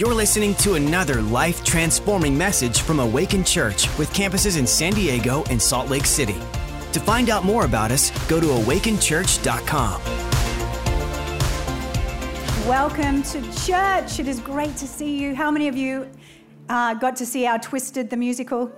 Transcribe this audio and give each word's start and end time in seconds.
You're 0.00 0.14
listening 0.14 0.54
to 0.54 0.76
another 0.76 1.20
life 1.20 1.62
transforming 1.62 2.38
message 2.38 2.80
from 2.80 3.00
Awaken 3.00 3.44
Church 3.44 3.86
with 3.98 4.10
campuses 4.14 4.58
in 4.58 4.66
San 4.66 4.94
Diego 4.94 5.44
and 5.50 5.60
Salt 5.60 5.90
Lake 5.90 6.06
City. 6.06 6.36
To 6.92 7.00
find 7.00 7.28
out 7.28 7.44
more 7.44 7.66
about 7.66 7.90
us, 7.90 8.10
go 8.26 8.40
to 8.40 8.46
awakenchurch.com. 8.46 10.00
Welcome 12.66 13.22
to 13.24 13.42
church. 13.66 14.18
It 14.18 14.26
is 14.26 14.40
great 14.40 14.74
to 14.78 14.88
see 14.88 15.18
you. 15.18 15.34
How 15.34 15.50
many 15.50 15.68
of 15.68 15.76
you 15.76 16.10
uh, 16.70 16.94
got 16.94 17.14
to 17.16 17.26
see 17.26 17.46
our 17.46 17.58
Twisted 17.58 18.08
the 18.08 18.16
musical? 18.16 18.72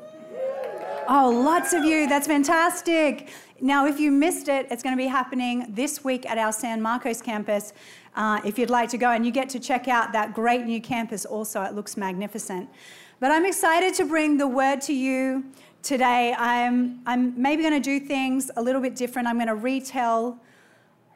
Oh, 1.09 1.31
lots 1.31 1.73
of 1.73 1.85
you. 1.85 2.09
That's 2.09 2.27
fantastic. 2.27 3.29
Now, 3.61 3.87
if 3.87 4.01
you 4.01 4.11
missed 4.11 4.49
it, 4.49 4.67
it's 4.73 4.83
going 4.83 4.97
to 4.97 5.01
be 5.01 5.07
happening 5.07 5.67
this 5.69 6.03
week 6.03 6.29
at 6.29 6.37
our 6.37 6.53
San 6.53 6.83
Marcos 6.83 7.23
campus. 7.23 7.73
Uh, 8.15 8.41
if 8.45 8.59
you'd 8.59 8.71
like 8.71 8.91
to 8.91 8.99
go, 8.99 9.11
and 9.11 9.25
you 9.25 9.33
get 9.33 9.49
to 9.51 9.59
check 9.59 9.89
out 9.89 10.13
that 10.13 10.35
great 10.35 10.65
new 10.67 10.81
campus 10.81 11.25
also, 11.25 11.63
it 11.63 11.75
looks 11.75 11.97
magnificent. 11.97 12.69
But 13.21 13.31
I'm 13.31 13.47
excited 13.47 13.95
to 13.95 14.05
bring 14.05 14.37
the 14.37 14.49
word 14.49 14.81
to 14.83 14.93
you 14.93 15.45
today. 15.83 16.35
I'm, 16.37 17.01
I'm 17.07 17.41
maybe 17.41 17.63
going 17.63 17.81
to 17.81 17.99
do 17.99 18.05
things 18.05 18.51
a 18.57 18.63
little 18.63 18.81
bit 18.81 18.97
different. 18.97 19.29
I'm 19.29 19.37
going 19.37 19.49
to 19.49 19.55
retell 19.55 20.39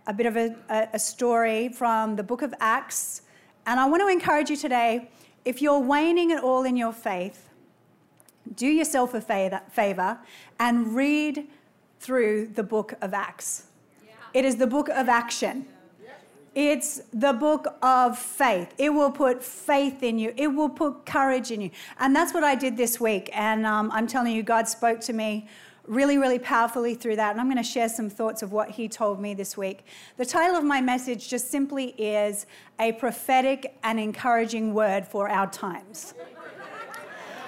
a 0.07 0.15
bit 0.15 0.27
of 0.27 0.37
a, 0.37 0.55
a 0.93 0.99
story 0.99 1.69
from 1.69 2.17
the 2.17 2.23
book 2.23 2.43
of 2.43 2.55
Acts. 2.61 3.23
And 3.67 3.81
I 3.81 3.87
want 3.87 4.03
to 4.03 4.09
encourage 4.09 4.51
you 4.51 4.57
today 4.57 5.11
if 5.45 5.63
you're 5.63 5.79
waning 5.79 6.33
at 6.33 6.43
all 6.43 6.65
in 6.65 6.77
your 6.77 6.93
faith, 6.93 7.51
do 8.55 8.67
yourself 8.67 9.15
a 9.15 9.21
favor 9.21 10.19
and 10.59 10.95
read 10.95 11.49
through 12.01 12.49
the 12.55 12.63
book 12.63 12.95
of 13.01 13.15
Acts. 13.15 13.67
Yeah. 14.05 14.13
It 14.35 14.45
is 14.45 14.57
the 14.57 14.67
book 14.67 14.89
of 14.89 15.09
action. 15.09 15.67
It's 16.57 17.03
the 17.13 17.35
book 17.35 17.67
of 17.83 18.19
faith. 18.19 18.73
It 18.79 18.89
will 18.89 19.11
put 19.11 19.45
faith 19.45 20.03
in 20.03 20.19
you. 20.19 20.33
It 20.39 20.47
will 20.47 20.71
put 20.71 21.05
courage 21.05 21.51
in 21.51 21.61
you. 21.61 21.71
And 22.01 22.17
that's 22.17 22.33
what 22.33 22.45
I 22.45 22.55
did 22.55 22.79
this 22.79 22.99
week. 22.99 23.29
And 23.35 23.67
um, 23.67 23.91
I'm 23.93 24.07
telling 24.07 24.35
you, 24.35 24.43
God 24.43 24.67
spoke 24.67 25.01
to 25.01 25.13
me 25.13 25.49
really, 25.87 26.17
really 26.17 26.39
powerfully 26.39 26.95
through 26.95 27.17
that. 27.17 27.33
And 27.33 27.41
I'm 27.43 27.47
going 27.47 27.59
to 27.59 27.63
share 27.63 27.91
some 27.91 28.09
thoughts 28.09 28.41
of 28.41 28.53
what 28.53 28.71
He 28.71 28.89
told 28.89 29.21
me 29.21 29.35
this 29.35 29.55
week. 29.59 29.85
The 30.17 30.25
title 30.25 30.57
of 30.57 30.65
my 30.65 30.81
message 30.81 31.29
just 31.29 31.51
simply 31.51 31.89
is 31.99 32.47
A 32.81 32.93
Prophetic 32.93 33.77
and 33.83 34.01
Encouraging 34.01 34.73
Word 34.73 35.07
for 35.07 35.29
Our 35.29 35.51
Times. 35.51 36.15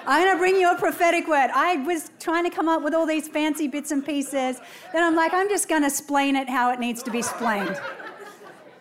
I'm 0.05 0.23
going 0.23 0.35
to 0.35 0.39
bring 0.39 0.55
you 0.55 0.71
a 0.71 0.75
prophetic 0.75 1.27
word. 1.27 1.49
I 1.53 1.77
was 1.77 2.11
trying 2.19 2.43
to 2.43 2.49
come 2.51 2.69
up 2.69 2.83
with 2.83 2.93
all 2.93 3.07
these 3.07 3.27
fancy 3.27 3.67
bits 3.67 3.89
and 3.89 4.05
pieces. 4.05 4.59
Then 4.93 5.03
I'm 5.03 5.15
like, 5.15 5.33
I'm 5.33 5.49
just 5.49 5.67
going 5.67 5.81
to 5.81 5.87
explain 5.87 6.35
it 6.35 6.47
how 6.47 6.71
it 6.71 6.79
needs 6.79 7.01
to 7.03 7.11
be 7.11 7.19
explained. 7.19 7.79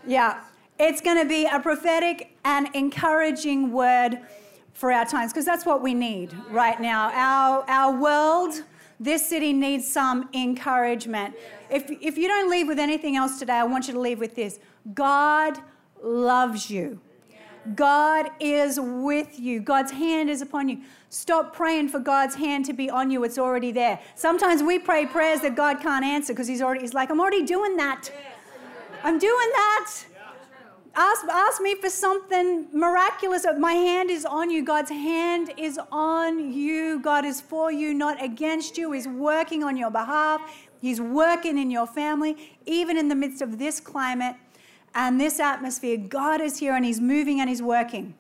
Yeah, 0.09 0.41
it's 0.79 1.03
going 1.03 1.23
to 1.23 1.29
be 1.29 1.45
a 1.45 1.61
prophetic 1.61 2.35
and 2.43 2.75
encouraging 2.75 3.71
word 3.73 4.19
for 4.73 4.91
our 4.91 5.05
times 5.05 5.35
because 5.35 5.45
that's 5.45 5.67
what 5.67 5.83
we 5.83 5.93
need 5.93 6.35
right 6.49 6.81
now. 6.81 7.11
Our, 7.13 7.69
our 7.69 8.01
world, 8.01 8.63
this 8.99 9.29
city 9.29 9.53
needs 9.53 9.87
some 9.87 10.31
encouragement. 10.33 11.35
If, 11.69 11.91
if 11.91 12.17
you 12.17 12.27
don't 12.27 12.49
leave 12.49 12.69
with 12.69 12.79
anything 12.79 13.17
else 13.17 13.39
today, 13.39 13.53
I 13.53 13.65
want 13.65 13.87
you 13.87 13.93
to 13.93 14.01
leave 14.01 14.19
with 14.19 14.35
this 14.35 14.61
God 14.95 15.59
loves 16.03 16.71
you. 16.71 17.01
God 17.75 18.31
is 18.41 18.79
with 18.81 19.39
you. 19.39 19.61
God's 19.61 19.93
hand 19.93 20.31
is 20.31 20.41
upon 20.41 20.71
you. 20.71 20.81
Stop 21.11 21.55
praying 21.55 21.89
for 21.89 21.99
God's 21.99 22.35
hand 22.35 22.65
to 22.65 22.73
be 22.73 22.89
on 22.89 23.11
you. 23.11 23.25
It's 23.25 23.37
already 23.37 23.73
there. 23.73 24.01
Sometimes 24.15 24.63
we 24.63 24.79
pray 24.79 25.05
prayers 25.05 25.43
that 25.43 25.55
God 25.55 25.81
can't 25.81 26.03
answer 26.03 26.33
because 26.33 26.47
He's 26.47 26.63
already, 26.63 26.81
He's 26.81 26.95
like, 26.95 27.11
I'm 27.11 27.21
already 27.21 27.45
doing 27.45 27.77
that. 27.77 28.11
I'm 29.03 29.19
doing 29.19 29.51
that. 29.53 29.95
Ask, 30.95 31.25
ask 31.27 31.61
me 31.61 31.77
for 31.77 31.89
something 31.89 32.67
miraculous. 32.73 33.47
My 33.59 33.73
hand 33.73 34.11
is 34.11 34.25
on 34.25 34.51
you. 34.51 34.65
God's 34.65 34.91
hand 34.91 35.53
is 35.57 35.79
on 35.93 36.53
you. 36.53 36.99
God 36.99 37.25
is 37.25 37.41
for 37.41 37.71
you, 37.71 37.95
not 37.95 38.23
against 38.23 38.77
you. 38.77 38.91
He's 38.93 39.07
working 39.07 39.63
on 39.63 39.77
your 39.77 39.91
behalf. 39.91 40.41
He's 40.81 41.01
working 41.01 41.57
in 41.59 41.71
your 41.71 41.87
family, 41.87 42.37
even 42.67 42.97
in 42.97 43.09
the 43.09 43.15
midst 43.15 43.43
of 43.43 43.59
this 43.59 43.79
climate 43.79 44.35
and 44.95 45.21
this 45.21 45.39
atmosphere. 45.39 45.97
God 45.97 46.41
is 46.41 46.59
here 46.59 46.75
and 46.75 46.85
He's 46.85 47.01
moving 47.01 47.41
and 47.41 47.49
He's 47.49 47.63
working. 47.63 48.15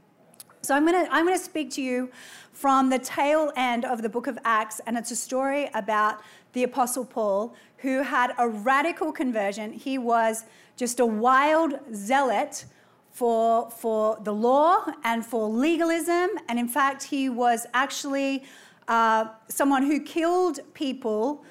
So 0.62 0.75
I'm 0.75 0.87
going 0.87 1.05
to 1.05 1.12
I'm 1.12 1.25
going 1.25 1.39
to 1.39 1.45
speak 1.45 1.71
to 1.72 1.83
you 1.83 2.10
from 2.53 2.91
the 2.91 2.99
tail 2.99 3.53
end 3.56 3.84
of 3.84 4.03
the 4.03 4.09
book 4.09 4.27
of 4.27 4.39
Acts, 4.45 4.81
and 4.87 4.99
it's 4.99 5.10
a 5.10 5.16
story 5.16 5.71
about 5.75 6.21
the 6.53 6.65
Apostle 6.65 7.05
Paul 7.05 7.55
who 7.78 8.03
had 8.03 8.34
a 8.39 8.49
radical 8.49 9.12
conversion. 9.12 9.72
He 9.72 9.99
was 9.99 10.45
just 10.78 11.00
a 11.00 11.06
wild 11.06 11.75
zealot 11.93 12.65
for, 13.11 13.69
for 13.69 14.16
the 14.22 14.33
law 14.33 14.87
and 15.03 15.27
for 15.27 15.49
legalism, 15.49 16.31
and 16.49 16.56
in 16.56 16.69
fact, 16.69 17.03
he 17.03 17.28
was 17.28 17.66
actually 17.75 18.44
uh, 18.87 19.27
someone 19.49 19.83
who 19.83 20.00
killed 20.00 20.61
people, 20.75 21.44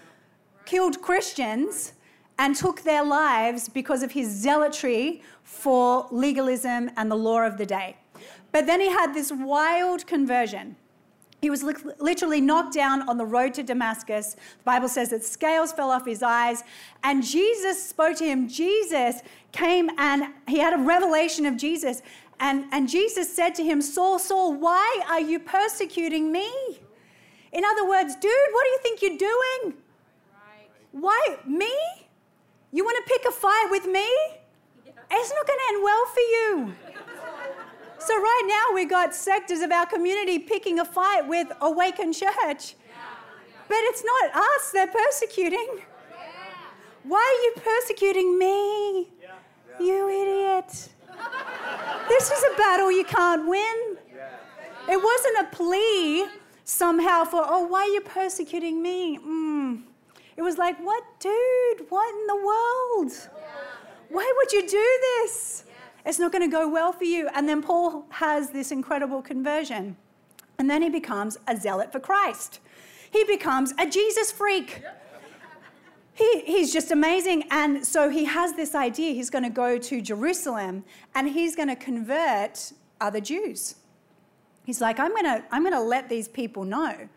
killed 0.66 1.02
Christians 1.02 1.94
and 2.40 2.56
took 2.56 2.82
their 2.84 3.04
lives 3.04 3.68
because 3.68 4.02
of 4.02 4.12
his 4.12 4.30
zealotry 4.30 5.22
for 5.44 6.08
legalism 6.10 6.90
and 6.96 7.12
the 7.12 7.16
law 7.16 7.42
of 7.42 7.58
the 7.58 7.66
day. 7.66 7.98
But 8.54 8.66
then 8.66 8.80
he 8.80 8.90
had 8.90 9.14
this 9.14 9.32
wild 9.32 10.08
conversion. 10.08 10.78
He 11.42 11.52
was 11.52 11.64
literally 11.64 12.42
knocked 12.42 12.74
down 12.74 13.08
on 13.08 13.18
the 13.18 13.26
road 13.26 13.54
to 13.56 13.64
Damascus. 13.64 14.34
The 14.34 14.64
Bible 14.64 14.90
says 14.90 15.12
that 15.12 15.24
scales 15.24 15.72
fell 15.72 15.92
off 15.92 16.06
his 16.06 16.24
eyes, 16.24 16.64
and 17.04 17.24
Jesus 17.24 17.82
spoke 17.82 18.18
to 18.18 18.26
him. 18.26 18.48
Jesus 18.48 19.22
came 19.52 19.90
and 20.00 20.34
he 20.48 20.58
had 20.58 20.74
a 20.74 20.82
revelation 20.82 21.46
of 21.46 21.56
Jesus. 21.56 22.02
And, 22.40 22.66
and 22.72 22.90
Jesus 22.90 23.34
said 23.34 23.54
to 23.56 23.64
him, 23.64 23.82
Saul, 23.82 24.20
Saul, 24.20 24.54
why 24.54 25.02
are 25.10 25.20
you 25.20 25.40
persecuting 25.40 26.32
me? 26.32 26.50
In 27.52 27.64
other 27.64 27.88
words, 27.88 28.16
dude, 28.16 28.32
what 28.52 28.64
do 28.64 28.70
you 28.70 28.80
think 28.82 29.02
you're 29.02 29.18
doing? 29.18 29.74
Why? 30.92 31.38
Me? 31.46 31.74
You 32.72 32.84
want 32.84 32.98
to 33.06 33.14
pick 33.14 33.26
a 33.28 33.32
fight 33.32 33.68
with 33.70 33.86
me? 33.86 34.08
It's 35.10 35.34
not 35.34 35.48
going 35.48 35.60
to 35.60 35.74
end 35.74 35.84
well 35.84 36.06
for 36.06 36.20
you. 36.20 36.76
So, 38.00 38.16
right 38.16 38.44
now, 38.48 38.76
we've 38.76 38.90
got 38.90 39.16
sectors 39.16 39.62
of 39.62 39.72
our 39.72 39.86
community 39.86 40.40
picking 40.40 40.80
a 40.80 40.86
fight 40.86 41.28
with 41.28 41.48
Awaken 41.62 42.14
Church. 42.14 42.76
But 43.68 43.78
it's 43.82 44.04
not 44.04 44.36
us 44.36 44.72
they're 44.72 44.88
persecuting. 44.88 45.82
Why 47.04 47.20
are 47.20 47.44
you 47.44 47.54
persecuting 47.64 48.38
me? 48.38 49.10
You 49.80 50.10
idiot. 50.10 50.90
this 52.10 52.32
is 52.32 52.44
a 52.54 52.58
battle 52.58 52.92
you 52.92 53.04
can't 53.04 53.48
win. 53.48 53.98
It 54.90 55.02
wasn't 55.04 55.40
a 55.42 55.56
plea 55.56 56.28
somehow 56.64 57.26
for, 57.26 57.44
oh, 57.46 57.66
why 57.66 57.82
are 57.82 57.88
you 57.88 58.02
persecuting 58.02 58.82
me? 58.82 59.20
Mm. 59.20 59.84
It 60.36 60.42
was 60.42 60.58
like, 60.58 60.78
what, 60.80 61.04
dude? 61.20 61.86
What 61.90 62.14
in 62.14 62.28
the 62.28 62.36
world? 62.36 63.30
Why 64.10 64.34
would 64.38 64.52
you 64.52 64.62
do 64.68 65.00
this? 65.02 65.66
It's 66.08 66.20
not 66.20 66.32
going 66.32 66.50
to 66.50 66.52
go 66.52 66.70
well 66.70 66.94
for 66.94 67.04
you. 67.04 67.28
And 67.36 67.50
then 67.50 67.62
Paul 67.62 68.06
has 68.12 68.52
this 68.52 68.72
incredible 68.72 69.22
conversion. 69.22 69.98
And 70.58 70.70
then 70.70 70.82
he 70.82 70.90
becomes 70.90 71.38
a 71.48 71.58
zealot 71.58 71.92
for 71.92 72.00
Christ. 72.00 72.62
He 73.12 73.26
becomes 73.26 73.74
a 73.78 73.86
Jesus 73.86 74.32
freak. 74.32 74.84
He, 76.14 76.44
he's 76.46 76.72
just 76.72 76.92
amazing. 76.92 77.44
And 77.52 77.86
so 77.86 78.10
he 78.10 78.24
has 78.24 78.54
this 78.54 78.74
idea 78.74 79.14
he's 79.14 79.30
going 79.30 79.44
to 79.44 79.50
go 79.50 79.78
to 79.78 80.02
Jerusalem 80.02 80.86
and 81.14 81.28
he's 81.28 81.58
going 81.58 81.68
to 81.68 81.76
convert 81.76 82.72
other 83.02 83.20
Jews. 83.20 83.76
He's 84.66 84.80
like, 84.80 85.00
I'm 85.00 85.12
going 85.12 85.26
to, 85.26 85.44
I'm 85.52 85.62
going 85.62 85.74
to 85.74 85.82
let 85.82 86.08
these 86.08 86.30
people 86.30 86.64
know 86.64 87.08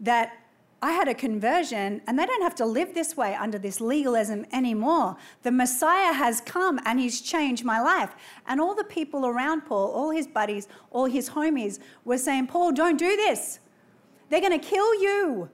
that 0.00 0.45
I 0.82 0.92
had 0.92 1.08
a 1.08 1.14
conversion 1.14 2.02
and 2.06 2.18
they 2.18 2.26
don't 2.26 2.42
have 2.42 2.54
to 2.56 2.66
live 2.66 2.92
this 2.92 3.16
way 3.16 3.34
under 3.34 3.58
this 3.58 3.80
legalism 3.80 4.44
anymore. 4.52 5.16
The 5.42 5.50
Messiah 5.50 6.12
has 6.12 6.40
come 6.42 6.78
and 6.84 7.00
he's 7.00 7.22
changed 7.22 7.64
my 7.64 7.80
life. 7.80 8.14
And 8.46 8.60
all 8.60 8.74
the 8.74 8.84
people 8.84 9.26
around 9.26 9.62
Paul, 9.62 9.90
all 9.90 10.10
his 10.10 10.26
buddies, 10.26 10.68
all 10.90 11.06
his 11.06 11.30
homies 11.30 11.78
were 12.04 12.18
saying, 12.18 12.48
Paul, 12.48 12.72
don't 12.72 12.98
do 12.98 13.16
this. 13.16 13.58
They're 14.28 14.40
going 14.40 14.58
to 14.58 14.66
kill 14.66 14.94
you. 15.00 15.48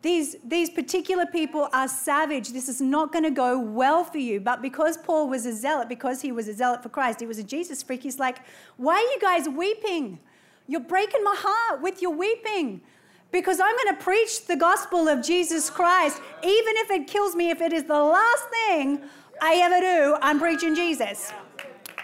These, 0.00 0.36
these 0.44 0.70
particular 0.70 1.26
people 1.26 1.68
are 1.72 1.88
savage. 1.88 2.50
This 2.50 2.68
is 2.68 2.80
not 2.80 3.12
going 3.12 3.24
to 3.24 3.32
go 3.32 3.58
well 3.58 4.04
for 4.04 4.18
you. 4.18 4.38
But 4.38 4.62
because 4.62 4.96
Paul 4.96 5.28
was 5.28 5.44
a 5.44 5.52
zealot, 5.52 5.88
because 5.88 6.22
he 6.22 6.30
was 6.30 6.46
a 6.46 6.54
zealot 6.54 6.84
for 6.84 6.88
Christ, 6.88 7.18
he 7.18 7.26
was 7.26 7.38
a 7.38 7.42
Jesus 7.42 7.82
freak, 7.82 8.04
he's 8.04 8.20
like, 8.20 8.38
Why 8.76 8.94
are 8.94 9.00
you 9.00 9.18
guys 9.20 9.48
weeping? 9.48 10.20
You're 10.68 10.80
breaking 10.80 11.24
my 11.24 11.34
heart 11.36 11.82
with 11.82 12.00
your 12.00 12.12
weeping 12.12 12.80
because 13.30 13.60
I'm 13.60 13.76
going 13.84 13.96
to 13.96 14.02
preach 14.02 14.46
the 14.46 14.56
gospel 14.56 15.08
of 15.08 15.24
Jesus 15.24 15.70
Christ, 15.70 16.20
even 16.42 16.74
if 16.76 16.90
it 16.90 17.06
kills 17.06 17.34
me, 17.34 17.50
if 17.50 17.60
it 17.60 17.72
is 17.72 17.84
the 17.84 18.02
last 18.02 18.44
thing 18.48 19.02
I 19.40 19.54
ever 19.56 19.80
do, 19.80 20.16
I'm 20.22 20.38
preaching 20.38 20.74
Jesus. 20.74 21.32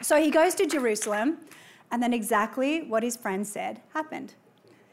So 0.02 0.20
he 0.20 0.30
goes 0.30 0.54
to 0.56 0.66
Jerusalem, 0.66 1.38
and 1.90 2.02
then 2.02 2.12
exactly 2.12 2.82
what 2.82 3.02
his 3.02 3.16
friend 3.16 3.46
said 3.46 3.80
happened. 3.92 4.34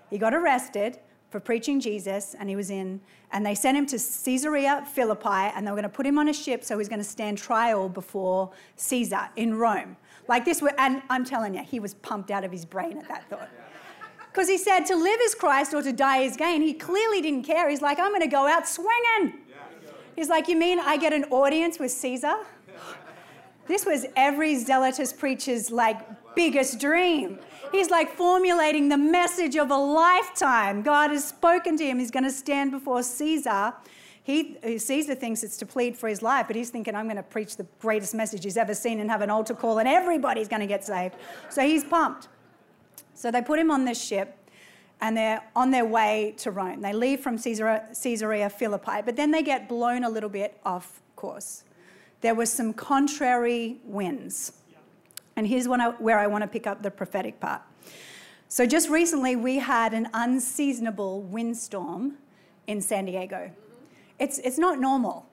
He 0.09 0.17
got 0.17 0.33
arrested, 0.33 0.99
for 1.31 1.39
preaching 1.39 1.79
Jesus, 1.79 2.35
and 2.37 2.49
he 2.49 2.57
was 2.57 2.69
in, 2.69 2.99
and 3.31 3.45
they 3.45 3.55
sent 3.55 3.77
him 3.77 3.85
to 3.87 3.97
Caesarea 3.97 4.85
Philippi, 4.93 5.51
and 5.55 5.65
they 5.65 5.71
were 5.71 5.77
going 5.77 5.83
to 5.83 5.89
put 5.89 6.05
him 6.05 6.17
on 6.17 6.27
a 6.27 6.33
ship, 6.33 6.63
so 6.63 6.75
he 6.75 6.77
was 6.77 6.89
going 6.89 6.99
to 6.99 7.05
stand 7.05 7.37
trial 7.37 7.87
before 7.87 8.51
Caesar 8.75 9.29
in 9.37 9.55
Rome. 9.55 9.95
Like 10.27 10.43
this, 10.43 10.61
and 10.77 11.01
I'm 11.09 11.23
telling 11.23 11.55
you, 11.55 11.63
he 11.63 11.79
was 11.79 11.93
pumped 11.95 12.31
out 12.31 12.43
of 12.43 12.51
his 12.51 12.65
brain 12.65 12.97
at 12.97 13.07
that 13.07 13.29
thought. 13.29 13.49
Because 14.31 14.47
he 14.47 14.57
said 14.57 14.85
to 14.85 14.95
live 14.95 15.19
is 15.23 15.35
Christ 15.35 15.73
or 15.73 15.81
to 15.81 15.91
die 15.91 16.19
is 16.19 16.37
gain. 16.37 16.61
He 16.61 16.73
clearly 16.73 17.21
didn't 17.21 17.43
care. 17.43 17.69
He's 17.69 17.81
like, 17.81 17.99
I'm 17.99 18.11
going 18.11 18.21
to 18.21 18.27
go 18.27 18.47
out 18.47 18.67
swinging. 18.67 19.39
He's 20.15 20.29
like, 20.29 20.47
You 20.47 20.55
mean 20.57 20.79
I 20.79 20.97
get 20.97 21.13
an 21.13 21.25
audience 21.25 21.79
with 21.79 21.91
Caesar? 21.91 22.35
This 23.67 23.85
was 23.85 24.05
every 24.17 24.55
zealotous 24.55 25.13
preacher's 25.13 25.71
like 25.71 26.01
biggest 26.35 26.79
dream. 26.79 27.39
He's 27.71 27.89
like 27.89 28.09
formulating 28.09 28.89
the 28.89 28.97
message 28.97 29.55
of 29.55 29.71
a 29.71 29.77
lifetime. 29.77 30.81
God 30.81 31.11
has 31.11 31.25
spoken 31.25 31.77
to 31.77 31.85
him. 31.85 31.99
He's 31.99 32.11
going 32.11 32.25
to 32.25 32.31
stand 32.31 32.71
before 32.71 33.01
Caesar. 33.01 33.73
He, 34.23 34.57
Caesar 34.77 35.15
thinks 35.15 35.41
it's 35.41 35.57
to 35.57 35.65
plead 35.65 35.95
for 35.95 36.09
his 36.09 36.21
life, 36.21 36.47
but 36.47 36.55
he's 36.55 36.69
thinking, 36.69 36.95
I'm 36.95 37.05
going 37.05 37.15
to 37.15 37.23
preach 37.23 37.55
the 37.55 37.65
greatest 37.79 38.13
message 38.13 38.43
he's 38.43 38.57
ever 38.57 38.75
seen 38.75 38.99
and 38.99 39.09
have 39.09 39.21
an 39.21 39.29
altar 39.29 39.53
call, 39.53 39.79
and 39.79 39.87
everybody's 39.87 40.47
going 40.47 40.59
to 40.59 40.67
get 40.67 40.83
saved. 40.83 41.15
So 41.49 41.61
he's 41.61 41.83
pumped. 41.83 42.27
So 43.21 43.29
they 43.29 43.43
put 43.43 43.59
him 43.59 43.69
on 43.69 43.85
this 43.85 44.03
ship, 44.03 44.35
and 44.99 45.15
they're 45.15 45.43
on 45.55 45.69
their 45.69 45.85
way 45.85 46.33
to 46.39 46.49
Rome. 46.49 46.81
They 46.81 46.91
leave 46.91 47.19
from 47.19 47.37
Caesarea, 47.37 47.87
Caesarea 48.01 48.49
Philippi, 48.49 49.03
but 49.05 49.15
then 49.15 49.29
they 49.29 49.43
get 49.43 49.69
blown 49.69 50.03
a 50.03 50.09
little 50.09 50.27
bit 50.27 50.59
off 50.65 51.03
course. 51.15 51.63
There 52.21 52.33
were 52.33 52.47
some 52.47 52.73
contrary 52.73 53.79
winds. 53.83 54.53
And 55.35 55.45
here's 55.45 55.67
I, 55.67 55.89
where 55.99 56.17
I 56.17 56.25
want 56.25 56.41
to 56.41 56.47
pick 56.47 56.65
up 56.65 56.81
the 56.81 56.89
prophetic 56.89 57.39
part. 57.39 57.61
So, 58.47 58.65
just 58.65 58.89
recently, 58.89 59.35
we 59.35 59.57
had 59.59 59.93
an 59.93 60.09
unseasonable 60.15 61.21
windstorm 61.21 62.17
in 62.65 62.81
San 62.81 63.05
Diego. 63.05 63.51
It's, 64.17 64.39
it's 64.39 64.57
not 64.57 64.79
normal. 64.79 65.27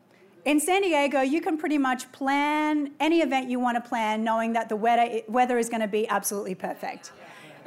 In 0.44 0.60
San 0.60 0.82
Diego, 0.82 1.22
you 1.22 1.40
can 1.40 1.56
pretty 1.56 1.78
much 1.78 2.12
plan 2.12 2.92
any 3.00 3.20
event 3.22 3.48
you 3.48 3.58
want 3.58 3.82
to 3.82 3.88
plan 3.88 4.22
knowing 4.22 4.52
that 4.52 4.68
the 4.68 4.76
weather, 4.76 5.22
weather 5.26 5.56
is 5.56 5.70
going 5.70 5.80
to 5.80 5.88
be 5.88 6.06
absolutely 6.08 6.54
perfect. 6.54 7.12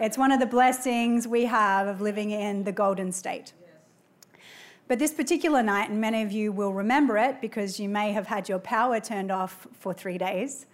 It's 0.02 0.18
one 0.18 0.32
of 0.32 0.40
the 0.40 0.48
blessings 0.48 1.28
we 1.28 1.46
have 1.46 1.86
of 1.86 2.02
living 2.02 2.32
in 2.32 2.64
the 2.64 2.72
Golden 2.72 3.12
State. 3.12 3.54
But 4.88 4.98
this 4.98 5.12
particular 5.12 5.62
night, 5.62 5.92
and 5.92 6.02
many 6.02 6.24
of 6.24 6.32
you 6.32 6.52
will 6.52 6.74
remember 6.74 7.20
it 7.20 7.40
because 7.40 7.80
you 7.80 7.88
may 7.88 8.12
have 8.12 8.26
had 8.26 8.50
your 8.50 8.58
power 8.58 9.00
turned 9.00 9.32
off 9.32 9.68
for 9.74 9.94
three 9.94 10.18
days, 10.18 10.66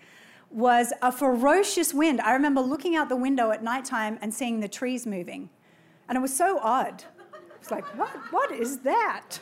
was 0.49 0.93
a 1.01 1.11
ferocious 1.11 1.93
wind. 1.93 2.21
I 2.21 2.31
remember 2.31 2.61
looking 2.61 2.95
out 2.95 3.09
the 3.09 3.17
window 3.17 3.51
at 3.51 3.61
nighttime 3.61 4.17
and 4.21 4.33
seeing 4.33 4.61
the 4.61 4.69
trees 4.69 5.05
moving. 5.05 5.49
And 6.07 6.17
it 6.17 6.21
was 6.21 6.33
so 6.33 6.59
odd. 6.59 7.03
It's 7.59 7.69
like, 7.69 7.83
what, 7.97 8.11
what 8.31 8.53
is 8.53 8.79
that? 8.79 9.39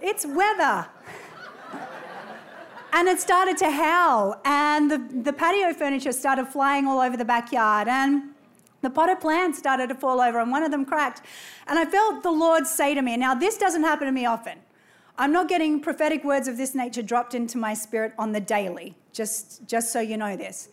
It's 0.00 0.24
weather. 0.24 0.86
And 2.96 3.08
it 3.08 3.18
started 3.18 3.56
to 3.56 3.72
howl, 3.72 4.40
and 4.44 4.88
the, 4.88 4.98
the 4.98 5.32
patio 5.32 5.74
furniture 5.74 6.12
started 6.12 6.46
flying 6.46 6.86
all 6.86 7.00
over 7.00 7.16
the 7.16 7.24
backyard, 7.24 7.88
and 7.88 8.30
the 8.82 8.88
potted 8.88 9.20
plants 9.20 9.58
started 9.58 9.88
to 9.88 9.96
fall 9.96 10.20
over, 10.20 10.38
and 10.38 10.52
one 10.52 10.62
of 10.62 10.70
them 10.70 10.84
cracked. 10.84 11.22
And 11.66 11.76
I 11.76 11.86
felt 11.86 12.22
the 12.22 12.30
Lord 12.30 12.68
say 12.68 12.94
to 12.94 13.02
me, 13.02 13.16
Now, 13.16 13.34
this 13.34 13.58
doesn't 13.58 13.82
happen 13.82 14.06
to 14.06 14.12
me 14.12 14.26
often. 14.26 14.60
I'm 15.18 15.32
not 15.32 15.48
getting 15.48 15.80
prophetic 15.80 16.22
words 16.22 16.46
of 16.46 16.56
this 16.56 16.72
nature 16.72 17.02
dropped 17.02 17.34
into 17.34 17.58
my 17.58 17.74
spirit 17.74 18.12
on 18.16 18.30
the 18.30 18.40
daily, 18.40 18.94
just, 19.12 19.66
just 19.66 19.92
so 19.92 19.98
you 19.98 20.16
know 20.16 20.36
this. 20.36 20.68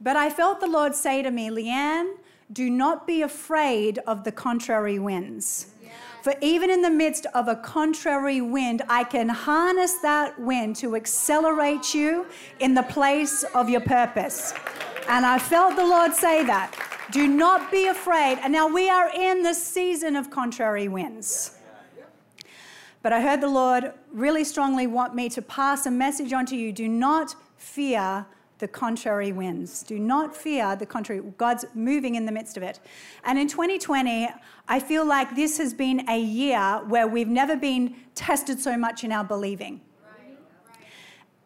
But 0.00 0.16
I 0.16 0.30
felt 0.30 0.60
the 0.60 0.66
Lord 0.66 0.94
say 0.94 1.20
to 1.20 1.30
me, 1.30 1.50
Leanne, 1.50 2.14
do 2.54 2.70
not 2.70 3.06
be 3.06 3.20
afraid 3.20 3.98
of 4.06 4.24
the 4.24 4.32
contrary 4.32 4.98
winds. 4.98 5.74
For 6.26 6.34
even 6.40 6.70
in 6.70 6.82
the 6.82 6.90
midst 6.90 7.26
of 7.34 7.46
a 7.46 7.54
contrary 7.54 8.40
wind, 8.40 8.82
I 8.88 9.04
can 9.04 9.28
harness 9.28 9.94
that 9.98 10.36
wind 10.40 10.74
to 10.78 10.96
accelerate 10.96 11.94
you 11.94 12.26
in 12.58 12.74
the 12.74 12.82
place 12.82 13.44
of 13.54 13.70
your 13.70 13.82
purpose. 13.82 14.52
And 15.08 15.24
I 15.24 15.38
felt 15.38 15.76
the 15.76 15.86
Lord 15.86 16.12
say 16.14 16.44
that. 16.44 16.74
Do 17.12 17.28
not 17.28 17.70
be 17.70 17.86
afraid. 17.86 18.40
And 18.42 18.52
now 18.52 18.66
we 18.66 18.90
are 18.90 19.08
in 19.14 19.44
the 19.44 19.54
season 19.54 20.16
of 20.16 20.28
contrary 20.28 20.88
winds. 20.88 21.58
But 23.02 23.12
I 23.12 23.20
heard 23.20 23.40
the 23.40 23.46
Lord 23.46 23.92
really 24.10 24.42
strongly 24.42 24.88
want 24.88 25.14
me 25.14 25.28
to 25.28 25.40
pass 25.40 25.86
a 25.86 25.92
message 25.92 26.32
on 26.32 26.44
to 26.46 26.56
you. 26.56 26.72
Do 26.72 26.88
not 26.88 27.36
fear 27.56 28.26
the 28.58 28.66
contrary 28.66 29.32
winds. 29.32 29.82
Do 29.82 29.98
not 29.98 30.34
fear 30.34 30.76
the 30.76 30.86
contrary. 30.86 31.22
God's 31.36 31.66
moving 31.74 32.14
in 32.14 32.24
the 32.24 32.32
midst 32.32 32.56
of 32.56 32.62
it. 32.62 32.80
And 33.24 33.38
in 33.38 33.48
2020, 33.48 34.28
I 34.68 34.80
feel 34.80 35.04
like 35.04 35.36
this 35.36 35.58
has 35.58 35.72
been 35.72 36.08
a 36.08 36.18
year 36.18 36.82
where 36.88 37.06
we've 37.06 37.28
never 37.28 37.56
been 37.56 37.94
tested 38.14 38.60
so 38.60 38.76
much 38.76 39.04
in 39.04 39.12
our 39.12 39.24
believing. 39.24 39.80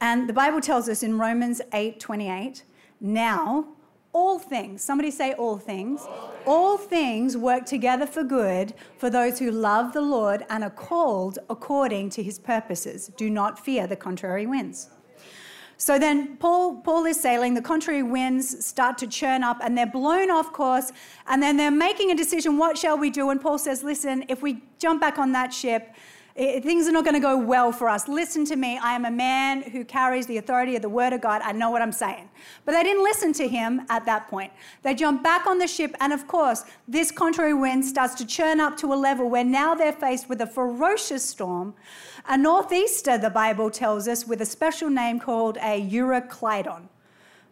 And 0.00 0.28
the 0.28 0.32
Bible 0.32 0.60
tells 0.60 0.88
us 0.88 1.02
in 1.02 1.18
Romans 1.18 1.60
8 1.74 2.00
28, 2.00 2.64
now 3.00 3.66
all 4.12 4.38
things, 4.38 4.82
somebody 4.82 5.10
say 5.10 5.34
all 5.34 5.58
things, 5.58 6.06
all 6.46 6.76
things 6.76 7.36
work 7.36 7.66
together 7.66 8.06
for 8.06 8.24
good 8.24 8.74
for 8.96 9.10
those 9.10 9.38
who 9.38 9.50
love 9.50 9.92
the 9.92 10.00
Lord 10.00 10.44
and 10.48 10.64
are 10.64 10.70
called 10.70 11.38
according 11.48 12.10
to 12.10 12.22
his 12.22 12.38
purposes. 12.38 13.12
Do 13.16 13.28
not 13.28 13.62
fear 13.62 13.86
the 13.86 13.96
contrary 13.96 14.46
winds. 14.46 14.88
So 15.80 15.98
then 15.98 16.36
Paul, 16.36 16.76
Paul 16.82 17.06
is 17.06 17.18
sailing, 17.18 17.54
the 17.54 17.62
contrary 17.62 18.02
winds 18.02 18.66
start 18.66 18.98
to 18.98 19.06
churn 19.06 19.42
up 19.42 19.60
and 19.62 19.78
they're 19.78 19.86
blown 19.86 20.30
off 20.30 20.52
course, 20.52 20.92
and 21.26 21.42
then 21.42 21.56
they're 21.56 21.70
making 21.70 22.10
a 22.10 22.14
decision 22.14 22.58
what 22.58 22.76
shall 22.76 22.98
we 22.98 23.08
do? 23.08 23.30
And 23.30 23.40
Paul 23.40 23.56
says, 23.56 23.82
Listen, 23.82 24.22
if 24.28 24.42
we 24.42 24.62
jump 24.78 25.00
back 25.00 25.18
on 25.18 25.32
that 25.32 25.54
ship, 25.54 25.94
it, 26.40 26.62
things 26.62 26.88
are 26.88 26.92
not 26.92 27.04
going 27.04 27.14
to 27.14 27.20
go 27.20 27.36
well 27.36 27.70
for 27.70 27.86
us. 27.86 28.08
Listen 28.08 28.46
to 28.46 28.56
me. 28.56 28.78
I 28.78 28.94
am 28.94 29.04
a 29.04 29.10
man 29.10 29.60
who 29.60 29.84
carries 29.84 30.26
the 30.26 30.38
authority 30.38 30.74
of 30.74 30.80
the 30.80 30.88
word 30.88 31.12
of 31.12 31.20
God. 31.20 31.42
I 31.44 31.52
know 31.52 31.70
what 31.70 31.82
I'm 31.82 31.92
saying. 31.92 32.30
But 32.64 32.72
they 32.72 32.82
didn't 32.82 33.02
listen 33.04 33.34
to 33.34 33.46
him 33.46 33.82
at 33.90 34.06
that 34.06 34.28
point. 34.28 34.50
They 34.82 34.94
jump 34.94 35.22
back 35.22 35.46
on 35.46 35.58
the 35.58 35.66
ship, 35.66 35.94
and 36.00 36.14
of 36.14 36.26
course, 36.26 36.64
this 36.88 37.10
contrary 37.10 37.52
wind 37.52 37.84
starts 37.84 38.14
to 38.14 38.26
churn 38.26 38.58
up 38.58 38.78
to 38.78 38.94
a 38.94 38.96
level 38.96 39.28
where 39.28 39.44
now 39.44 39.74
they're 39.74 39.92
faced 39.92 40.30
with 40.30 40.40
a 40.40 40.46
ferocious 40.46 41.22
storm, 41.22 41.74
a 42.26 42.38
northeaster, 42.38 43.18
the 43.18 43.28
Bible 43.28 43.70
tells 43.70 44.08
us, 44.08 44.26
with 44.26 44.40
a 44.40 44.46
special 44.46 44.88
name 44.88 45.20
called 45.20 45.58
a 45.58 45.86
Euroclydon. 45.90 46.88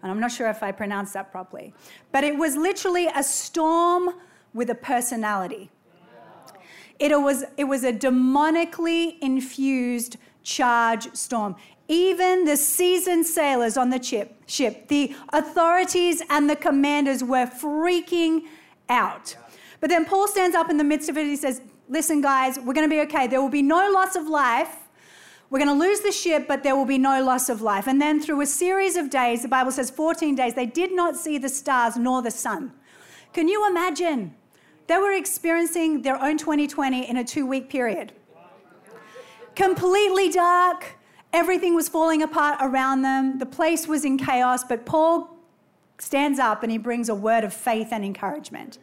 And 0.03 0.11
I'm 0.11 0.21
not 0.21 0.33
sure 0.33 0.49
if 0.49 0.63
I 0.63 0.73
pronounced 0.73 1.13
that 1.13 1.31
properly. 1.31 1.75
But 2.11 2.25
it 2.25 2.39
was 2.39 2.57
literally 2.57 3.09
a 3.15 3.23
storm 3.23 4.15
with 4.55 4.71
a 4.71 4.75
personality. 4.75 5.71
It 6.99 7.21
was, 7.21 7.45
it 7.57 7.65
was 7.65 7.85
a 7.85 7.93
demonically 7.93 9.19
infused 9.21 10.17
charge 10.43 11.15
storm. 11.15 11.57
Even 11.87 12.45
the 12.45 12.57
seasoned 12.57 13.25
sailors 13.25 13.77
on 13.77 13.91
the 13.91 14.03
ship, 14.03 14.35
ship, 14.47 14.89
the 14.89 15.15
authorities 15.33 16.23
and 16.29 16.51
the 16.51 16.57
commanders 16.57 17.23
were 17.23 17.47
freaking 17.47 18.43
out. 18.89 19.37
But 19.81 19.91
then 19.91 20.05
Paul 20.05 20.29
stands 20.29 20.57
up 20.57 20.71
in 20.71 20.77
the 20.77 20.85
midst 20.85 21.09
of 21.09 21.17
it. 21.17 21.23
And 21.23 21.31
he 21.31 21.37
says, 21.37 21.61
Listen, 21.89 22.21
guys, 22.21 22.59
we're 22.59 22.75
going 22.75 22.89
to 22.89 22.95
be 22.95 23.01
okay. 23.03 23.27
There 23.27 23.41
will 23.41 23.49
be 23.49 23.63
no 23.63 23.91
loss 23.91 24.15
of 24.15 24.29
life. 24.29 24.77
We're 25.49 25.59
going 25.59 25.71
to 25.71 25.85
lose 25.85 26.01
the 26.01 26.13
ship, 26.13 26.47
but 26.47 26.63
there 26.63 26.77
will 26.77 26.85
be 26.85 26.99
no 26.99 27.25
loss 27.25 27.49
of 27.49 27.63
life. 27.63 27.87
And 27.87 27.99
then 27.99 28.21
through 28.21 28.43
a 28.43 28.47
series 28.47 28.97
of 28.97 29.09
days, 29.09 29.41
the 29.41 29.49
Bible 29.49 29.73
says 29.73 29.89
14 29.89 30.35
days, 30.35 30.53
they 30.53 30.67
did 30.67 30.93
not 30.93 31.17
see 31.17 31.39
the 31.39 31.49
stars 31.49 31.97
nor 31.97 32.21
the 32.21 32.31
sun. 32.31 32.73
Can 33.33 33.49
you 33.49 33.67
imagine? 33.67 34.35
They 34.89 34.97
were 34.97 35.13
experiencing 35.13 36.03
their 36.03 36.21
own 36.21 36.39
2020 36.39 37.09
in 37.09 37.19
a 37.19 37.25
two 37.25 37.47
week 37.47 37.69
period. 37.69 38.13
Completely 39.55 40.31
dark, 40.31 40.97
everything 41.33 41.75
was 41.75 41.89
falling 41.89 42.23
apart 42.23 42.59
around 42.61 43.03
them, 43.03 43.39
the 43.39 43.47
place 43.47 43.87
was 43.87 44.05
in 44.05 44.17
chaos, 44.17 44.65
but 44.65 44.87
Paul 44.87 45.37
stands 45.99 46.39
up 46.39 46.63
and 46.63 46.73
he 46.73 46.79
brings 46.79 47.09
a 47.09 47.15
word 47.15 47.45
of 47.45 47.53
faith 47.53 47.89
and 47.91 48.05
encouragement. 48.05 48.79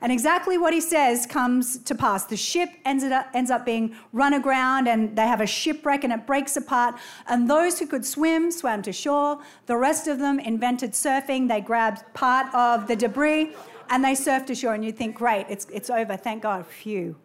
And 0.00 0.10
exactly 0.10 0.58
what 0.58 0.72
he 0.72 0.80
says 0.80 1.26
comes 1.26 1.78
to 1.78 1.94
pass. 1.94 2.24
The 2.24 2.36
ship 2.36 2.70
ends 2.84 3.04
up, 3.04 3.28
ends 3.34 3.50
up 3.50 3.64
being 3.64 3.94
run 4.12 4.32
aground 4.32 4.88
and 4.88 5.14
they 5.14 5.26
have 5.26 5.40
a 5.40 5.46
shipwreck 5.46 6.02
and 6.02 6.12
it 6.12 6.26
breaks 6.26 6.56
apart. 6.56 6.96
And 7.28 7.48
those 7.48 7.78
who 7.78 7.86
could 7.86 8.04
swim 8.04 8.50
swam 8.50 8.82
to 8.82 8.92
shore. 8.92 9.40
The 9.66 9.76
rest 9.76 10.08
of 10.08 10.18
them 10.18 10.40
invented 10.40 10.92
surfing. 10.92 11.46
They 11.46 11.60
grabbed 11.60 12.02
part 12.14 12.52
of 12.52 12.88
the 12.88 12.96
debris 12.96 13.54
and 13.90 14.04
they 14.04 14.12
surfed 14.12 14.50
ashore, 14.50 14.74
and 14.74 14.84
you 14.84 14.92
think, 14.92 15.16
great, 15.16 15.46
it's, 15.48 15.66
it's 15.72 15.90
over, 15.90 16.16
thank 16.16 16.42
God, 16.42 16.66
phew. 16.66 17.16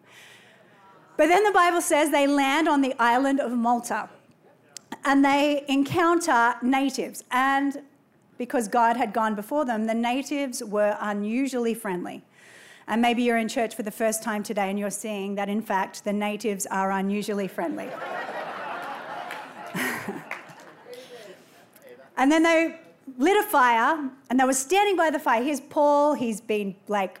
But 1.18 1.26
then 1.26 1.42
the 1.42 1.52
Bible 1.52 1.80
says 1.80 2.10
they 2.10 2.26
land 2.28 2.68
on 2.68 2.80
the 2.80 2.94
island 3.00 3.40
of 3.40 3.50
Malta 3.50 4.08
and 5.04 5.24
they 5.24 5.64
encounter 5.68 6.54
natives. 6.62 7.24
And 7.32 7.82
because 8.38 8.68
God 8.68 8.96
had 8.96 9.12
gone 9.12 9.34
before 9.34 9.64
them, 9.64 9.86
the 9.86 9.94
natives 9.94 10.62
were 10.62 10.96
unusually 11.00 11.74
friendly. 11.74 12.22
And 12.86 13.02
maybe 13.02 13.24
you're 13.24 13.38
in 13.38 13.48
church 13.48 13.74
for 13.74 13.82
the 13.82 13.90
first 13.90 14.22
time 14.22 14.44
today 14.44 14.70
and 14.70 14.78
you're 14.78 14.90
seeing 14.90 15.34
that, 15.34 15.48
in 15.48 15.60
fact, 15.60 16.04
the 16.04 16.12
natives 16.12 16.66
are 16.66 16.92
unusually 16.92 17.48
friendly. 17.48 17.88
and 22.16 22.30
then 22.30 22.44
they 22.44 22.78
lit 23.16 23.36
a 23.36 23.48
fire 23.48 24.10
and 24.28 24.40
they 24.40 24.44
were 24.44 24.52
standing 24.52 24.96
by 24.96 25.10
the 25.10 25.18
fire. 25.18 25.42
Here's 25.42 25.60
Paul, 25.60 26.14
he's 26.14 26.40
been 26.40 26.74
like 26.88 27.20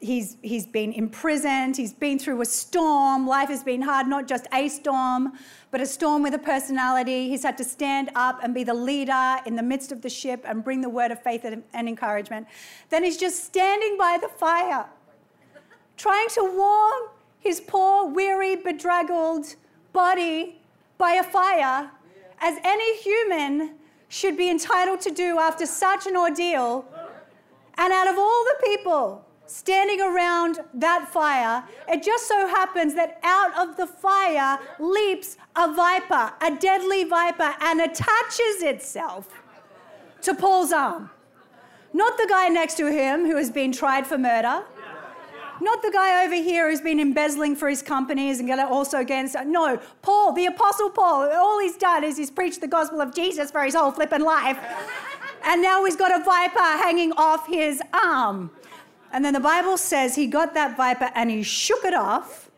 he's, 0.00 0.36
he's 0.42 0.66
been 0.66 0.92
imprisoned, 0.92 1.76
he's 1.76 1.92
been 1.92 2.18
through 2.18 2.40
a 2.40 2.44
storm. 2.44 3.26
Life 3.26 3.48
has 3.48 3.62
been 3.62 3.82
hard, 3.82 4.06
not 4.06 4.26
just 4.26 4.46
a 4.52 4.68
storm, 4.68 5.32
but 5.70 5.80
a 5.80 5.86
storm 5.86 6.22
with 6.22 6.34
a 6.34 6.38
personality. 6.38 7.28
He's 7.28 7.42
had 7.42 7.58
to 7.58 7.64
stand 7.64 8.10
up 8.14 8.40
and 8.42 8.54
be 8.54 8.64
the 8.64 8.74
leader 8.74 9.36
in 9.46 9.56
the 9.56 9.62
midst 9.62 9.92
of 9.92 10.02
the 10.02 10.10
ship 10.10 10.44
and 10.46 10.62
bring 10.62 10.80
the 10.80 10.88
word 10.88 11.10
of 11.10 11.22
faith 11.22 11.44
and 11.44 11.88
encouragement. 11.88 12.46
Then 12.90 13.04
he's 13.04 13.16
just 13.16 13.44
standing 13.44 13.96
by 13.98 14.18
the 14.20 14.28
fire, 14.28 14.86
trying 15.96 16.28
to 16.30 16.42
warm 16.42 17.10
his 17.40 17.60
poor, 17.60 18.08
weary, 18.08 18.56
bedraggled 18.56 19.54
body 19.92 20.60
by 20.98 21.12
a 21.12 21.22
fire, 21.22 21.90
as 22.40 22.58
any 22.64 22.96
human 22.98 23.75
should 24.08 24.36
be 24.36 24.50
entitled 24.50 25.00
to 25.02 25.10
do 25.10 25.38
after 25.38 25.66
such 25.66 26.06
an 26.06 26.16
ordeal. 26.16 26.84
And 27.78 27.92
out 27.92 28.08
of 28.08 28.18
all 28.18 28.44
the 28.44 28.66
people 28.66 29.24
standing 29.46 30.00
around 30.00 30.60
that 30.74 31.08
fire, 31.08 31.64
it 31.88 32.02
just 32.02 32.26
so 32.26 32.46
happens 32.46 32.94
that 32.94 33.20
out 33.22 33.56
of 33.58 33.76
the 33.76 33.86
fire 33.86 34.58
leaps 34.78 35.36
a 35.54 35.72
viper, 35.72 36.32
a 36.40 36.56
deadly 36.56 37.04
viper, 37.04 37.54
and 37.60 37.80
attaches 37.80 38.62
itself 38.62 39.28
to 40.22 40.34
Paul's 40.34 40.72
arm. 40.72 41.10
Not 41.92 42.18
the 42.18 42.26
guy 42.28 42.48
next 42.48 42.76
to 42.76 42.90
him 42.90 43.24
who 43.24 43.36
has 43.36 43.50
been 43.50 43.72
tried 43.72 44.06
for 44.06 44.18
murder. 44.18 44.64
Not 45.60 45.82
the 45.82 45.90
guy 45.90 46.24
over 46.24 46.34
here 46.34 46.70
who's 46.70 46.80
been 46.80 47.00
embezzling 47.00 47.56
for 47.56 47.68
his 47.68 47.82
companies 47.82 48.38
and 48.38 48.48
going 48.48 48.60
also 48.60 48.98
against. 48.98 49.36
No, 49.46 49.80
Paul, 50.02 50.32
the 50.32 50.46
Apostle 50.46 50.90
Paul. 50.90 51.30
All 51.32 51.60
he's 51.60 51.76
done 51.76 52.04
is 52.04 52.16
he's 52.16 52.30
preached 52.30 52.60
the 52.60 52.68
gospel 52.68 53.00
of 53.00 53.14
Jesus 53.14 53.50
for 53.50 53.62
his 53.62 53.74
whole 53.74 53.90
flippin' 53.90 54.22
life. 54.22 54.58
And 55.48 55.62
now 55.62 55.84
he's 55.84 55.94
got 55.94 56.10
a 56.10 56.24
viper 56.24 56.58
hanging 56.58 57.12
off 57.12 57.46
his 57.46 57.80
arm. 57.92 58.50
And 59.12 59.24
then 59.24 59.32
the 59.32 59.40
Bible 59.40 59.76
says 59.76 60.16
he 60.16 60.26
got 60.26 60.54
that 60.54 60.76
viper 60.76 61.10
and 61.14 61.30
he 61.30 61.44
shook 61.44 61.84
it 61.84 61.94
off. 61.94 62.50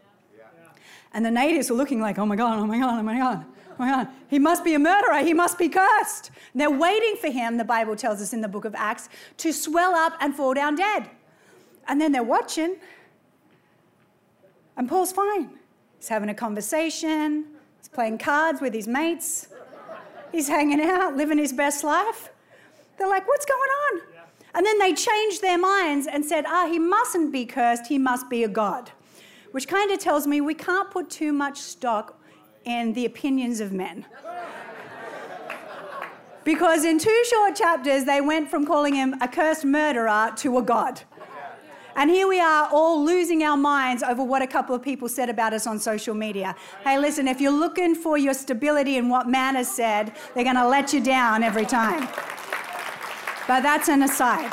And 1.13 1.25
the 1.25 1.31
natives 1.31 1.71
were 1.71 1.77
looking 1.77 2.01
like, 2.01 2.19
oh 2.19 2.25
my 2.25 2.35
God, 2.35 2.59
oh 2.59 2.67
my 2.67 2.79
God, 2.79 2.99
oh 2.99 3.03
my 3.03 3.19
God, 3.19 3.45
oh 3.45 3.75
my 3.79 3.91
God. 3.91 4.09
He 4.29 4.39
must 4.39 4.65
be 4.65 4.75
a 4.75 4.79
murderer. 4.79 5.23
He 5.23 5.35
must 5.35 5.59
be 5.59 5.69
cursed. 5.69 6.31
And 6.53 6.61
they're 6.61 6.71
waiting 6.71 7.17
for 7.21 7.29
him, 7.31 7.59
the 7.59 7.65
Bible 7.65 7.95
tells 7.95 8.23
us 8.23 8.33
in 8.33 8.41
the 8.41 8.49
book 8.49 8.65
of 8.65 8.75
Acts, 8.75 9.09
to 9.39 9.53
swell 9.53 9.95
up 9.95 10.15
and 10.21 10.35
fall 10.35 10.55
down 10.55 10.77
dead. 10.77 11.11
And 11.89 12.01
then 12.01 12.13
they're 12.13 12.23
watching. 12.23 12.77
And 14.77 14.89
Paul's 14.89 15.11
fine. 15.11 15.51
He's 15.99 16.09
having 16.09 16.29
a 16.29 16.35
conversation, 16.35 17.47
he's 17.79 17.89
playing 17.89 18.19
cards 18.19 18.61
with 18.61 18.73
his 18.73 18.87
mates, 18.87 19.49
he's 20.31 20.49
hanging 20.49 20.81
out, 20.81 21.17
living 21.17 21.39
his 21.39 21.53
best 21.53 21.83
life. 21.83 22.31
They're 22.97 23.09
like, 23.09 23.27
what's 23.27 23.45
going 23.45 23.59
on? 23.59 24.03
And 24.55 24.65
then 24.65 24.79
they 24.79 24.95
changed 24.95 25.43
their 25.43 25.59
minds 25.59 26.07
and 26.07 26.25
said, 26.25 26.45
ah, 26.47 26.69
he 26.71 26.79
mustn't 26.79 27.33
be 27.33 27.45
cursed, 27.45 27.89
he 27.89 27.99
must 27.99 28.31
be 28.31 28.45
a 28.45 28.49
god. 28.49 28.93
Which 29.51 29.67
kind 29.67 29.91
of 29.91 29.99
tells 29.99 30.27
me 30.27 30.41
we 30.41 30.55
can't 30.55 30.91
put 30.91 31.11
too 31.11 31.33
much 31.33 31.59
stock 31.59 32.21
in 32.65 32.93
the 32.93 33.05
opinions 33.05 33.61
of 33.61 33.73
men. 33.73 34.05
because 36.45 36.85
in 36.85 36.99
two 36.99 37.25
short 37.29 37.57
chapters, 37.57 38.05
they 38.05 38.21
went 38.21 38.51
from 38.51 38.67
calling 38.67 38.95
him 38.95 39.15
a 39.21 39.29
cursed 39.29 39.65
murderer 39.65 40.33
to 40.37 40.59
a 40.59 40.63
god. 40.63 41.03
And 41.97 42.11
here 42.11 42.29
we 42.29 42.41
are 42.41 42.69
all 42.71 43.05
losing 43.05 43.43
our 43.43 43.57
minds 43.57 44.03
over 44.03 44.23
what 44.23 44.43
a 44.43 44.47
couple 44.47 44.75
of 44.75 44.83
people 44.83 45.09
said 45.09 45.29
about 45.29 45.53
us 45.53 45.67
on 45.67 45.79
social 45.79 46.15
media. 46.15 46.55
Hey, 46.85 46.99
listen, 46.99 47.27
if 47.27 47.41
you're 47.41 47.51
looking 47.51 47.95
for 47.95 48.17
your 48.19 48.35
stability 48.35 48.97
in 48.97 49.09
what 49.09 49.29
man 49.29 49.57
has 49.57 49.69
said, 49.69 50.13
they're 50.35 50.45
going 50.45 50.57
to 50.57 50.69
let 50.69 50.93
you 50.93 51.03
down 51.03 51.43
every 51.43 51.67
time. 51.67 52.09
But 53.47 53.63
that's 53.63 53.89
an 53.89 54.03
aside. 54.03 54.53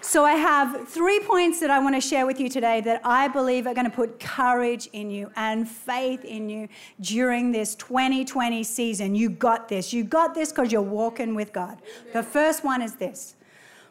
So, 0.00 0.24
I 0.24 0.34
have 0.34 0.86
three 0.86 1.18
points 1.20 1.58
that 1.60 1.70
I 1.70 1.80
want 1.80 1.96
to 1.96 2.00
share 2.00 2.24
with 2.24 2.38
you 2.38 2.48
today 2.48 2.80
that 2.82 3.00
I 3.04 3.26
believe 3.26 3.66
are 3.66 3.74
going 3.74 3.90
to 3.90 3.96
put 3.96 4.20
courage 4.20 4.86
in 4.92 5.10
you 5.10 5.32
and 5.34 5.68
faith 5.68 6.24
in 6.24 6.48
you 6.48 6.68
during 7.00 7.50
this 7.50 7.74
2020 7.74 8.62
season. 8.62 9.14
You 9.14 9.30
got 9.30 9.68
this. 9.68 9.92
You 9.92 10.04
got 10.04 10.34
this 10.34 10.52
because 10.52 10.70
you're 10.70 10.82
walking 10.82 11.34
with 11.34 11.52
God. 11.52 11.82
The 12.12 12.22
first 12.22 12.62
one 12.62 12.80
is 12.80 12.94
this 12.94 13.34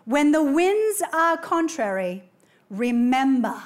when 0.06 0.32
the 0.32 0.44
winds 0.44 1.02
are 1.12 1.36
contrary, 1.36 2.24
remember. 2.74 3.62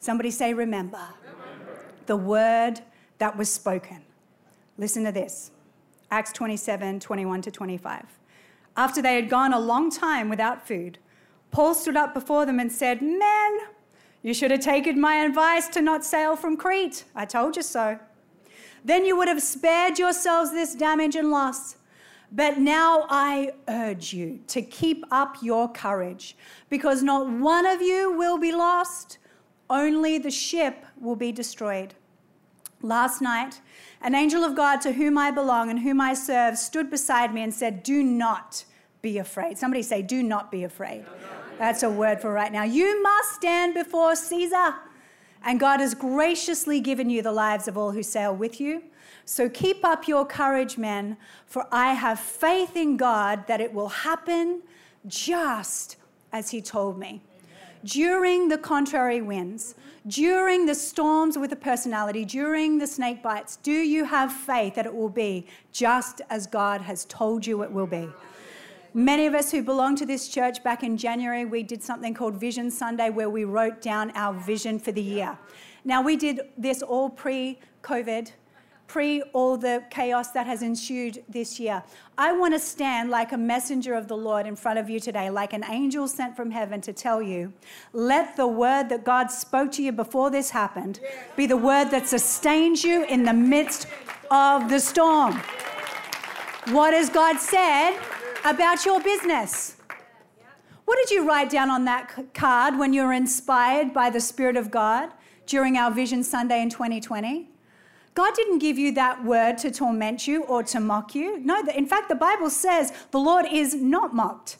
Somebody 0.00 0.30
say, 0.30 0.54
remember. 0.54 1.00
remember. 1.22 1.84
The 2.06 2.16
word 2.16 2.80
that 3.18 3.36
was 3.36 3.52
spoken. 3.52 4.02
Listen 4.76 5.04
to 5.04 5.12
this 5.12 5.50
Acts 6.10 6.32
27 6.32 7.00
21 7.00 7.42
to 7.42 7.50
25. 7.50 8.04
After 8.76 9.00
they 9.00 9.14
had 9.14 9.30
gone 9.30 9.52
a 9.52 9.58
long 9.58 9.90
time 9.90 10.28
without 10.28 10.66
food, 10.66 10.98
Paul 11.50 11.74
stood 11.74 11.96
up 11.96 12.12
before 12.12 12.44
them 12.44 12.58
and 12.58 12.70
said, 12.70 13.00
Men, 13.00 13.58
you 14.22 14.34
should 14.34 14.50
have 14.50 14.60
taken 14.60 15.00
my 15.00 15.16
advice 15.16 15.68
to 15.68 15.80
not 15.80 16.04
sail 16.04 16.34
from 16.34 16.56
Crete. 16.56 17.04
I 17.14 17.24
told 17.24 17.56
you 17.56 17.62
so. 17.62 17.98
Then 18.84 19.04
you 19.04 19.16
would 19.16 19.28
have 19.28 19.42
spared 19.42 19.98
yourselves 19.98 20.50
this 20.50 20.74
damage 20.74 21.14
and 21.16 21.30
loss. 21.30 21.76
But 22.34 22.58
now 22.58 23.06
I 23.08 23.52
urge 23.68 24.12
you 24.12 24.40
to 24.48 24.60
keep 24.60 25.04
up 25.12 25.36
your 25.40 25.70
courage, 25.70 26.36
because 26.68 27.00
not 27.00 27.30
one 27.30 27.64
of 27.64 27.80
you 27.80 28.12
will 28.12 28.38
be 28.38 28.50
lost, 28.50 29.18
only 29.70 30.18
the 30.18 30.32
ship 30.32 30.84
will 31.00 31.14
be 31.14 31.30
destroyed. 31.30 31.94
Last 32.82 33.22
night, 33.22 33.60
an 34.02 34.16
angel 34.16 34.42
of 34.42 34.56
God 34.56 34.80
to 34.80 34.92
whom 34.92 35.16
I 35.16 35.30
belong 35.30 35.70
and 35.70 35.78
whom 35.78 36.00
I 36.00 36.12
serve 36.14 36.58
stood 36.58 36.90
beside 36.90 37.32
me 37.32 37.42
and 37.42 37.54
said, 37.54 37.84
Do 37.84 38.02
not 38.02 38.64
be 39.00 39.18
afraid. 39.18 39.56
Somebody 39.56 39.82
say, 39.82 40.02
Do 40.02 40.22
not 40.22 40.50
be 40.50 40.64
afraid. 40.64 41.04
That's 41.56 41.84
a 41.84 41.88
word 41.88 42.20
for 42.20 42.32
right 42.32 42.52
now. 42.52 42.64
You 42.64 43.00
must 43.00 43.34
stand 43.34 43.74
before 43.74 44.16
Caesar. 44.16 44.74
And 45.44 45.60
God 45.60 45.80
has 45.80 45.94
graciously 45.94 46.80
given 46.80 47.10
you 47.10 47.20
the 47.20 47.32
lives 47.32 47.68
of 47.68 47.76
all 47.76 47.92
who 47.92 48.02
sail 48.02 48.34
with 48.34 48.60
you. 48.60 48.82
So 49.26 49.48
keep 49.48 49.84
up 49.84 50.08
your 50.08 50.24
courage, 50.24 50.76
men, 50.78 51.16
for 51.46 51.66
I 51.70 51.92
have 51.92 52.18
faith 52.18 52.76
in 52.76 52.96
God 52.96 53.46
that 53.46 53.60
it 53.60 53.72
will 53.72 53.88
happen 53.88 54.62
just 55.06 55.96
as 56.32 56.50
He 56.50 56.60
told 56.62 56.98
me. 56.98 57.22
During 57.84 58.48
the 58.48 58.56
contrary 58.56 59.20
winds, 59.20 59.74
during 60.06 60.64
the 60.64 60.74
storms 60.74 61.36
with 61.36 61.52
a 61.52 61.56
personality, 61.56 62.24
during 62.24 62.78
the 62.78 62.86
snake 62.86 63.22
bites, 63.22 63.56
do 63.56 63.72
you 63.72 64.04
have 64.04 64.32
faith 64.32 64.74
that 64.74 64.86
it 64.86 64.94
will 64.94 65.08
be 65.08 65.46
just 65.72 66.22
as 66.30 66.46
God 66.46 66.80
has 66.82 67.04
told 67.06 67.46
you 67.46 67.62
it 67.62 67.70
will 67.70 67.86
be? 67.86 68.08
Many 68.96 69.26
of 69.26 69.34
us 69.34 69.50
who 69.50 69.60
belong 69.64 69.96
to 69.96 70.06
this 70.06 70.28
church 70.28 70.62
back 70.62 70.84
in 70.84 70.96
January, 70.96 71.44
we 71.44 71.64
did 71.64 71.82
something 71.82 72.14
called 72.14 72.36
Vision 72.36 72.70
Sunday 72.70 73.10
where 73.10 73.28
we 73.28 73.42
wrote 73.42 73.82
down 73.82 74.12
our 74.14 74.32
vision 74.32 74.78
for 74.78 74.92
the 74.92 75.02
year. 75.02 75.36
Now, 75.84 76.00
we 76.00 76.14
did 76.14 76.42
this 76.56 76.80
all 76.80 77.10
pre 77.10 77.58
COVID, 77.82 78.30
pre 78.86 79.22
all 79.32 79.56
the 79.56 79.82
chaos 79.90 80.30
that 80.30 80.46
has 80.46 80.62
ensued 80.62 81.24
this 81.28 81.58
year. 81.58 81.82
I 82.16 82.34
want 82.34 82.54
to 82.54 82.60
stand 82.60 83.10
like 83.10 83.32
a 83.32 83.36
messenger 83.36 83.94
of 83.94 84.06
the 84.06 84.16
Lord 84.16 84.46
in 84.46 84.54
front 84.54 84.78
of 84.78 84.88
you 84.88 85.00
today, 85.00 85.28
like 85.28 85.54
an 85.54 85.64
angel 85.64 86.06
sent 86.06 86.36
from 86.36 86.52
heaven 86.52 86.80
to 86.82 86.92
tell 86.92 87.20
you 87.20 87.52
let 87.92 88.36
the 88.36 88.46
word 88.46 88.90
that 88.90 89.02
God 89.02 89.28
spoke 89.28 89.72
to 89.72 89.82
you 89.82 89.90
before 89.90 90.30
this 90.30 90.50
happened 90.50 91.00
be 91.34 91.46
the 91.46 91.56
word 91.56 91.86
that 91.86 92.06
sustains 92.06 92.84
you 92.84 93.04
in 93.06 93.24
the 93.24 93.34
midst 93.34 93.88
of 94.30 94.68
the 94.70 94.78
storm. 94.78 95.42
What 96.68 96.94
has 96.94 97.10
God 97.10 97.40
said 97.40 97.98
about 98.44 98.84
your 98.84 99.00
business? 99.00 99.76
What 100.84 100.98
did 100.98 101.10
you 101.10 101.26
write 101.26 101.48
down 101.48 101.70
on 101.70 101.86
that 101.86 102.34
card 102.34 102.78
when 102.78 102.92
you 102.92 103.02
were 103.04 103.14
inspired 103.14 103.94
by 103.94 104.10
the 104.10 104.20
Spirit 104.20 104.56
of 104.56 104.70
God 104.70 105.10
during 105.46 105.78
our 105.78 105.90
Vision 105.90 106.22
Sunday 106.22 106.60
in 106.60 106.68
2020? 106.68 107.48
God 108.14 108.34
didn't 108.34 108.58
give 108.58 108.78
you 108.78 108.92
that 108.92 109.24
word 109.24 109.56
to 109.58 109.70
torment 109.70 110.28
you 110.28 110.44
or 110.44 110.62
to 110.64 110.78
mock 110.78 111.14
you. 111.14 111.40
No, 111.40 111.62
in 111.74 111.86
fact, 111.86 112.10
the 112.10 112.14
Bible 112.14 112.50
says 112.50 112.92
the 113.10 113.18
Lord 113.18 113.46
is 113.50 113.74
not 113.74 114.14
mocked. 114.14 114.58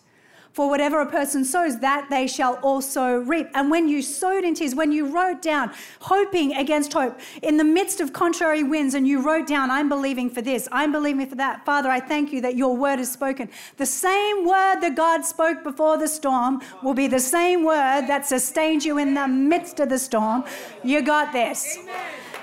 For 0.55 0.71
whatever 0.71 1.01
a 1.01 1.07
person 1.07 1.45
sows, 1.45 1.81
that 1.81 2.07
they 2.11 2.29
shall 2.29 2.55
also 2.63 3.17
reap. 3.17 3.49
And 3.55 3.73
when 3.73 3.89
you 3.89 4.03
sowed 4.03 4.45
in 4.45 4.55
tears, 4.55 4.73
when 4.73 4.93
you 4.93 5.09
wrote 5.09 5.43
down, 5.43 5.73
hoping 5.99 6.55
against 6.55 6.93
hope, 6.93 7.19
in 7.43 7.57
the 7.57 7.65
midst 7.65 8.01
of 8.01 8.13
contrary 8.13 8.63
winds, 8.63 8.95
and 8.95 9.05
you 9.05 9.21
wrote 9.21 9.49
down, 9.49 9.69
I'm 9.73 9.89
believing 9.89 10.31
for 10.31 10.43
this, 10.43 10.69
I'm 10.71 10.93
believing 10.93 11.27
for 11.27 11.35
that. 11.35 11.67
Father, 11.67 11.91
I 11.91 11.99
thank 11.99 12.33
you 12.33 12.41
that 12.43 12.55
your 12.55 12.77
word 12.77 13.01
is 13.01 13.11
spoken. 13.11 13.51
The 13.79 13.87
same 13.87 14.47
word 14.47 14.81
that 14.81 14.95
God 14.95 15.25
spoke 15.25 15.65
before 15.65 15.99
the 15.99 16.07
storm 16.07 16.63
will 16.85 16.95
be 16.95 17.09
the 17.09 17.19
same 17.19 17.65
word 17.65 18.07
that 18.07 18.25
sustains 18.25 18.87
you 18.87 18.99
in 18.99 19.15
the 19.15 19.27
midst 19.27 19.81
of 19.81 19.89
the 19.89 19.99
storm. 19.99 20.45
You 20.85 21.03
got 21.03 21.33
this. 21.33 21.79
Amen. 21.81 21.97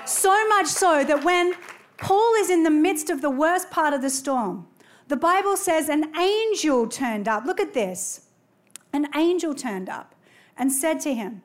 So 0.04 0.48
much 0.48 0.66
so 0.66 1.02
that 1.02 1.24
when 1.24 1.54
Paul 1.96 2.34
is 2.40 2.50
in 2.50 2.62
the 2.62 2.70
midst 2.70 3.08
of 3.08 3.22
the 3.22 3.30
worst 3.30 3.70
part 3.70 3.94
of 3.94 4.02
the 4.02 4.10
storm, 4.10 4.66
the 5.08 5.16
Bible 5.16 5.56
says 5.56 5.88
an 5.88 6.14
angel 6.16 6.86
turned 6.86 7.28
up. 7.28 7.44
Look 7.44 7.60
at 7.60 7.74
this. 7.74 8.28
An 8.92 9.08
angel 9.14 9.54
turned 9.54 9.88
up 9.88 10.14
and 10.56 10.70
said 10.70 11.00
to 11.00 11.14
him, 11.14 11.42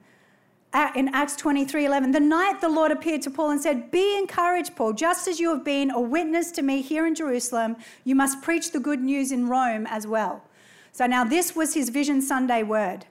uh, 0.74 0.92
in 0.96 1.08
Acts 1.14 1.36
23 1.38 1.86
11, 1.86 2.12
the 2.12 2.20
night 2.20 2.60
the 2.60 2.70
Lord 2.70 2.92
appeared 2.92 3.22
to 3.24 3.32
Paul 3.32 3.52
and 3.52 3.62
said, 3.62 3.90
Be 3.90 4.18
encouraged, 4.18 4.76
Paul, 4.76 4.94
just 4.94 5.28
as 5.28 5.40
you 5.40 5.50
have 5.50 5.64
been 5.64 5.92
a 5.92 6.00
witness 6.00 6.52
to 6.52 6.62
me 6.62 6.82
here 6.82 7.08
in 7.08 7.16
Jerusalem, 7.16 7.78
you 8.04 8.16
must 8.16 8.42
preach 8.42 8.72
the 8.72 8.80
good 8.80 9.00
news 9.00 9.32
in 9.32 9.48
Rome 9.48 9.88
as 9.88 10.06
well. 10.06 10.44
So 10.92 11.06
now 11.06 11.24
this 11.24 11.56
was 11.56 11.74
his 11.74 11.90
Vision 11.90 12.22
Sunday 12.22 12.64
word. 12.64 13.06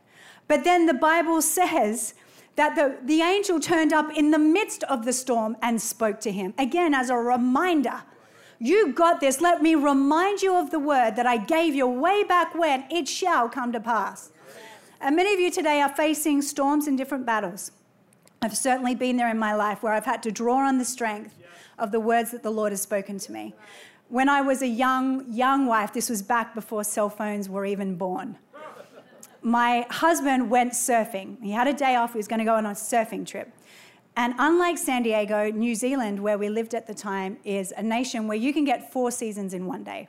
But 0.48 0.64
then 0.64 0.86
the 0.86 0.94
Bible 0.94 1.40
says 1.40 2.14
that 2.56 2.74
the, 2.74 2.98
the 3.04 3.22
angel 3.22 3.58
turned 3.58 3.92
up 3.92 4.10
in 4.16 4.30
the 4.30 4.38
midst 4.38 4.82
of 4.84 5.04
the 5.04 5.12
storm 5.12 5.56
and 5.62 5.80
spoke 5.80 6.20
to 6.20 6.32
him. 6.32 6.54
Again, 6.58 6.94
as 6.94 7.10
a 7.10 7.16
reminder, 7.16 8.02
you 8.58 8.92
got 8.92 9.20
this. 9.20 9.40
Let 9.40 9.62
me 9.62 9.74
remind 9.74 10.42
you 10.42 10.56
of 10.56 10.70
the 10.70 10.78
word 10.78 11.16
that 11.16 11.26
I 11.26 11.36
gave 11.36 11.74
you 11.74 11.86
way 11.86 12.24
back 12.24 12.54
when. 12.54 12.84
It 12.90 13.08
shall 13.08 13.48
come 13.48 13.72
to 13.72 13.80
pass. 13.80 14.30
And 15.00 15.14
many 15.14 15.32
of 15.32 15.40
you 15.40 15.50
today 15.50 15.80
are 15.80 15.88
facing 15.88 16.42
storms 16.42 16.86
and 16.86 16.96
different 16.96 17.26
battles. 17.26 17.72
I've 18.42 18.56
certainly 18.56 18.94
been 18.94 19.16
there 19.16 19.30
in 19.30 19.38
my 19.38 19.54
life 19.54 19.82
where 19.82 19.92
I've 19.92 20.04
had 20.04 20.22
to 20.24 20.32
draw 20.32 20.66
on 20.66 20.78
the 20.78 20.84
strength 20.84 21.34
of 21.78 21.92
the 21.92 22.00
words 22.00 22.30
that 22.30 22.42
the 22.42 22.50
Lord 22.50 22.72
has 22.72 22.80
spoken 22.80 23.18
to 23.18 23.32
me. 23.32 23.54
When 24.08 24.28
I 24.28 24.40
was 24.40 24.62
a 24.62 24.68
young, 24.68 25.30
young 25.30 25.66
wife, 25.66 25.92
this 25.92 26.08
was 26.08 26.22
back 26.22 26.54
before 26.54 26.84
cell 26.84 27.10
phones 27.10 27.48
were 27.48 27.66
even 27.66 27.96
born. 27.96 28.38
My 29.42 29.86
husband 29.90 30.50
went 30.50 30.72
surfing. 30.72 31.42
He 31.42 31.52
had 31.52 31.66
a 31.66 31.72
day 31.72 31.96
off, 31.96 32.12
he 32.12 32.18
was 32.18 32.28
going 32.28 32.38
to 32.38 32.44
go 32.44 32.54
on 32.54 32.66
a 32.66 32.70
surfing 32.70 33.26
trip. 33.26 33.52
And 34.16 34.34
unlike 34.38 34.78
San 34.78 35.02
Diego, 35.02 35.50
New 35.50 35.74
Zealand, 35.74 36.20
where 36.20 36.38
we 36.38 36.48
lived 36.48 36.74
at 36.74 36.86
the 36.86 36.94
time, 36.94 37.36
is 37.44 37.72
a 37.76 37.82
nation 37.82 38.26
where 38.26 38.38
you 38.38 38.52
can 38.52 38.64
get 38.64 38.90
four 38.90 39.10
seasons 39.10 39.52
in 39.52 39.66
one 39.66 39.84
day. 39.84 40.08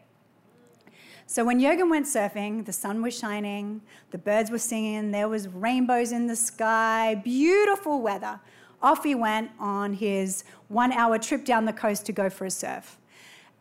So 1.25 1.43
when 1.43 1.59
Jurgen 1.59 1.89
went 1.89 2.05
surfing, 2.05 2.65
the 2.65 2.71
sun 2.71 3.01
was 3.01 3.17
shining, 3.17 3.81
the 4.11 4.17
birds 4.17 4.49
were 4.49 4.59
singing, 4.59 5.11
there 5.11 5.27
was 5.27 5.49
rainbows 5.49 6.13
in 6.13 6.25
the 6.25 6.37
sky, 6.37 7.15
beautiful 7.21 8.01
weather. 8.01 8.39
Off 8.81 9.03
he 9.03 9.13
went 9.13 9.51
on 9.59 9.93
his 9.93 10.45
one 10.69 10.93
hour 10.93 11.19
trip 11.19 11.43
down 11.43 11.65
the 11.65 11.73
coast 11.73 12.05
to 12.05 12.13
go 12.13 12.29
for 12.29 12.45
a 12.45 12.51
surf. 12.51 12.97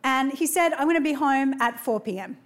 And 0.05 0.31
he 0.31 0.47
said, 0.47 0.71
I'm 0.73 0.85
going 0.85 0.95
to 0.95 1.01
be 1.01 1.11
home 1.11 1.59
at 1.59 1.77
4 1.77 1.99
p.m. 1.99 2.37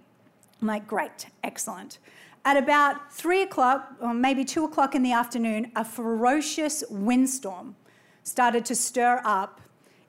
I'm 0.60 0.66
like, 0.66 0.88
great, 0.88 1.26
excellent. 1.44 1.98
At 2.44 2.56
about 2.56 3.12
3 3.12 3.42
o'clock, 3.42 3.94
or 4.00 4.12
maybe 4.12 4.44
2 4.44 4.64
o'clock 4.64 4.96
in 4.96 5.04
the 5.04 5.12
afternoon, 5.12 5.70
a 5.76 5.84
ferocious 5.84 6.82
windstorm 6.90 7.76
started 8.22 8.64
to 8.66 8.74
stir 8.74 9.20
up 9.24 9.60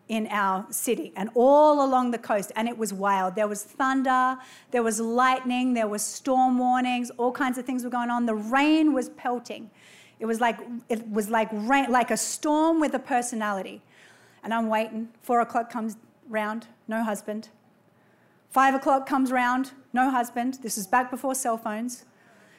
in 0.09 0.27
our 0.27 0.65
city 0.69 1.13
and 1.15 1.29
all 1.33 1.83
along 1.85 2.11
the 2.11 2.17
coast, 2.17 2.51
and 2.55 2.67
it 2.67 2.77
was 2.77 2.93
wild. 2.93 3.35
There 3.35 3.47
was 3.47 3.63
thunder, 3.63 4.37
there 4.71 4.83
was 4.83 4.99
lightning, 4.99 5.73
there 5.73 5.87
was 5.87 6.01
storm 6.01 6.57
warnings, 6.57 7.09
all 7.17 7.31
kinds 7.31 7.57
of 7.57 7.65
things 7.65 7.83
were 7.83 7.89
going 7.89 8.09
on. 8.09 8.25
The 8.25 8.35
rain 8.35 8.93
was 8.93 9.09
pelting. 9.09 9.71
It 10.19 10.25
was 10.25 10.39
like 10.39 10.59
it 10.89 11.09
was 11.09 11.29
like 11.29 11.49
rain, 11.51 11.91
like 11.91 12.11
a 12.11 12.17
storm 12.17 12.79
with 12.79 12.93
a 12.93 12.99
personality. 12.99 13.81
And 14.43 14.53
I'm 14.53 14.67
waiting. 14.67 15.09
Four 15.21 15.39
o'clock 15.41 15.69
comes 15.69 15.97
round, 16.27 16.67
no 16.87 17.03
husband. 17.03 17.49
Five 18.49 18.75
o'clock 18.75 19.07
comes 19.07 19.31
round, 19.31 19.71
no 19.93 20.11
husband. 20.11 20.59
This 20.61 20.77
is 20.77 20.85
back 20.85 21.09
before 21.09 21.33
cell 21.33 21.57
phones. 21.57 22.05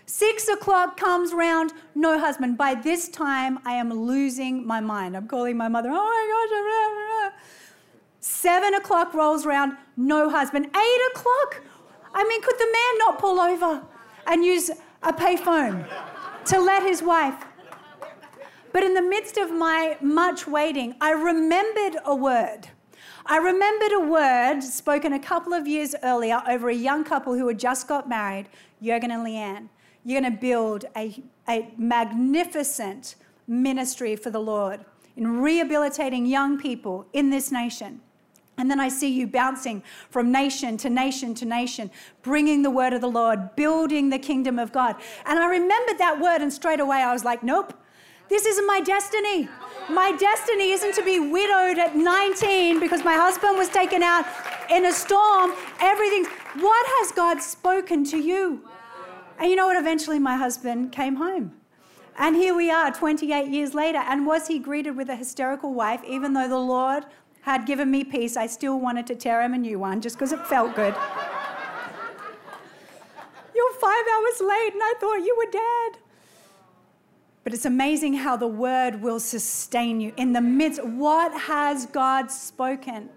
Six 0.06 0.48
o'clock 0.48 0.98
comes 0.98 1.32
round, 1.32 1.72
no 1.94 2.18
husband. 2.18 2.58
By 2.58 2.74
this 2.74 3.08
time, 3.08 3.58
I 3.64 3.72
am 3.72 3.90
losing 3.90 4.66
my 4.66 4.80
mind. 4.80 5.16
I'm 5.16 5.26
calling 5.26 5.56
my 5.56 5.68
mother, 5.68 5.88
oh 5.90 5.94
my 7.22 7.30
gosh. 7.30 7.42
Seven 8.20 8.74
o'clock 8.74 9.14
rolls 9.14 9.46
round, 9.46 9.76
no 9.96 10.28
husband. 10.28 10.66
Eight 10.66 11.00
o'clock, 11.12 11.62
I 12.14 12.24
mean, 12.24 12.42
could 12.42 12.58
the 12.58 12.70
man 12.70 12.98
not 12.98 13.18
pull 13.18 13.40
over 13.40 13.82
and 14.26 14.44
use 14.44 14.70
a 15.02 15.12
payphone 15.12 15.86
to 16.46 16.60
let 16.60 16.82
his 16.82 17.02
wife? 17.02 17.42
But 18.72 18.82
in 18.82 18.92
the 18.92 19.02
midst 19.02 19.38
of 19.38 19.52
my 19.52 19.96
much 20.02 20.46
waiting, 20.46 20.96
I 21.00 21.12
remembered 21.12 22.00
a 22.04 22.14
word. 22.14 22.68
I 23.26 23.38
remembered 23.38 23.92
a 23.92 24.00
word 24.00 24.62
spoken 24.62 25.14
a 25.14 25.18
couple 25.18 25.54
of 25.54 25.66
years 25.66 25.94
earlier 26.02 26.42
over 26.46 26.68
a 26.68 26.74
young 26.74 27.04
couple 27.04 27.34
who 27.34 27.48
had 27.48 27.58
just 27.58 27.88
got 27.88 28.06
married, 28.06 28.48
Jurgen 28.82 29.10
and 29.10 29.26
Leanne 29.26 29.68
you're 30.04 30.20
going 30.20 30.32
to 30.32 30.38
build 30.38 30.84
a, 30.96 31.22
a 31.48 31.72
magnificent 31.76 33.14
ministry 33.46 34.16
for 34.16 34.30
the 34.30 34.40
Lord 34.40 34.84
in 35.16 35.40
rehabilitating 35.40 36.26
young 36.26 36.58
people 36.58 37.06
in 37.12 37.30
this 37.30 37.52
nation. 37.52 38.00
And 38.56 38.70
then 38.70 38.78
I 38.78 38.88
see 38.88 39.08
you 39.08 39.26
bouncing 39.26 39.82
from 40.10 40.30
nation 40.30 40.76
to 40.78 40.90
nation 40.90 41.34
to 41.34 41.44
nation, 41.44 41.90
bringing 42.22 42.62
the 42.62 42.70
word 42.70 42.92
of 42.92 43.00
the 43.00 43.08
Lord, 43.08 43.56
building 43.56 44.10
the 44.10 44.18
kingdom 44.18 44.58
of 44.58 44.72
God. 44.72 44.96
And 45.26 45.38
I 45.38 45.48
remembered 45.48 45.98
that 45.98 46.20
word, 46.20 46.40
and 46.40 46.52
straight 46.52 46.78
away 46.78 46.98
I 46.98 47.12
was 47.12 47.24
like, 47.24 47.42
nope, 47.42 47.74
this 48.28 48.46
isn't 48.46 48.66
my 48.66 48.80
destiny. 48.80 49.48
My 49.90 50.12
destiny 50.12 50.70
isn't 50.70 50.94
to 50.94 51.04
be 51.04 51.20
widowed 51.20 51.78
at 51.78 51.96
19 51.96 52.80
because 52.80 53.04
my 53.04 53.14
husband 53.14 53.58
was 53.58 53.68
taken 53.68 54.02
out 54.02 54.24
in 54.70 54.86
a 54.86 54.92
storm. 54.92 55.52
Everything. 55.80 56.24
What 56.60 56.86
has 57.00 57.12
God 57.12 57.42
spoken 57.42 58.04
to 58.06 58.16
you? 58.16 58.66
And 59.38 59.50
you 59.50 59.56
know 59.56 59.66
what? 59.66 59.76
Eventually, 59.76 60.18
my 60.18 60.36
husband 60.36 60.92
came 60.92 61.16
home. 61.16 61.52
And 62.16 62.36
here 62.36 62.54
we 62.54 62.70
are 62.70 62.92
28 62.92 63.50
years 63.50 63.74
later. 63.74 63.98
And 63.98 64.26
was 64.26 64.46
he 64.46 64.58
greeted 64.58 64.96
with 64.96 65.08
a 65.08 65.16
hysterical 65.16 65.74
wife, 65.74 66.00
even 66.06 66.32
though 66.32 66.48
the 66.48 66.58
Lord 66.58 67.04
had 67.42 67.66
given 67.66 67.90
me 67.90 68.04
peace? 68.04 68.36
I 68.36 68.46
still 68.46 68.78
wanted 68.78 69.06
to 69.08 69.16
tear 69.16 69.42
him 69.42 69.52
a 69.54 69.58
new 69.58 69.78
one 69.78 70.00
just 70.00 70.16
because 70.16 70.32
it 70.32 70.46
felt 70.46 70.76
good. 70.76 70.94
You're 73.54 73.74
five 73.74 74.04
hours 74.14 74.40
late, 74.40 74.72
and 74.72 74.82
I 74.82 74.94
thought 75.00 75.16
you 75.16 75.34
were 75.36 75.50
dead. 75.50 75.98
But 77.42 77.52
it's 77.52 77.66
amazing 77.66 78.14
how 78.14 78.36
the 78.36 78.48
word 78.48 79.02
will 79.02 79.20
sustain 79.20 80.00
you 80.00 80.12
in 80.16 80.32
the 80.32 80.40
midst. 80.40 80.82
What 80.84 81.32
has 81.38 81.86
God 81.86 82.30
spoken? 82.30 83.10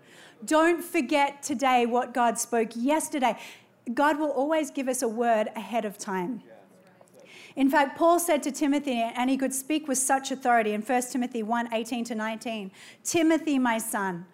Don't 0.45 0.83
forget 0.83 1.41
today 1.41 1.85
what 1.85 2.13
God 2.13 2.37
spoke 2.37 2.71
yesterday. 2.75 3.37
God 3.93 4.19
will 4.19 4.31
always 4.31 4.71
give 4.71 4.87
us 4.87 5.01
a 5.01 5.07
word 5.07 5.49
ahead 5.55 5.85
of 5.85 5.97
time. 5.97 6.43
In 7.55 7.71
fact, 7.71 7.97
Paul 7.97 8.19
said 8.19 8.43
to 8.43 8.51
Timothy, 8.51 9.01
and 9.01 9.29
he 9.29 9.37
could 9.37 9.53
speak 9.53 9.87
with 9.87 9.97
such 9.97 10.31
authority 10.31 10.73
in 10.73 10.81
1 10.81 11.01
Timothy 11.11 11.41
1 11.41 11.73
18 11.73 12.05
to 12.05 12.15
19 12.15 12.71
Timothy, 13.03 13.57
my 13.57 13.77
son, 13.77 14.25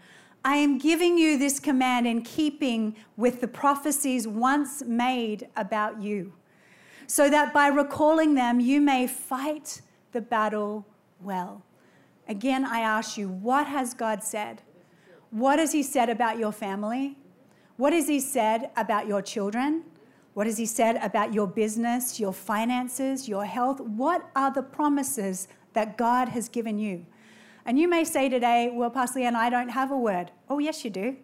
I 0.43 0.57
am 0.57 0.77
giving 0.77 1.17
you 1.17 1.37
this 1.37 1.59
command 1.59 2.05
in 2.05 2.21
keeping 2.21 2.97
with 3.15 3.39
the 3.39 3.47
prophecies 3.47 4.27
once 4.27 4.83
made 4.83 5.47
about 5.55 6.01
you, 6.01 6.33
so 7.07 7.29
that 7.29 7.53
by 7.53 7.67
recalling 7.67 8.35
them 8.35 8.59
you 8.59 8.81
may 8.81 9.07
fight 9.07 9.81
the 10.11 10.19
battle 10.19 10.85
well. 11.21 11.63
Again, 12.27 12.65
I 12.65 12.81
ask 12.81 13.17
you, 13.17 13.29
what 13.29 13.67
has 13.67 13.93
God 13.93 14.21
said? 14.21 14.61
What 15.29 15.59
has 15.59 15.71
He 15.71 15.81
said 15.81 16.09
about 16.09 16.37
your 16.37 16.51
family? 16.51 17.17
What 17.77 17.93
has 17.93 18.07
He 18.07 18.19
said 18.19 18.69
about 18.77 19.07
your 19.07 19.21
children? 19.21 19.83
What 20.33 20.47
has 20.47 20.57
He 20.57 20.65
said 20.65 20.97
about 20.97 21.33
your 21.33 21.47
business, 21.47 22.19
your 22.19 22.33
finances, 22.33 23.27
your 23.27 23.45
health? 23.45 23.79
What 23.79 24.29
are 24.35 24.51
the 24.51 24.63
promises 24.63 25.47
that 25.73 25.97
God 25.97 26.29
has 26.29 26.49
given 26.49 26.77
you? 26.77 27.05
And 27.65 27.79
you 27.79 27.87
may 27.87 28.03
say 28.03 28.29
today, 28.29 28.71
well, 28.73 28.89
Pastor 28.89 29.19
Leanne, 29.19 29.35
I 29.35 29.49
don't 29.49 29.69
have 29.69 29.91
a 29.91 29.97
word. 29.97 30.31
Oh, 30.49 30.59
yes, 30.59 30.83
you 30.83 30.91
do. 30.91 31.15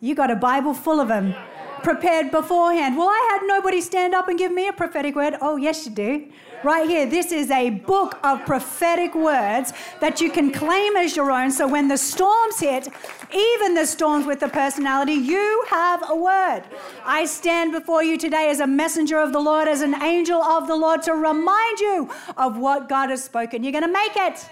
You 0.00 0.14
got 0.14 0.30
a 0.30 0.36
Bible 0.36 0.74
full 0.74 1.00
of 1.00 1.08
them 1.08 1.34
prepared 1.82 2.30
beforehand. 2.30 2.96
Well, 2.96 3.08
I 3.08 3.28
had 3.32 3.46
nobody 3.46 3.80
stand 3.80 4.14
up 4.14 4.28
and 4.28 4.38
give 4.38 4.52
me 4.52 4.68
a 4.68 4.72
prophetic 4.72 5.14
word. 5.14 5.36
Oh, 5.40 5.56
yes, 5.56 5.86
you 5.86 5.92
do. 5.92 6.28
Right 6.64 6.88
here, 6.88 7.06
this 7.06 7.32
is 7.32 7.50
a 7.50 7.70
book 7.70 8.20
of 8.22 8.46
prophetic 8.46 9.16
words 9.16 9.72
that 10.00 10.20
you 10.20 10.30
can 10.30 10.52
claim 10.52 10.94
as 10.96 11.16
your 11.16 11.32
own. 11.32 11.50
So 11.50 11.66
when 11.66 11.88
the 11.88 11.98
storms 11.98 12.60
hit, 12.60 12.86
even 13.34 13.74
the 13.74 13.84
storms 13.84 14.26
with 14.26 14.38
the 14.38 14.48
personality, 14.48 15.14
you 15.14 15.64
have 15.68 16.08
a 16.08 16.14
word. 16.14 16.62
I 17.04 17.24
stand 17.24 17.72
before 17.72 18.04
you 18.04 18.16
today 18.16 18.48
as 18.48 18.60
a 18.60 18.66
messenger 18.66 19.18
of 19.18 19.32
the 19.32 19.40
Lord, 19.40 19.66
as 19.66 19.80
an 19.80 20.00
angel 20.02 20.40
of 20.40 20.68
the 20.68 20.76
Lord, 20.76 21.02
to 21.02 21.14
remind 21.14 21.80
you 21.80 22.08
of 22.36 22.58
what 22.58 22.88
God 22.88 23.10
has 23.10 23.24
spoken. 23.24 23.64
You're 23.64 23.72
going 23.72 23.82
to 23.82 23.92
make 23.92 24.16
it. 24.16 24.48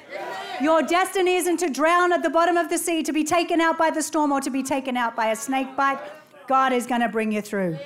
Your 0.60 0.82
destiny 0.82 1.36
isn't 1.36 1.58
to 1.58 1.70
drown 1.70 2.12
at 2.12 2.24
the 2.24 2.30
bottom 2.30 2.56
of 2.56 2.68
the 2.70 2.78
sea, 2.78 3.04
to 3.04 3.12
be 3.12 3.22
taken 3.22 3.60
out 3.60 3.78
by 3.78 3.90
the 3.90 4.02
storm, 4.02 4.32
or 4.32 4.40
to 4.40 4.50
be 4.50 4.64
taken 4.64 4.96
out 4.96 5.14
by 5.14 5.30
a 5.30 5.36
snake 5.36 5.76
bite. 5.76 6.00
God 6.50 6.72
is 6.72 6.84
going 6.84 7.00
to 7.00 7.08
bring 7.08 7.30
you 7.30 7.40
through. 7.40 7.78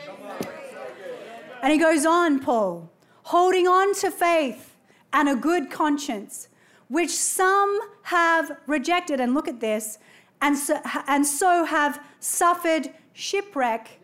And 1.63 1.71
he 1.71 1.79
goes 1.79 2.07
on, 2.07 2.41
Paul 2.41 2.91
holding 3.25 3.67
on 3.67 3.95
to 3.95 4.11
faith 4.11 4.75
and 5.13 5.29
a 5.29 5.37
good 5.37 5.71
conscience, 5.71 6.49
which 6.89 7.11
some 7.11 7.79
have 8.05 8.59
rejected. 8.67 9.21
And 9.21 9.35
look 9.35 9.49
at 9.49 9.61
this, 9.61 9.99
and 10.41 10.57
so, 10.57 10.81
and 11.07 11.27
so 11.27 11.67
have 11.67 12.03
suffered 12.21 12.89
shipwreck 13.13 14.01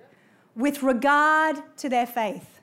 with 0.55 0.83
regard 0.83 1.57
to 1.79 1.88
their 1.88 2.07
faith. 2.07 2.61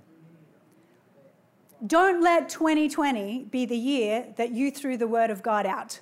Don't 1.88 2.22
let 2.22 2.48
2020 2.48 3.46
be 3.50 3.66
the 3.66 3.76
year 3.76 4.28
that 4.36 4.52
you 4.52 4.70
threw 4.70 4.98
the 4.98 5.08
word 5.08 5.32
of 5.32 5.42
God 5.42 5.66
out. 5.66 6.00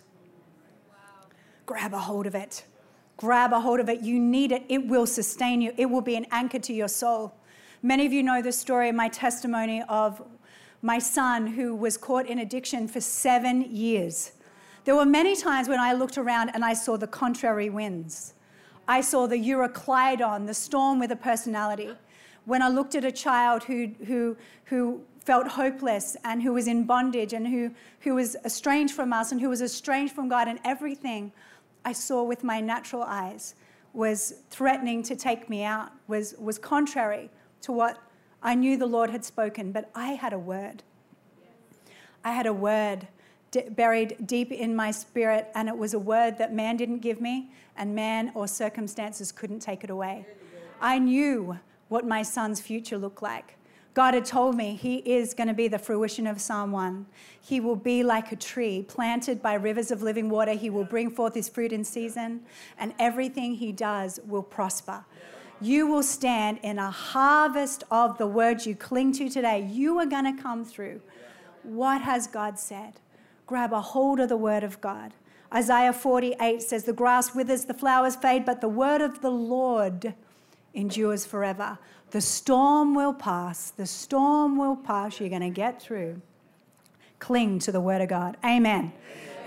Grab 1.65 1.93
a 1.93 1.99
hold 1.99 2.27
of 2.27 2.35
it. 2.35 2.65
Grab 3.17 3.53
a 3.53 3.59
hold 3.59 3.79
of 3.79 3.89
it. 3.89 4.01
You 4.01 4.19
need 4.19 4.51
it. 4.51 4.63
It 4.67 4.87
will 4.87 5.05
sustain 5.05 5.61
you, 5.61 5.73
it 5.77 5.85
will 5.85 6.01
be 6.01 6.15
an 6.15 6.25
anchor 6.31 6.59
to 6.59 6.73
your 6.73 6.87
soul. 6.87 7.33
Many 7.81 8.05
of 8.05 8.13
you 8.13 8.23
know 8.23 8.41
the 8.41 8.51
story, 8.51 8.91
my 8.91 9.09
testimony 9.09 9.83
of 9.87 10.21
my 10.81 10.99
son 10.99 11.47
who 11.47 11.75
was 11.75 11.97
caught 11.97 12.27
in 12.27 12.39
addiction 12.39 12.87
for 12.87 13.01
seven 13.01 13.61
years. 13.61 14.31
There 14.85 14.95
were 14.95 15.05
many 15.05 15.35
times 15.35 15.67
when 15.67 15.79
I 15.79 15.93
looked 15.93 16.17
around 16.17 16.49
and 16.53 16.63
I 16.63 16.73
saw 16.73 16.97
the 16.97 17.07
contrary 17.07 17.69
winds. 17.69 18.33
I 18.87 19.01
saw 19.01 19.27
the 19.27 19.37
Euroclydon, 19.37 20.45
the 20.45 20.53
storm 20.53 20.99
with 20.99 21.11
a 21.11 21.15
personality. 21.15 21.95
when 22.45 22.61
I 22.61 22.69
looked 22.69 22.95
at 22.95 23.03
a 23.03 23.11
child 23.11 23.63
who, 23.63 23.91
who, 24.05 24.37
who 24.65 25.01
felt 25.19 25.47
hopeless 25.47 26.15
and 26.23 26.41
who 26.41 26.53
was 26.53 26.67
in 26.67 26.83
bondage 26.83 27.33
and 27.33 27.47
who, 27.47 27.71
who 28.01 28.15
was 28.15 28.35
estranged 28.45 28.93
from 28.93 29.11
us 29.11 29.31
and 29.31 29.41
who 29.41 29.49
was 29.49 29.61
estranged 29.61 30.13
from 30.13 30.29
God, 30.29 30.47
and 30.47 30.59
everything 30.63 31.31
I 31.85 31.93
saw 31.93 32.23
with 32.23 32.43
my 32.43 32.59
natural 32.59 33.03
eyes 33.03 33.55
was 33.93 34.33
threatening 34.49 35.03
to 35.03 35.15
take 35.15 35.49
me 35.49 35.63
out, 35.63 35.91
was, 36.07 36.35
was 36.37 36.59
contrary 36.59 37.29
to 37.61 37.71
what 37.71 37.97
I 38.43 38.55
knew 38.55 38.75
the 38.75 38.85
Lord 38.85 39.09
had 39.09 39.23
spoken. 39.23 39.71
But 39.71 39.89
I 39.95 40.09
had 40.09 40.33
a 40.33 40.39
word. 40.39 40.83
I 42.23 42.31
had 42.31 42.45
a 42.45 42.53
word 42.53 43.07
d- 43.51 43.69
buried 43.69 44.17
deep 44.25 44.51
in 44.51 44.75
my 44.75 44.91
spirit, 44.91 45.49
and 45.55 45.69
it 45.69 45.77
was 45.77 45.93
a 45.93 45.99
word 45.99 46.37
that 46.39 46.53
man 46.53 46.75
didn't 46.75 46.99
give 46.99 47.21
me, 47.21 47.51
and 47.77 47.95
man 47.95 48.31
or 48.35 48.47
circumstances 48.47 49.31
couldn't 49.31 49.59
take 49.59 49.83
it 49.83 49.89
away. 49.89 50.25
I 50.81 50.99
knew 50.99 51.59
what 51.87 52.05
my 52.05 52.23
son's 52.23 52.59
future 52.59 52.97
looked 52.97 53.21
like. 53.21 53.57
God 53.95 54.13
had 54.13 54.25
told 54.25 54.57
me 54.57 54.75
he 54.75 54.97
is 54.97 55.33
going 55.33 55.47
to 55.47 55.53
be 55.53 55.69
the 55.69 55.79
fruition 55.79 56.27
of 56.27 56.41
Psalm 56.41 56.73
1. 56.73 57.05
He 57.39 57.61
will 57.61 57.77
be 57.77 58.03
like 58.03 58.29
a 58.33 58.35
tree 58.35 58.83
planted 58.83 59.41
by 59.41 59.53
rivers 59.53 59.89
of 59.89 60.03
living 60.03 60.29
water. 60.29 60.51
He 60.51 60.69
will 60.69 60.83
bring 60.83 61.09
forth 61.09 61.33
his 61.33 61.47
fruit 61.47 61.71
in 61.71 61.85
season, 61.85 62.41
and 62.77 62.93
everything 62.99 63.55
he 63.55 63.71
does 63.71 64.19
will 64.27 64.43
prosper. 64.43 65.05
You 65.61 65.87
will 65.87 66.03
stand 66.03 66.59
in 66.61 66.77
a 66.77 66.91
harvest 66.91 67.85
of 67.89 68.17
the 68.17 68.27
words 68.27 68.67
you 68.67 68.75
cling 68.75 69.13
to 69.13 69.29
today. 69.29 69.65
You 69.71 69.97
are 69.99 70.05
going 70.05 70.35
to 70.35 70.43
come 70.43 70.65
through. 70.65 70.99
What 71.63 72.01
has 72.01 72.27
God 72.27 72.59
said? 72.59 72.95
Grab 73.47 73.71
a 73.71 73.79
hold 73.79 74.19
of 74.19 74.27
the 74.27 74.35
word 74.35 74.65
of 74.65 74.81
God. 74.81 75.13
Isaiah 75.53 75.93
48 75.93 76.61
says, 76.61 76.83
The 76.83 76.91
grass 76.91 77.33
withers, 77.33 77.63
the 77.63 77.73
flowers 77.73 78.17
fade, 78.17 78.43
but 78.43 78.59
the 78.59 78.67
word 78.67 78.99
of 78.99 79.21
the 79.21 79.31
Lord 79.31 80.13
endures 80.75 81.25
forever. 81.25 81.77
The 82.11 82.21
storm 82.21 82.93
will 82.93 83.13
pass. 83.13 83.71
The 83.71 83.87
storm 83.87 84.57
will 84.57 84.75
pass. 84.75 85.19
You're 85.19 85.29
going 85.29 85.41
to 85.41 85.49
get 85.49 85.81
through. 85.81 86.21
Cling 87.19 87.59
to 87.59 87.71
the 87.71 87.81
word 87.81 88.01
of 88.01 88.09
God. 88.09 88.37
Amen. 88.43 88.93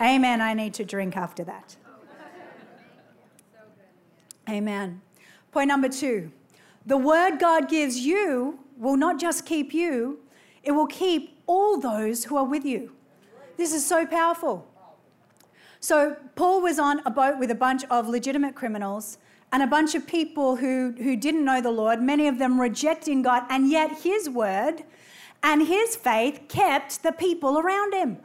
Amen. 0.01 0.15
Amen. 0.15 0.41
I 0.41 0.55
need 0.55 0.75
to 0.75 0.85
drink 0.85 1.17
after 1.17 1.45
that. 1.45 1.77
Amen. 4.49 5.03
Point 5.53 5.69
number 5.69 5.89
two 5.89 6.33
the 6.87 6.97
word 6.97 7.39
God 7.39 7.69
gives 7.69 7.99
you 7.99 8.61
will 8.79 8.97
not 8.97 9.21
just 9.21 9.45
keep 9.45 9.75
you, 9.75 10.21
it 10.63 10.73
will 10.73 10.87
keep 10.87 11.39
all 11.47 11.79
those 11.79 12.25
who 12.25 12.37
are 12.37 12.45
with 12.45 12.65
you. 12.65 12.93
This 13.59 13.75
is 13.75 13.85
so 13.85 14.07
powerful. 14.07 14.67
So, 15.81 16.17
Paul 16.35 16.63
was 16.63 16.79
on 16.79 17.01
a 17.05 17.11
boat 17.11 17.39
with 17.39 17.51
a 17.51 17.55
bunch 17.55 17.85
of 17.91 18.09
legitimate 18.09 18.55
criminals 18.55 19.19
and 19.53 19.63
a 19.63 19.67
bunch 19.67 19.95
of 19.95 20.07
people 20.07 20.57
who, 20.57 20.95
who 20.99 21.17
didn't 21.17 21.45
know 21.45 21.61
the 21.61 21.71
Lord, 21.71 22.03
many 22.03 22.29
of 22.29 22.39
them 22.39 22.61
rejecting 22.61 23.23
God, 23.23 23.45
and 23.49 23.71
yet 23.71 24.01
his 24.03 24.29
word 24.29 24.85
and 25.43 25.67
his 25.67 25.97
faith 25.97 26.43
kept 26.49 27.03
the 27.03 27.13
people 27.13 27.59
around 27.59 27.95
him. 27.95 28.19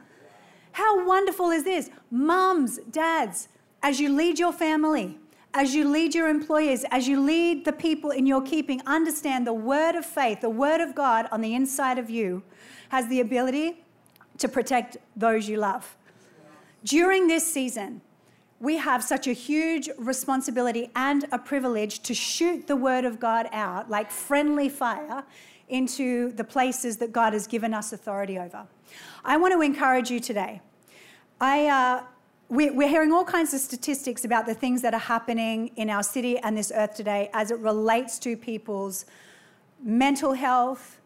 How 0.72 1.06
wonderful 1.06 1.50
is 1.50 1.64
this? 1.64 1.90
Mums, 2.10 2.78
dads, 2.90 3.48
as 3.82 4.00
you 4.00 4.08
lead 4.08 4.38
your 4.38 4.52
family, 4.52 5.18
as 5.54 5.74
you 5.74 5.88
lead 5.88 6.14
your 6.14 6.28
employees, 6.28 6.84
as 6.90 7.06
you 7.06 7.20
lead 7.20 7.64
the 7.64 7.72
people 7.72 8.10
in 8.10 8.26
your 8.26 8.42
keeping, 8.42 8.82
understand 8.86 9.46
the 9.46 9.52
word 9.52 9.94
of 9.94 10.04
faith, 10.04 10.40
the 10.40 10.50
word 10.50 10.80
of 10.80 10.94
God 10.94 11.28
on 11.30 11.40
the 11.40 11.54
inside 11.54 11.96
of 11.96 12.10
you 12.10 12.42
has 12.88 13.06
the 13.08 13.20
ability 13.20 13.84
to 14.38 14.48
protect 14.48 14.96
those 15.14 15.48
you 15.48 15.56
love. 15.58 15.96
During 16.82 17.28
this 17.28 17.50
season, 17.50 18.02
we 18.60 18.76
have 18.76 19.02
such 19.02 19.26
a 19.26 19.32
huge 19.32 19.88
responsibility 19.98 20.90
and 20.94 21.26
a 21.32 21.38
privilege 21.38 22.00
to 22.00 22.14
shoot 22.14 22.66
the 22.66 22.76
word 22.76 23.04
of 23.04 23.20
God 23.20 23.48
out 23.52 23.90
like 23.90 24.10
friendly 24.10 24.68
fire 24.68 25.24
into 25.68 26.32
the 26.32 26.44
places 26.44 26.96
that 26.98 27.12
God 27.12 27.32
has 27.32 27.46
given 27.46 27.74
us 27.74 27.92
authority 27.92 28.38
over. 28.38 28.66
I 29.24 29.36
want 29.36 29.52
to 29.54 29.60
encourage 29.60 30.10
you 30.10 30.20
today. 30.20 30.60
I, 31.40 31.66
uh, 31.66 32.04
we, 32.48 32.70
we're 32.70 32.88
hearing 32.88 33.12
all 33.12 33.24
kinds 33.24 33.54
of 33.54 33.60
statistics 33.60 34.24
about 34.24 34.46
the 34.46 34.54
things 34.54 34.82
that 34.82 34.94
are 34.94 35.00
happening 35.00 35.72
in 35.76 35.90
our 35.90 36.02
city 36.02 36.38
and 36.38 36.56
this 36.56 36.70
earth 36.74 36.94
today 36.94 37.30
as 37.32 37.50
it 37.50 37.58
relates 37.58 38.18
to 38.20 38.36
people's 38.36 39.06
mental 39.82 40.32
health 40.34 41.00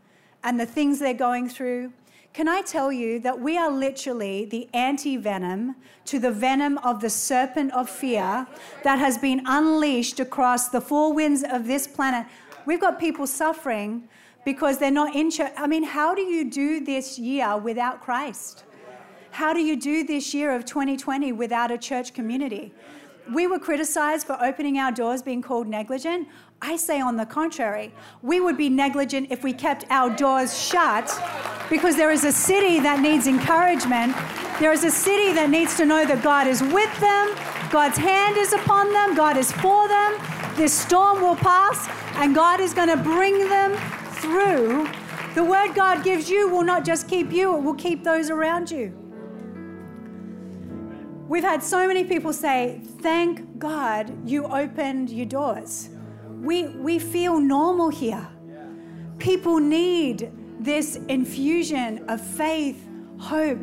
and 0.45 0.59
the 0.59 0.67
things 0.67 0.99
they're 0.99 1.15
going 1.15 1.49
through. 1.49 1.93
Can 2.33 2.47
I 2.47 2.63
tell 2.63 2.93
you 2.93 3.19
that 3.21 3.41
we 3.41 3.59
are 3.59 3.71
literally 3.71 4.45
the 4.45 4.69
anti 4.73 5.17
venom 5.17 5.75
to 6.05 6.19
the 6.19 6.31
venom 6.31 6.79
of 6.79 7.01
the 7.01 7.11
serpent 7.11 7.73
of 7.73 7.91
fear 7.91 8.47
that 8.85 8.99
has 8.99 9.19
been 9.19 9.43
unleashed 9.47 10.21
across 10.21 10.69
the 10.69 10.81
four 10.81 11.13
winds 11.13 11.43
of 11.43 11.67
this 11.67 11.87
planet? 11.87 12.27
We've 12.67 12.81
got 12.81 13.01
people 13.01 13.27
suffering 13.27 14.09
because 14.45 14.79
they're 14.79 14.91
not 14.91 15.17
in 15.17 15.31
church. 15.31 15.53
I 15.57 15.67
mean, 15.67 15.83
how 15.83 16.15
do 16.15 16.23
you 16.23 16.49
do 16.49 16.85
this 16.85 17.19
year 17.19 17.57
without 17.57 18.01
Christ? 18.01 18.65
How 19.31 19.53
do 19.53 19.61
you 19.61 19.77
do 19.77 20.05
this 20.05 20.33
year 20.33 20.55
of 20.55 20.65
2020 20.65 21.33
without 21.33 21.71
a 21.71 21.79
church 21.79 22.15
community? 22.15 22.73
We 23.33 23.47
were 23.47 23.59
criticized 23.59 24.27
for 24.27 24.43
opening 24.43 24.79
our 24.79 24.91
doors 24.91 25.23
being 25.23 25.43
called 25.43 25.69
negligent. 25.69 26.29
I 26.61 26.77
say, 26.77 27.01
on 27.01 27.17
the 27.17 27.25
contrary, 27.25 27.93
we 28.21 28.41
would 28.41 28.57
be 28.57 28.69
negligent 28.69 29.29
if 29.31 29.45
we 29.45 29.53
kept 29.53 29.85
our 29.91 30.11
doors 30.11 30.61
shut 30.61 31.07
because 31.71 31.97
there 31.97 32.11
is 32.11 32.25
a 32.25 32.33
city 32.33 32.81
that 32.81 33.01
needs 33.01 33.29
encouragement. 33.29 34.15
There 34.59 34.73
is 34.73 34.83
a 34.83 34.91
city 34.91 35.33
that 35.35 35.51
needs 35.51 35.77
to 35.77 35.87
know 35.87 36.05
that 36.05 36.23
God 36.23 36.49
is 36.49 36.61
with 36.63 36.93
them, 37.01 37.35
God's 37.71 37.97
hand 37.97 38.37
is 38.37 38.53
upon 38.53 38.93
them, 38.93 39.15
God 39.15 39.37
is 39.37 39.53
for 39.53 39.87
them. 39.87 40.19
This 40.57 40.73
storm 40.73 41.21
will 41.21 41.37
pass, 41.37 41.89
and 42.17 42.35
God 42.35 42.59
is 42.59 42.75
going 42.75 42.89
to 42.89 42.97
bring 42.97 43.49
them 43.49 43.77
through. 44.15 44.89
The 45.37 45.45
word 45.45 45.77
God 45.77 46.03
gives 46.03 46.29
you 46.29 46.49
will 46.49 46.65
not 46.65 46.85
just 46.85 47.07
keep 47.07 47.31
you, 47.31 47.57
it 47.57 47.61
will 47.61 47.75
keep 47.75 48.03
those 48.03 48.31
around 48.31 48.69
you. 48.71 48.93
We've 51.29 51.45
had 51.45 51.63
so 51.63 51.87
many 51.87 52.03
people 52.03 52.33
say, 52.33 52.81
Thank 53.01 53.61
God 53.61 54.13
you 54.29 54.47
opened 54.47 55.11
your 55.11 55.27
doors 55.27 55.91
we, 56.41 56.69
we 56.69 56.99
feel 56.99 57.41
normal 57.41 57.89
here. 57.89 58.27
People 59.19 59.59
need 59.59 60.31
this 60.61 60.97
infusion 61.09 62.05
of 62.09 62.21
faith, 62.21 62.87
hope, 63.19 63.59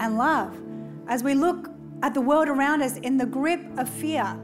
and 0.00 0.18
love. 0.18 0.56
As 1.08 1.22
we 1.22 1.34
look 1.34 1.70
at 2.02 2.14
the 2.14 2.20
world 2.20 2.48
around 2.48 2.82
us 2.82 2.98
in 2.98 3.16
the 3.16 3.26
grip 3.26 3.60
of 3.78 3.88
fear, 3.88 4.38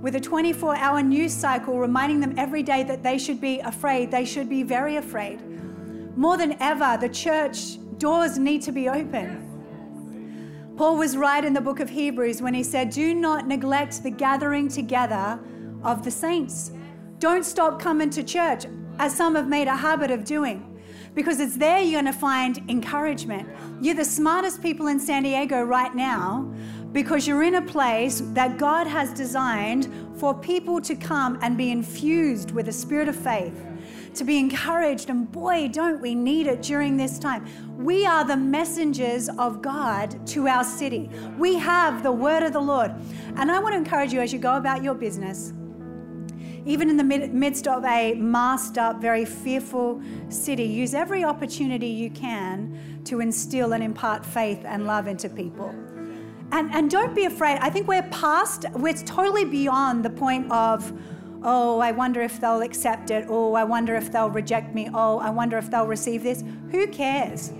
with 0.00 0.14
a 0.16 0.20
24 0.20 0.76
hour 0.76 1.02
news 1.02 1.32
cycle 1.32 1.78
reminding 1.78 2.20
them 2.20 2.34
every 2.38 2.62
day 2.62 2.82
that 2.84 3.02
they 3.02 3.18
should 3.18 3.40
be 3.40 3.60
afraid, 3.60 4.10
they 4.10 4.24
should 4.24 4.48
be 4.48 4.62
very 4.62 4.96
afraid. 4.96 5.40
More 6.16 6.36
than 6.36 6.56
ever, 6.60 6.98
the 7.00 7.08
church 7.08 7.78
doors 7.98 8.38
need 8.38 8.62
to 8.62 8.72
be 8.72 8.88
open. 8.88 9.46
Paul 10.76 10.96
was 10.96 11.16
right 11.16 11.44
in 11.44 11.52
the 11.52 11.60
book 11.60 11.80
of 11.80 11.90
Hebrews 11.90 12.40
when 12.40 12.54
he 12.54 12.62
said, 12.62 12.90
Do 12.90 13.14
not 13.14 13.46
neglect 13.46 14.02
the 14.02 14.10
gathering 14.10 14.68
together 14.68 15.38
of 15.82 16.02
the 16.02 16.10
saints. 16.10 16.72
Don't 17.20 17.44
stop 17.44 17.78
coming 17.78 18.08
to 18.10 18.22
church, 18.22 18.64
as 18.98 19.14
some 19.14 19.34
have 19.34 19.46
made 19.46 19.68
a 19.68 19.76
habit 19.76 20.10
of 20.10 20.24
doing, 20.24 20.80
because 21.14 21.38
it's 21.38 21.54
there 21.54 21.78
you're 21.78 22.00
going 22.00 22.10
to 22.10 22.18
find 22.18 22.64
encouragement. 22.70 23.46
You're 23.82 23.94
the 23.94 24.06
smartest 24.06 24.62
people 24.62 24.86
in 24.86 24.98
San 24.98 25.24
Diego 25.24 25.62
right 25.62 25.94
now 25.94 26.50
because 26.92 27.28
you're 27.28 27.42
in 27.42 27.56
a 27.56 27.62
place 27.62 28.22
that 28.32 28.56
God 28.56 28.86
has 28.86 29.12
designed 29.12 29.92
for 30.18 30.32
people 30.32 30.80
to 30.80 30.94
come 30.94 31.38
and 31.42 31.58
be 31.58 31.70
infused 31.70 32.52
with 32.52 32.68
a 32.68 32.72
spirit 32.72 33.06
of 33.06 33.16
faith, 33.16 33.66
to 34.14 34.24
be 34.24 34.38
encouraged. 34.38 35.10
And 35.10 35.30
boy, 35.30 35.68
don't 35.68 36.00
we 36.00 36.14
need 36.14 36.46
it 36.46 36.62
during 36.62 36.96
this 36.96 37.18
time. 37.18 37.46
We 37.76 38.06
are 38.06 38.24
the 38.24 38.38
messengers 38.38 39.28
of 39.28 39.60
God 39.60 40.26
to 40.28 40.48
our 40.48 40.64
city. 40.64 41.10
We 41.36 41.56
have 41.56 42.02
the 42.02 42.12
word 42.12 42.44
of 42.44 42.54
the 42.54 42.60
Lord. 42.60 42.92
And 43.36 43.52
I 43.52 43.58
want 43.58 43.74
to 43.74 43.78
encourage 43.78 44.10
you 44.10 44.20
as 44.20 44.32
you 44.32 44.38
go 44.38 44.56
about 44.56 44.82
your 44.82 44.94
business 44.94 45.52
even 46.66 46.90
in 46.90 46.96
the 46.96 47.04
midst 47.04 47.66
of 47.66 47.84
a 47.84 48.14
masked 48.14 48.78
up, 48.78 49.00
very 49.00 49.24
fearful 49.24 50.00
city, 50.28 50.64
use 50.64 50.94
every 50.94 51.24
opportunity 51.24 51.88
you 51.88 52.10
can 52.10 53.00
to 53.04 53.20
instill 53.20 53.72
and 53.72 53.82
impart 53.82 54.24
faith 54.24 54.62
and 54.64 54.86
love 54.86 55.06
into 55.06 55.28
people. 55.28 55.74
And, 56.52 56.72
and 56.72 56.90
don't 56.90 57.14
be 57.14 57.26
afraid. 57.26 57.58
I 57.60 57.70
think 57.70 57.86
we're 57.86 58.02
past, 58.04 58.64
we're 58.74 58.94
totally 58.94 59.44
beyond 59.44 60.04
the 60.04 60.10
point 60.10 60.50
of, 60.50 60.92
oh, 61.42 61.78
I 61.78 61.92
wonder 61.92 62.20
if 62.20 62.40
they'll 62.40 62.62
accept 62.62 63.10
it. 63.10 63.26
Oh, 63.28 63.54
I 63.54 63.64
wonder 63.64 63.94
if 63.94 64.10
they'll 64.10 64.30
reject 64.30 64.74
me. 64.74 64.90
Oh, 64.92 65.18
I 65.18 65.30
wonder 65.30 65.58
if 65.58 65.70
they'll 65.70 65.86
receive 65.86 66.22
this. 66.22 66.42
Who 66.72 66.88
cares? 66.88 67.52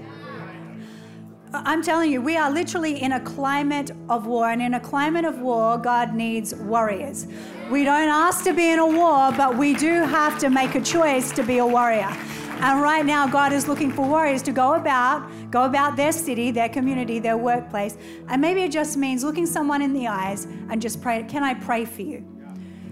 I'm 1.52 1.82
telling 1.82 2.12
you, 2.12 2.22
we 2.22 2.36
are 2.36 2.48
literally 2.48 3.02
in 3.02 3.12
a 3.12 3.20
climate 3.20 3.90
of 4.08 4.26
war, 4.26 4.50
and 4.50 4.62
in 4.62 4.74
a 4.74 4.80
climate 4.80 5.24
of 5.24 5.40
war, 5.40 5.78
God 5.78 6.14
needs 6.14 6.54
warriors. 6.54 7.26
We 7.68 7.82
don't 7.82 8.08
ask 8.08 8.44
to 8.44 8.52
be 8.52 8.70
in 8.70 8.78
a 8.78 8.86
war, 8.86 9.32
but 9.32 9.56
we 9.56 9.74
do 9.74 10.04
have 10.04 10.38
to 10.40 10.48
make 10.48 10.76
a 10.76 10.80
choice 10.80 11.32
to 11.32 11.42
be 11.42 11.58
a 11.58 11.66
warrior. 11.66 12.16
And 12.60 12.80
right 12.80 13.04
now, 13.04 13.26
God 13.26 13.52
is 13.52 13.66
looking 13.66 13.90
for 13.90 14.06
warriors 14.06 14.42
to 14.42 14.52
go 14.52 14.74
about, 14.74 15.28
go 15.50 15.64
about 15.64 15.96
their 15.96 16.12
city, 16.12 16.52
their 16.52 16.68
community, 16.68 17.18
their 17.18 17.36
workplace. 17.36 17.96
And 18.28 18.40
maybe 18.40 18.62
it 18.62 18.70
just 18.70 18.96
means 18.96 19.24
looking 19.24 19.46
someone 19.46 19.82
in 19.82 19.92
the 19.92 20.06
eyes 20.06 20.44
and 20.44 20.80
just 20.80 21.02
pray, 21.02 21.24
Can 21.24 21.42
I 21.42 21.54
pray 21.54 21.84
for 21.84 22.02
you? 22.02 22.24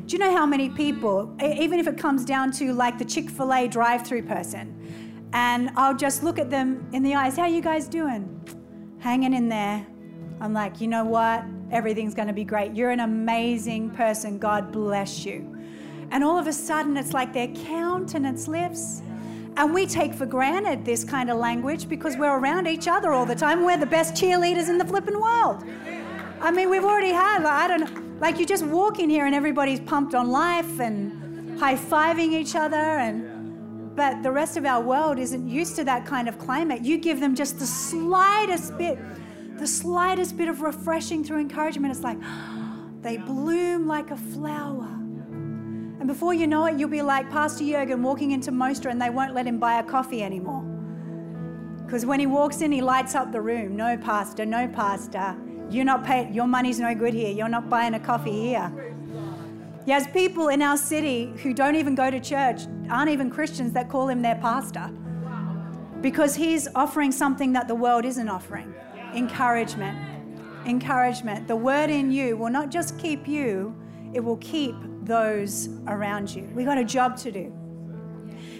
Do 0.07 0.16
you 0.16 0.18
know 0.18 0.35
how 0.35 0.47
many 0.47 0.68
people, 0.71 1.37
even 1.40 1.79
if 1.79 1.87
it 1.87 1.99
comes 1.99 2.25
down 2.25 2.51
to 2.53 2.73
like 2.73 2.99
the 2.99 3.05
Chick 3.05 3.31
fil 3.31 3.53
A 3.53 3.68
drive 3.68 4.07
through 4.07 4.23
person, 4.23 4.75
and 5.32 5.70
I'll 5.76 5.96
just 5.96 6.22
look 6.22 6.38
at 6.38 6.50
them 6.50 6.88
in 6.92 7.02
the 7.02 7.14
eyes, 7.14 7.36
how 7.36 7.46
you 7.46 7.60
guys 7.60 7.88
doing? 7.88 8.34
Hanging 8.98 9.34
in 9.34 9.48
there. 9.48 9.86
I'm 10.40 10.52
like, 10.52 10.80
you 10.80 10.88
know 10.88 11.04
what? 11.04 11.44
Everything's 11.70 12.14
going 12.14 12.28
to 12.28 12.34
be 12.34 12.44
great. 12.44 12.74
You're 12.74 12.90
an 12.90 13.00
amazing 13.00 13.90
person. 13.90 14.38
God 14.38 14.72
bless 14.72 15.24
you. 15.26 15.54
And 16.10 16.24
all 16.24 16.38
of 16.38 16.46
a 16.46 16.52
sudden, 16.52 16.96
it's 16.96 17.12
like 17.12 17.32
their 17.32 17.48
countenance 17.48 18.48
lifts. 18.48 19.02
And 19.56 19.74
we 19.74 19.86
take 19.86 20.14
for 20.14 20.24
granted 20.24 20.84
this 20.84 21.04
kind 21.04 21.30
of 21.30 21.36
language 21.36 21.88
because 21.88 22.16
we're 22.16 22.38
around 22.38 22.66
each 22.66 22.88
other 22.88 23.12
all 23.12 23.26
the 23.26 23.34
time. 23.34 23.64
We're 23.64 23.76
the 23.76 23.86
best 23.86 24.14
cheerleaders 24.14 24.68
in 24.68 24.78
the 24.78 24.84
flipping 24.84 25.20
world. 25.20 25.64
I 26.40 26.50
mean, 26.52 26.70
we've 26.70 26.84
already 26.84 27.10
had, 27.10 27.42
like, 27.42 27.52
I 27.52 27.68
don't 27.68 27.80
know, 27.80 28.02
like 28.20 28.38
you 28.38 28.46
just 28.46 28.64
walk 28.64 29.00
in 29.00 29.10
here 29.10 29.26
and 29.26 29.34
everybody's 29.34 29.80
pumped 29.80 30.14
on 30.14 30.30
life 30.30 30.78
and 30.80 31.58
high 31.58 31.74
fiving 31.74 32.32
each 32.32 32.54
other. 32.54 32.76
And, 32.76 33.38
but 33.98 34.22
the 34.22 34.30
rest 34.30 34.56
of 34.56 34.64
our 34.64 34.80
world 34.80 35.18
isn't 35.18 35.48
used 35.48 35.74
to 35.74 35.82
that 35.82 36.06
kind 36.06 36.28
of 36.28 36.38
climate. 36.38 36.82
You 36.82 36.98
give 36.98 37.18
them 37.18 37.34
just 37.34 37.58
the 37.58 37.66
slightest 37.66 38.78
bit, 38.78 38.96
the 39.58 39.66
slightest 39.66 40.37
bit 40.37 40.46
of 40.46 40.61
refreshing 40.61 41.24
through 41.24 41.40
encouragement. 41.40 41.92
It's 41.92 42.04
like 42.04 42.16
they 43.02 43.16
bloom 43.16 43.88
like 43.88 44.12
a 44.12 44.16
flower. 44.16 44.87
And 44.87 46.06
before 46.06 46.32
you 46.32 46.46
know 46.46 46.66
it, 46.66 46.78
you'll 46.78 46.88
be 46.88 47.02
like 47.02 47.28
Pastor 47.28 47.64
Jurgen 47.64 48.00
walking 48.04 48.30
into 48.30 48.52
Mostra 48.52 48.92
and 48.92 49.02
they 49.02 49.11
won't 49.11 49.34
let 49.34 49.48
him 49.48 49.58
buy 49.58 49.80
a 49.80 49.82
coffee 49.82 50.22
anymore. 50.22 50.62
Because 51.84 52.06
when 52.06 52.20
he 52.20 52.26
walks 52.26 52.61
in, 52.61 52.70
he 52.70 52.80
lights 52.80 53.16
up 53.16 53.32
the 53.32 53.40
room. 53.40 53.74
No, 53.74 53.96
Pastor, 53.96 54.46
no, 54.46 54.68
Pastor. 54.68 55.37
You're 55.70 55.84
not 55.84 56.04
paying, 56.04 56.32
your 56.32 56.46
money's 56.46 56.78
no 56.78 56.94
good 56.94 57.14
here. 57.14 57.32
You're 57.32 57.48
not 57.48 57.68
buying 57.68 57.94
a 57.94 58.00
coffee 58.00 58.30
here. 58.30 58.94
There's 59.87 60.06
people 60.06 60.48
in 60.48 60.62
our 60.62 60.76
city 60.76 61.32
who 61.42 61.52
don't 61.52 61.74
even 61.74 61.96
go 61.96 62.12
to 62.12 62.20
church, 62.20 62.61
aren't 62.90 63.11
even 63.11 63.31
Christians, 63.31 63.72
that 63.72 63.88
call 63.88 64.09
him 64.09 64.22
their 64.22 64.37
pastor. 64.37 64.90
Because 66.01 66.35
he's 66.35 66.68
offering 66.74 67.11
something 67.11 67.53
that 67.53 67.68
the 67.68 67.74
world 67.74 68.05
isn't 68.05 68.29
offering 68.29 68.74
encouragement. 69.14 69.98
Encouragement. 70.66 71.48
The 71.48 71.57
word 71.57 71.90
in 71.90 72.11
you 72.11 72.37
will 72.37 72.51
not 72.51 72.70
just 72.70 72.98
keep 72.98 73.27
you, 73.27 73.74
it 74.12 74.20
will 74.20 74.37
keep 74.37 74.74
those 75.03 75.68
around 75.87 76.35
you. 76.35 76.51
We've 76.55 76.66
got 76.66 76.79
a 76.79 76.85
job 76.85 77.16
to 77.18 77.33
do. 77.33 77.53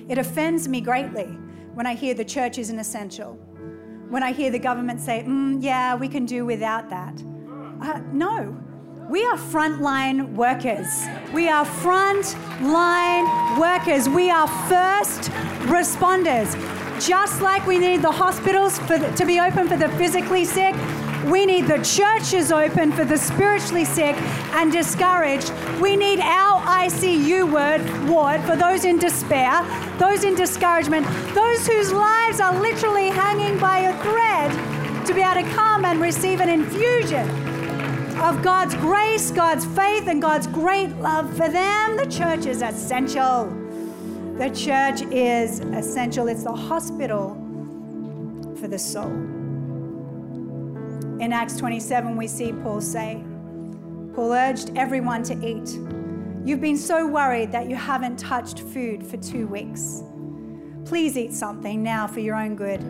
It 0.09 0.19
offends 0.19 0.69
me 0.69 0.81
greatly 0.81 1.27
when 1.75 1.87
I 1.87 1.95
hear 1.95 2.15
the 2.15 2.25
church 2.25 2.59
isn't 2.59 2.79
essential. 2.79 3.35
When 4.09 4.23
I 4.23 4.33
hear 4.33 4.51
the 4.51 4.59
government 4.59 5.01
say, 5.01 5.23
mm, 5.27 5.63
yeah, 5.63 5.95
we 5.95 6.09
can 6.09 6.25
do 6.25 6.47
without 6.47 6.89
that. 6.89 7.23
Uh, 7.81 8.01
no, 8.13 8.57
we 9.09 9.25
are 9.25 9.37
frontline 9.37 10.35
workers. 10.35 11.07
We 11.33 11.49
are 11.49 11.65
frontline 11.65 13.59
workers. 13.59 14.07
We 14.07 14.31
are 14.31 14.47
first 14.69 15.31
responders. 15.65 16.53
Just 17.01 17.41
like 17.41 17.67
we 17.67 17.79
need 17.79 18.03
the 18.03 18.13
hospitals 18.13 18.79
the, 18.81 18.99
to 19.17 19.25
be 19.25 19.41
open 19.41 19.67
for 19.67 19.79
the 19.79 19.89
physically 19.91 20.45
sick, 20.45 20.75
we 21.25 21.47
need 21.47 21.67
the 21.67 21.79
churches 21.79 22.53
open 22.53 22.93
for 22.93 23.07
the 23.07 23.17
spiritually 23.17 23.87
sick 23.87 24.15
and 24.53 24.71
discouraged. 24.71 25.53
We 25.81 25.97
need 25.97 26.21
our 26.21 26.61
ICU 26.61 27.51
word, 27.51 28.09
ward 28.11 28.43
for 28.43 28.57
those 28.57 28.85
in 28.85 28.99
despair, 28.99 29.65
those 29.99 30.25
in 30.25 30.35
discouragement, 30.35 31.07
those 31.35 31.67
whose 31.67 31.93
lives 31.93 32.41
are 32.41 32.61
literally 32.61 33.09
hanging 33.09 33.59
by 33.59 33.79
a 33.79 34.03
thread 34.03 35.07
to 35.07 35.15
be 35.15 35.23
able 35.23 35.43
to 35.43 35.55
come 35.55 35.87
and 35.87 35.99
receive 35.99 36.41
an 36.41 36.51
infusion 36.51 37.58
of 38.21 38.43
God's 38.43 38.75
grace, 38.75 39.31
God's 39.31 39.65
faith, 39.65 40.09
and 40.09 40.21
God's 40.21 40.49
great 40.49 40.91
love 40.97 41.31
for 41.37 41.49
them. 41.49 41.97
The 41.97 42.07
church 42.07 42.47
is 42.47 42.63
essential. 42.63 43.45
The 44.37 44.51
church 44.51 45.03
is 45.13 45.61
essential. 45.61 46.27
It's 46.27 46.43
the 46.43 46.53
hospital 46.53 47.35
for 48.59 48.67
the 48.67 48.79
soul. 48.79 49.13
In 51.21 51.33
Acts 51.33 51.57
27, 51.59 52.17
we 52.17 52.27
see 52.27 52.53
Paul 52.53 52.81
say, 52.81 53.23
Paul 54.15 54.33
urged 54.33 54.77
everyone 54.77 55.23
to 55.25 55.35
eat. 55.47 55.79
You've 56.45 56.61
been 56.61 56.77
so 56.77 57.07
worried 57.07 57.53
that 57.53 57.69
you 57.69 57.77
haven't 57.77 58.19
touched 58.19 58.61
food 58.61 59.07
for 59.07 59.17
two 59.19 59.47
weeks. 59.47 60.03
Please 60.85 61.17
eat 61.17 61.33
something 61.33 61.85
now 61.85 62.09
for 62.09 62.19
your 62.19 62.35
own 62.35 62.57
good, 62.57 62.81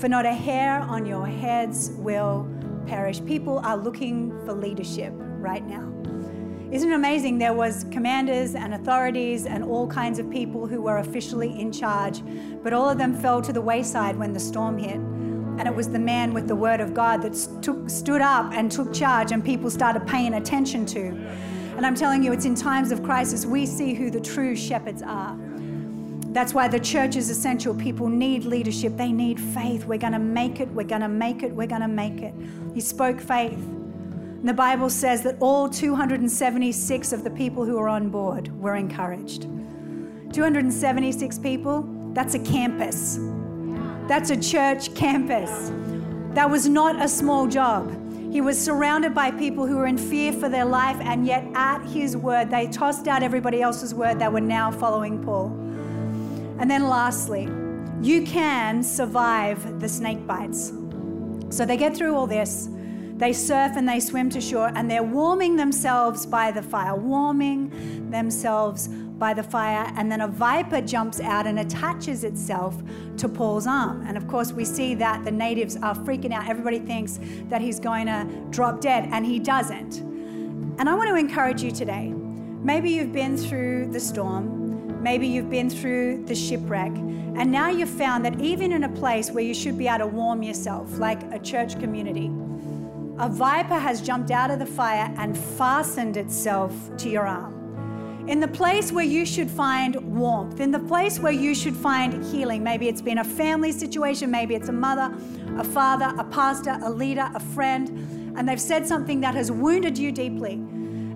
for 0.00 0.08
not 0.08 0.24
a 0.24 0.32
hair 0.32 0.82
on 0.82 1.04
your 1.04 1.26
heads 1.26 1.90
will 1.96 2.48
perish. 2.86 3.24
People 3.24 3.58
are 3.60 3.76
looking 3.76 4.30
for 4.44 4.52
leadership 4.52 5.12
right 5.16 5.66
now. 5.66 5.92
Isn't 6.70 6.90
it 6.90 6.94
amazing? 6.94 7.38
There 7.38 7.52
was 7.52 7.84
commanders 7.90 8.54
and 8.54 8.72
authorities 8.72 9.44
and 9.44 9.62
all 9.62 9.86
kinds 9.86 10.18
of 10.18 10.30
people 10.30 10.66
who 10.66 10.80
were 10.80 10.98
officially 10.98 11.60
in 11.60 11.70
charge, 11.70 12.22
but 12.62 12.72
all 12.72 12.88
of 12.88 12.96
them 12.96 13.14
fell 13.14 13.42
to 13.42 13.52
the 13.52 13.60
wayside 13.60 14.16
when 14.16 14.32
the 14.32 14.40
storm 14.40 14.78
hit. 14.78 14.96
And 14.96 15.68
it 15.68 15.74
was 15.74 15.90
the 15.90 15.98
man 15.98 16.32
with 16.32 16.48
the 16.48 16.56
word 16.56 16.80
of 16.80 16.94
God 16.94 17.20
that 17.22 17.36
stood 17.36 18.22
up 18.22 18.54
and 18.54 18.72
took 18.72 18.90
charge, 18.94 19.32
and 19.32 19.44
people 19.44 19.68
started 19.68 20.06
paying 20.06 20.32
attention 20.32 20.86
to. 20.86 21.08
And 21.76 21.84
I'm 21.84 21.94
telling 21.94 22.22
you, 22.22 22.32
it's 22.32 22.46
in 22.46 22.54
times 22.54 22.90
of 22.90 23.02
crisis 23.02 23.44
we 23.44 23.66
see 23.66 23.92
who 23.92 24.10
the 24.10 24.20
true 24.20 24.56
shepherds 24.56 25.02
are. 25.02 25.38
That's 26.32 26.54
why 26.54 26.66
the 26.66 26.80
church 26.80 27.16
is 27.16 27.28
essential. 27.28 27.74
People 27.74 28.08
need 28.08 28.44
leadership, 28.44 28.96
they 28.96 29.12
need 29.12 29.38
faith. 29.38 29.84
We're 29.84 29.98
going 29.98 30.14
to 30.14 30.18
make 30.18 30.60
it, 30.60 30.68
we're 30.68 30.84
going 30.84 31.02
to 31.02 31.08
make 31.08 31.42
it, 31.42 31.52
we're 31.52 31.66
going 31.66 31.82
to 31.82 31.88
make 31.88 32.22
it. 32.22 32.34
He 32.74 32.80
spoke 32.80 33.20
faith. 33.20 33.52
And 33.52 34.48
the 34.48 34.54
Bible 34.54 34.88
says 34.88 35.22
that 35.22 35.36
all 35.40 35.68
276 35.68 37.12
of 37.12 37.22
the 37.22 37.30
people 37.30 37.66
who 37.66 37.76
were 37.76 37.88
on 37.88 38.08
board 38.08 38.48
were 38.60 38.76
encouraged. 38.76 39.42
276 40.32 41.38
people, 41.38 41.86
that's 42.14 42.34
a 42.34 42.38
campus. 42.38 43.18
That's 44.08 44.30
a 44.30 44.40
church 44.40 44.94
campus. 44.94 45.70
That 46.34 46.50
was 46.50 46.66
not 46.66 47.00
a 47.00 47.08
small 47.08 47.46
job. 47.46 47.98
He 48.32 48.40
was 48.40 48.58
surrounded 48.58 49.14
by 49.14 49.30
people 49.30 49.66
who 49.66 49.76
were 49.76 49.86
in 49.86 49.98
fear 49.98 50.32
for 50.32 50.48
their 50.48 50.64
life, 50.64 50.96
and 51.00 51.26
yet 51.26 51.44
at 51.54 51.84
his 51.84 52.16
word, 52.16 52.50
they 52.50 52.66
tossed 52.68 53.06
out 53.06 53.22
everybody 53.22 53.60
else's 53.60 53.94
word. 53.94 54.18
They 54.18 54.28
were 54.28 54.40
now 54.40 54.70
following 54.70 55.22
Paul. 55.22 55.50
And 56.58 56.70
then, 56.70 56.88
lastly, 56.88 57.48
you 58.00 58.24
can 58.26 58.82
survive 58.82 59.80
the 59.80 59.88
snake 59.88 60.26
bites. 60.26 60.72
So 61.50 61.64
they 61.64 61.76
get 61.76 61.96
through 61.96 62.14
all 62.14 62.26
this. 62.26 62.68
They 63.16 63.32
surf 63.32 63.72
and 63.76 63.88
they 63.88 64.00
swim 64.00 64.30
to 64.30 64.40
shore, 64.40 64.72
and 64.74 64.90
they're 64.90 65.02
warming 65.02 65.56
themselves 65.56 66.26
by 66.26 66.50
the 66.50 66.62
fire, 66.62 66.96
warming 66.96 68.10
themselves 68.10 68.88
by 68.88 69.32
the 69.32 69.42
fire, 69.42 69.92
and 69.96 70.10
then 70.10 70.22
a 70.22 70.26
viper 70.26 70.80
jumps 70.80 71.20
out 71.20 71.46
and 71.46 71.60
attaches 71.60 72.24
itself 72.24 72.82
to 73.18 73.28
Paul's 73.28 73.68
arm. 73.68 74.04
And 74.08 74.16
of 74.16 74.26
course, 74.26 74.50
we 74.50 74.64
see 74.64 74.96
that 74.96 75.24
the 75.24 75.30
natives 75.30 75.76
are 75.76 75.94
freaking 75.94 76.32
out. 76.32 76.48
Everybody 76.48 76.80
thinks 76.80 77.20
that 77.48 77.60
he's 77.60 77.78
going 77.78 78.06
to 78.06 78.26
drop 78.50 78.80
dead, 78.80 79.08
and 79.12 79.24
he 79.24 79.38
doesn't. 79.38 79.98
And 80.78 80.88
I 80.88 80.94
want 80.96 81.08
to 81.08 81.14
encourage 81.14 81.62
you 81.62 81.70
today. 81.70 82.08
Maybe 82.08 82.90
you've 82.90 83.12
been 83.12 83.36
through 83.36 83.92
the 83.92 84.00
storm, 84.00 84.61
maybe 85.02 85.26
you've 85.26 85.50
been 85.50 85.68
through 85.68 86.24
the 86.24 86.34
shipwreck, 86.34 86.92
and 86.92 87.50
now 87.50 87.68
you've 87.68 87.90
found 87.90 88.24
that 88.24 88.40
even 88.40 88.72
in 88.72 88.84
a 88.84 88.88
place 88.88 89.30
where 89.30 89.44
you 89.44 89.54
should 89.54 89.76
be 89.76 89.88
able 89.88 89.98
to 89.98 90.06
warm 90.06 90.42
yourself, 90.42 90.98
like 90.98 91.22
a 91.32 91.38
church 91.38 91.78
community, 91.80 92.30
a 93.18 93.28
viper 93.28 93.78
has 93.78 94.00
jumped 94.00 94.30
out 94.30 94.50
of 94.50 94.58
the 94.58 94.66
fire 94.66 95.12
and 95.18 95.36
fastened 95.36 96.16
itself 96.16 96.74
to 96.96 97.10
your 97.10 97.26
arm 97.26 97.52
in 98.28 98.38
the 98.38 98.48
place 98.48 98.92
where 98.92 99.04
you 99.04 99.26
should 99.26 99.50
find 99.50 99.96
warmth, 99.96 100.60
in 100.60 100.70
the 100.70 100.78
place 100.78 101.18
where 101.18 101.32
you 101.32 101.54
should 101.54 101.76
find 101.76 102.24
healing. 102.24 102.62
Maybe 102.62 102.88
it's 102.88 103.02
been 103.02 103.18
a 103.18 103.24
family 103.24 103.72
situation, 103.72 104.30
maybe 104.30 104.54
it's 104.54 104.68
a 104.68 104.72
mother, 104.72 105.12
a 105.58 105.64
father, 105.64 106.14
a 106.16 106.24
pastor, 106.24 106.78
a 106.82 106.90
leader, 106.90 107.28
a 107.34 107.40
friend, 107.40 107.88
and 108.36 108.48
they've 108.48 108.60
said 108.60 108.86
something 108.86 109.20
that 109.22 109.34
has 109.34 109.50
wounded 109.50 109.98
you 109.98 110.12
deeply. 110.12 110.62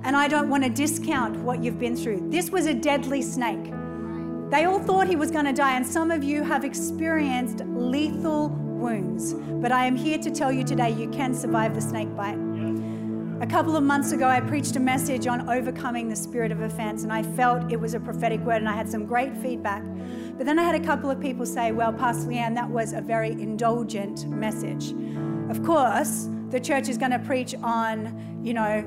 And 0.07 0.15
I 0.15 0.29
don't 0.29 0.49
want 0.49 0.63
to 0.63 0.71
discount 0.71 1.37
what 1.39 1.65
you've 1.65 1.81
been 1.81 1.97
through. 1.97 2.31
This 2.31 2.49
was 2.49 2.67
a 2.67 2.73
deadly 2.73 3.23
snake. 3.23 3.73
They 4.53 4.65
all 4.65 4.79
thought 4.79 5.09
he 5.09 5.17
was 5.17 5.33
going 5.33 5.47
to 5.47 5.53
die, 5.53 5.75
and 5.75 5.85
some 5.85 6.13
of 6.13 6.23
you 6.23 6.45
have 6.45 6.65
experienced 6.65 7.65
lethal 7.67 8.51
wounds. 8.51 9.35
But 9.35 9.73
I 9.73 9.85
am 9.85 9.97
here 9.97 10.17
to 10.19 10.31
tell 10.31 10.53
you 10.53 10.63
today 10.63 10.93
you 10.93 11.11
can 11.11 11.35
survive 11.35 11.75
the 11.75 11.81
snake 11.81 12.15
bite. 12.15 12.39
A 13.41 13.47
couple 13.49 13.77
of 13.77 13.83
months 13.83 14.13
ago, 14.13 14.29
I 14.29 14.39
preached 14.39 14.77
a 14.77 14.81
message 14.81 15.27
on 15.27 15.51
overcoming 15.51 16.09
the 16.09 16.15
spirit 16.15 16.53
of 16.53 16.61
offense, 16.61 17.03
and 17.03 17.13
I 17.13 17.25
felt 17.25 17.73
it 17.73 17.81
was 17.81 17.95
a 17.95 17.99
prophetic 17.99 18.41
word, 18.43 18.59
and 18.59 18.69
I 18.69 18.75
had 18.75 18.89
some 18.89 19.07
great 19.07 19.37
feedback. 19.37 19.83
But 20.37 20.47
then 20.47 20.61
I 20.61 20.63
had 20.63 20.81
a 20.81 20.85
couple 20.87 21.11
of 21.11 21.21
people 21.21 21.45
say, 21.45 21.73
Well, 21.73 21.93
Pastor 21.93 22.31
Leanne, 22.31 22.55
that 22.55 22.71
was 22.71 22.93
a 22.93 23.01
very 23.01 23.33
indulgent 23.33 24.29
message. 24.29 24.95
Of 25.51 25.65
course, 25.65 26.29
the 26.51 26.61
church 26.61 26.89
is 26.89 26.97
going 26.97 27.11
to 27.11 27.19
preach 27.19 27.57
on, 27.57 28.41
you 28.45 28.55
know, 28.55 28.87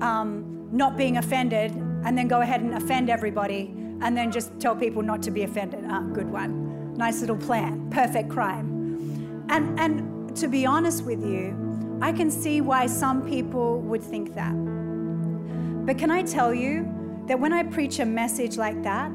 um, 0.00 0.59
not 0.70 0.96
being 0.96 1.16
offended, 1.16 1.72
and 2.04 2.16
then 2.16 2.28
go 2.28 2.40
ahead 2.40 2.60
and 2.60 2.74
offend 2.74 3.10
everybody, 3.10 3.74
and 4.00 4.16
then 4.16 4.30
just 4.30 4.58
tell 4.58 4.74
people 4.74 5.02
not 5.02 5.22
to 5.22 5.30
be 5.30 5.42
offended. 5.42 5.84
Ah, 5.88 6.00
good 6.00 6.30
one. 6.30 6.94
Nice 6.94 7.20
little 7.20 7.36
plan. 7.36 7.90
Perfect 7.90 8.28
crime. 8.30 9.46
And, 9.48 9.78
and 9.78 10.36
to 10.36 10.48
be 10.48 10.64
honest 10.66 11.04
with 11.04 11.24
you, 11.24 11.98
I 12.00 12.12
can 12.12 12.30
see 12.30 12.60
why 12.60 12.86
some 12.86 13.28
people 13.28 13.80
would 13.82 14.02
think 14.02 14.34
that. 14.34 14.54
But 15.86 15.98
can 15.98 16.10
I 16.10 16.22
tell 16.22 16.54
you 16.54 16.88
that 17.26 17.38
when 17.38 17.52
I 17.52 17.62
preach 17.64 17.98
a 17.98 18.04
message 18.04 18.56
like 18.56 18.82
that, 18.82 19.12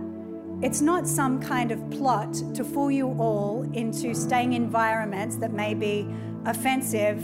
it's 0.62 0.82
not 0.82 1.08
some 1.08 1.41
kind 1.41 1.72
of 1.72 1.89
plot 1.89 2.34
to 2.54 2.63
fool 2.63 2.89
you 2.89 3.10
all 3.20 3.70
into 3.74 4.13
staying 4.13 4.54
in 4.54 4.63
environments 4.63 5.36
that 5.38 5.52
may 5.52 5.74
be 5.74 6.08
offensive. 6.46 7.24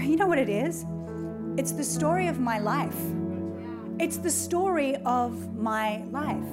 You 0.00 0.16
know 0.16 0.26
what 0.26 0.38
it 0.38 0.48
is? 0.48 0.84
It's 1.56 1.72
the 1.72 1.84
story 1.84 2.26
of 2.28 2.40
my 2.40 2.58
life. 2.58 2.96
It's 3.98 4.16
the 4.16 4.30
story 4.30 4.96
of 5.04 5.54
my 5.54 6.02
life. 6.10 6.44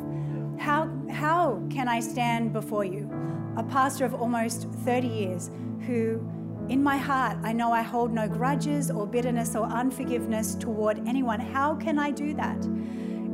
How, 0.60 0.89
how 1.10 1.62
can 1.69 1.88
I 1.88 1.99
stand 1.99 2.54
before 2.54 2.84
you, 2.84 3.10
a 3.58 3.63
pastor 3.63 4.06
of 4.06 4.13
almost 4.13 4.67
30 4.86 5.08
years, 5.08 5.49
who 5.88 6.21
in 6.69 6.84
my 6.84 6.97
heart 6.97 7.38
I 7.43 7.54
know 7.54 7.71
I 7.71 7.82
hold 7.82 8.13
no 8.13 8.28
grudges 8.28 8.91
or 8.91 9.08
bitterness 9.08 9.56
or 9.56 9.65
unforgiveness 9.65 10.56
toward 10.56 10.99
anyone? 11.08 11.39
How 11.39 11.75
can 11.75 11.97
I 11.97 12.12
do 12.12 12.34
that? 12.36 12.67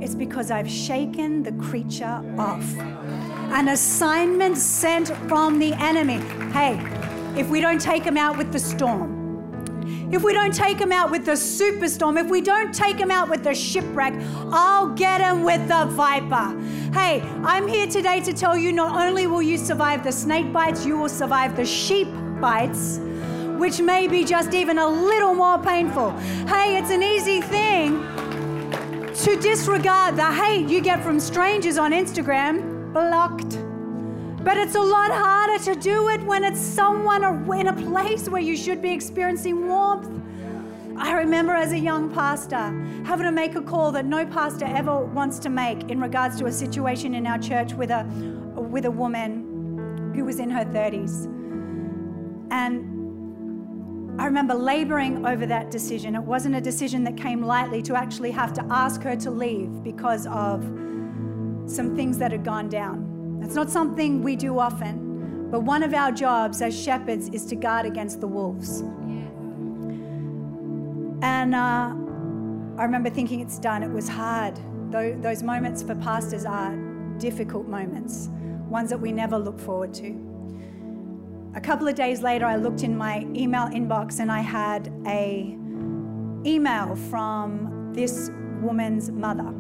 It's 0.02 0.16
because 0.16 0.52
I've 0.52 0.70
shaken 0.70 1.44
the 1.44 1.54
creature 1.54 2.24
off. 2.38 2.78
An 2.78 3.70
assignment 3.70 4.58
sent 4.58 5.10
from 5.28 5.58
the 5.60 5.74
enemy. 5.74 6.20
Hey, 6.52 6.80
if 7.40 7.50
we 7.50 7.60
don't 7.60 7.82
take 7.82 8.04
him 8.04 8.18
out 8.18 8.38
with 8.38 8.52
the 8.52 8.60
storm, 8.60 9.15
if 10.12 10.24
we 10.24 10.34
don't 10.34 10.54
take 10.54 10.80
him 10.80 10.92
out 10.92 11.12
with 11.12 11.26
the 11.26 11.34
superstorm, 11.34 12.20
if 12.20 12.30
we 12.30 12.42
don't 12.42 12.74
take 12.74 12.98
him 12.98 13.12
out 13.12 13.30
with 13.30 13.44
the 13.44 13.54
shipwreck, 13.54 14.14
I'll 14.52 14.90
get 14.90 15.22
him 15.22 15.44
with 15.44 15.68
the 15.68 15.86
viper. 15.86 16.60
Hey, 16.94 17.22
I'm 17.44 17.68
here 17.68 17.88
today 17.88 18.22
to 18.22 18.34
tell 18.34 18.58
you 18.58 18.72
not 18.72 18.96
only 19.06 19.28
will 19.28 19.42
you 19.42 19.58
survive 19.58 20.04
the 20.04 20.12
snake 20.12 20.52
bites, 20.54 20.86
you 20.86 20.98
will 20.98 21.10
survive 21.10 21.56
the 21.56 21.66
sheep 21.66 22.08
bites, 22.40 23.00
which 23.58 23.80
may 23.80 24.08
be 24.08 24.24
just 24.24 24.54
even 24.54 24.78
a 24.78 24.88
little 24.88 25.34
more 25.34 25.58
painful. 25.58 26.12
Hey, 26.48 26.78
it's 26.78 26.92
an 26.92 27.04
easy 27.04 27.42
thing 27.42 28.02
to 29.24 29.36
disregard 29.40 30.16
the 30.16 30.32
hate 30.32 30.68
you 30.68 30.82
get 30.82 31.02
from 31.04 31.20
strangers 31.20 31.78
on 31.78 31.92
Instagram, 31.92 32.94
blocked. 32.94 33.65
But 34.46 34.58
it's 34.58 34.76
a 34.76 34.80
lot 34.80 35.10
harder 35.10 35.64
to 35.64 35.74
do 35.74 36.10
it 36.10 36.22
when 36.22 36.44
it's 36.44 36.62
someone 36.62 37.26
or 37.26 37.56
in 37.56 37.68
a 37.68 37.74
place 37.74 38.30
where 38.30 38.40
you 38.40 38.56
should 38.56 38.80
be 38.80 38.92
experiencing 38.92 39.68
warmth. 39.68 40.22
I 40.96 41.14
remember 41.14 41.54
as 41.54 41.72
a 41.72 41.80
young 41.80 42.14
pastor 42.14 42.72
having 43.06 43.26
to 43.26 43.32
make 43.32 43.56
a 43.56 43.62
call 43.62 43.92
that 43.94 44.06
no 44.06 44.24
pastor 44.24 44.66
ever 44.66 45.04
wants 45.04 45.40
to 45.40 45.50
make 45.50 45.90
in 45.90 46.00
regards 46.00 46.38
to 46.38 46.46
a 46.46 46.52
situation 46.52 47.16
in 47.16 47.26
our 47.26 47.40
church 47.40 47.74
with 47.74 47.90
a, 47.90 48.04
with 48.56 48.86
a 48.86 48.92
woman 48.92 50.14
who 50.14 50.24
was 50.24 50.38
in 50.38 50.52
her 50.52 50.64
30s. 50.64 51.26
And 52.52 54.22
I 54.22 54.26
remember 54.26 54.54
laboring 54.54 55.26
over 55.26 55.48
that 55.48 55.72
decision. 55.72 56.14
It 56.14 56.22
wasn't 56.22 56.54
a 56.54 56.62
decision 56.62 57.04
that 57.06 57.18
came 57.18 57.42
lightly 57.42 57.82
to 57.82 57.96
actually 57.96 58.30
have 58.30 58.54
to 58.54 58.66
ask 58.70 59.02
her 59.02 59.16
to 59.16 59.32
leave 59.32 59.84
because 59.84 60.28
of 60.28 60.64
some 61.66 61.96
things 61.96 62.20
that 62.20 62.32
had 62.32 62.46
gone 62.46 62.70
down. 62.70 63.15
It's 63.46 63.54
not 63.54 63.70
something 63.70 64.24
we 64.24 64.36
do 64.36 64.58
often, 64.58 65.50
but 65.52 65.60
one 65.60 65.84
of 65.84 65.94
our 65.94 66.12
jobs 66.12 66.64
as 66.64 66.76
shepherds 66.78 67.30
is 67.30 67.46
to 67.46 67.56
guard 67.56 67.86
against 67.86 68.20
the 68.20 68.26
wolves. 68.26 68.82
And 71.22 71.54
uh, 71.54 71.94
I 72.76 72.84
remember 72.84 73.12
thinking 73.12 73.42
it's 73.42 73.60
done. 73.60 73.84
It 73.84 73.92
was 73.92 74.10
hard. 74.10 74.60
Those 74.90 75.44
moments 75.44 75.84
for 75.84 75.94
pastors 75.94 76.44
are 76.44 76.76
difficult 77.20 77.68
moments, 77.68 78.30
ones 78.68 78.90
that 78.90 78.98
we 79.00 79.12
never 79.12 79.38
look 79.38 79.60
forward 79.60 79.94
to. 79.94 81.52
A 81.54 81.62
couple 81.62 81.88
of 81.88 81.94
days 81.94 82.24
later, 82.24 82.48
I 82.48 82.56
looked 82.56 82.82
in 82.82 82.98
my 82.98 83.28
email 83.36 83.68
inbox 83.68 84.22
and 84.22 84.32
I 84.32 84.40
had 84.40 84.92
a 85.06 85.56
email 86.48 86.96
from 87.12 87.92
this 87.94 88.32
woman's 88.62 89.12
mother, 89.12 89.54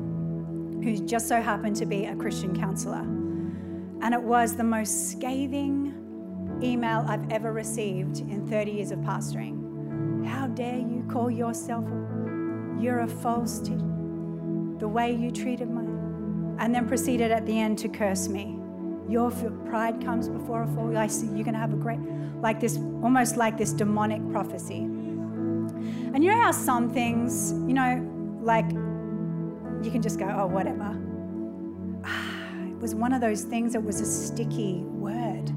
who 0.83 0.97
just 1.05 1.27
so 1.27 1.39
happened 1.39 1.75
to 1.75 1.85
be 1.85 2.05
a 2.05 2.15
Christian 2.15 2.59
counselor. 2.59 3.05
And 4.05 4.13
it 4.13 4.21
was 4.21 4.55
the 4.55 4.63
most 4.63 5.09
scathing 5.09 6.59
email 6.61 7.03
I've 7.07 7.27
ever 7.31 7.51
received 7.51 8.19
in 8.19 8.47
30 8.47 8.71
years 8.71 8.91
of 8.91 8.99
pastoring. 8.99 10.23
How 10.23 10.45
dare 10.45 10.77
you 10.77 11.03
call 11.09 11.31
yourself 11.31 11.85
a, 11.85 12.77
you're 12.79 12.99
a 12.99 13.07
false 13.07 13.57
teacher? 13.57 13.79
The 14.77 14.87
way 14.87 15.11
you 15.11 15.31
treated 15.31 15.71
my, 15.71 15.81
and 16.63 16.75
then 16.75 16.87
proceeded 16.87 17.31
at 17.31 17.47
the 17.47 17.59
end 17.59 17.79
to 17.79 17.89
curse 17.89 18.27
me. 18.27 18.59
Your 19.09 19.31
pride 19.31 19.99
comes 20.05 20.29
before 20.29 20.61
a 20.61 20.67
fall. 20.67 20.95
I 20.95 21.07
see 21.07 21.25
you're 21.25 21.43
going 21.43 21.55
to 21.55 21.59
have 21.59 21.73
a 21.73 21.75
great, 21.75 21.99
like 22.41 22.59
this, 22.59 22.77
almost 23.01 23.37
like 23.37 23.57
this 23.57 23.73
demonic 23.73 24.21
prophecy. 24.31 24.81
And 24.81 26.23
you 26.23 26.29
know 26.29 26.41
how 26.43 26.51
some 26.51 26.91
things, 26.91 27.53
you 27.53 27.73
know, 27.73 28.07
like 28.43 28.69
you 28.69 29.89
can 29.89 30.03
just 30.03 30.19
go, 30.19 30.27
oh, 30.27 30.45
whatever 30.45 30.95
was 32.85 32.93
one 32.93 33.13
of 33.13 33.19
those 33.19 33.41
things 33.41 33.73
that 33.73 33.81
was 33.81 33.99
a 33.99 34.05
sticky 34.05 34.83
word. 34.83 35.51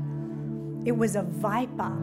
It 0.86 0.92
was 0.92 1.14
a 1.14 1.24
viper 1.24 1.94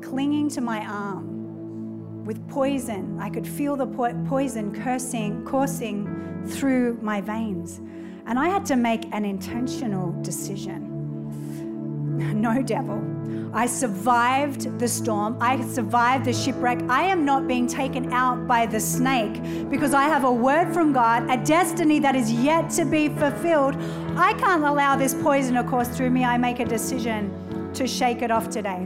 clinging 0.00 0.48
to 0.48 0.62
my 0.62 0.80
arm 0.86 2.24
with 2.24 2.48
poison. 2.48 3.18
I 3.20 3.28
could 3.28 3.46
feel 3.46 3.76
the 3.76 3.86
po- 3.86 4.14
poison 4.26 4.72
cursing, 4.82 5.44
coursing 5.44 6.46
through 6.46 6.98
my 7.02 7.20
veins. 7.20 7.82
And 8.24 8.38
I 8.38 8.48
had 8.48 8.64
to 8.64 8.76
make 8.76 9.04
an 9.12 9.26
intentional 9.26 10.12
decision. 10.22 10.88
No, 12.34 12.62
devil. 12.62 13.11
I 13.54 13.66
survived 13.66 14.78
the 14.78 14.88
storm. 14.88 15.36
I 15.40 15.62
survived 15.66 16.24
the 16.24 16.32
shipwreck. 16.32 16.82
I 16.88 17.02
am 17.02 17.24
not 17.24 17.46
being 17.46 17.66
taken 17.66 18.10
out 18.12 18.46
by 18.46 18.64
the 18.64 18.80
snake 18.80 19.42
because 19.68 19.92
I 19.92 20.04
have 20.04 20.24
a 20.24 20.32
word 20.32 20.72
from 20.72 20.92
God, 20.92 21.30
a 21.30 21.36
destiny 21.44 21.98
that 21.98 22.16
is 22.16 22.32
yet 22.32 22.70
to 22.70 22.86
be 22.86 23.10
fulfilled. 23.10 23.76
I 24.16 24.32
can't 24.34 24.64
allow 24.64 24.96
this 24.96 25.14
poison 25.14 25.54
to 25.56 25.64
course 25.64 25.88
through 25.88 26.10
me. 26.10 26.24
I 26.24 26.38
make 26.38 26.60
a 26.60 26.64
decision 26.64 27.70
to 27.74 27.86
shake 27.86 28.22
it 28.22 28.30
off 28.30 28.48
today. 28.48 28.80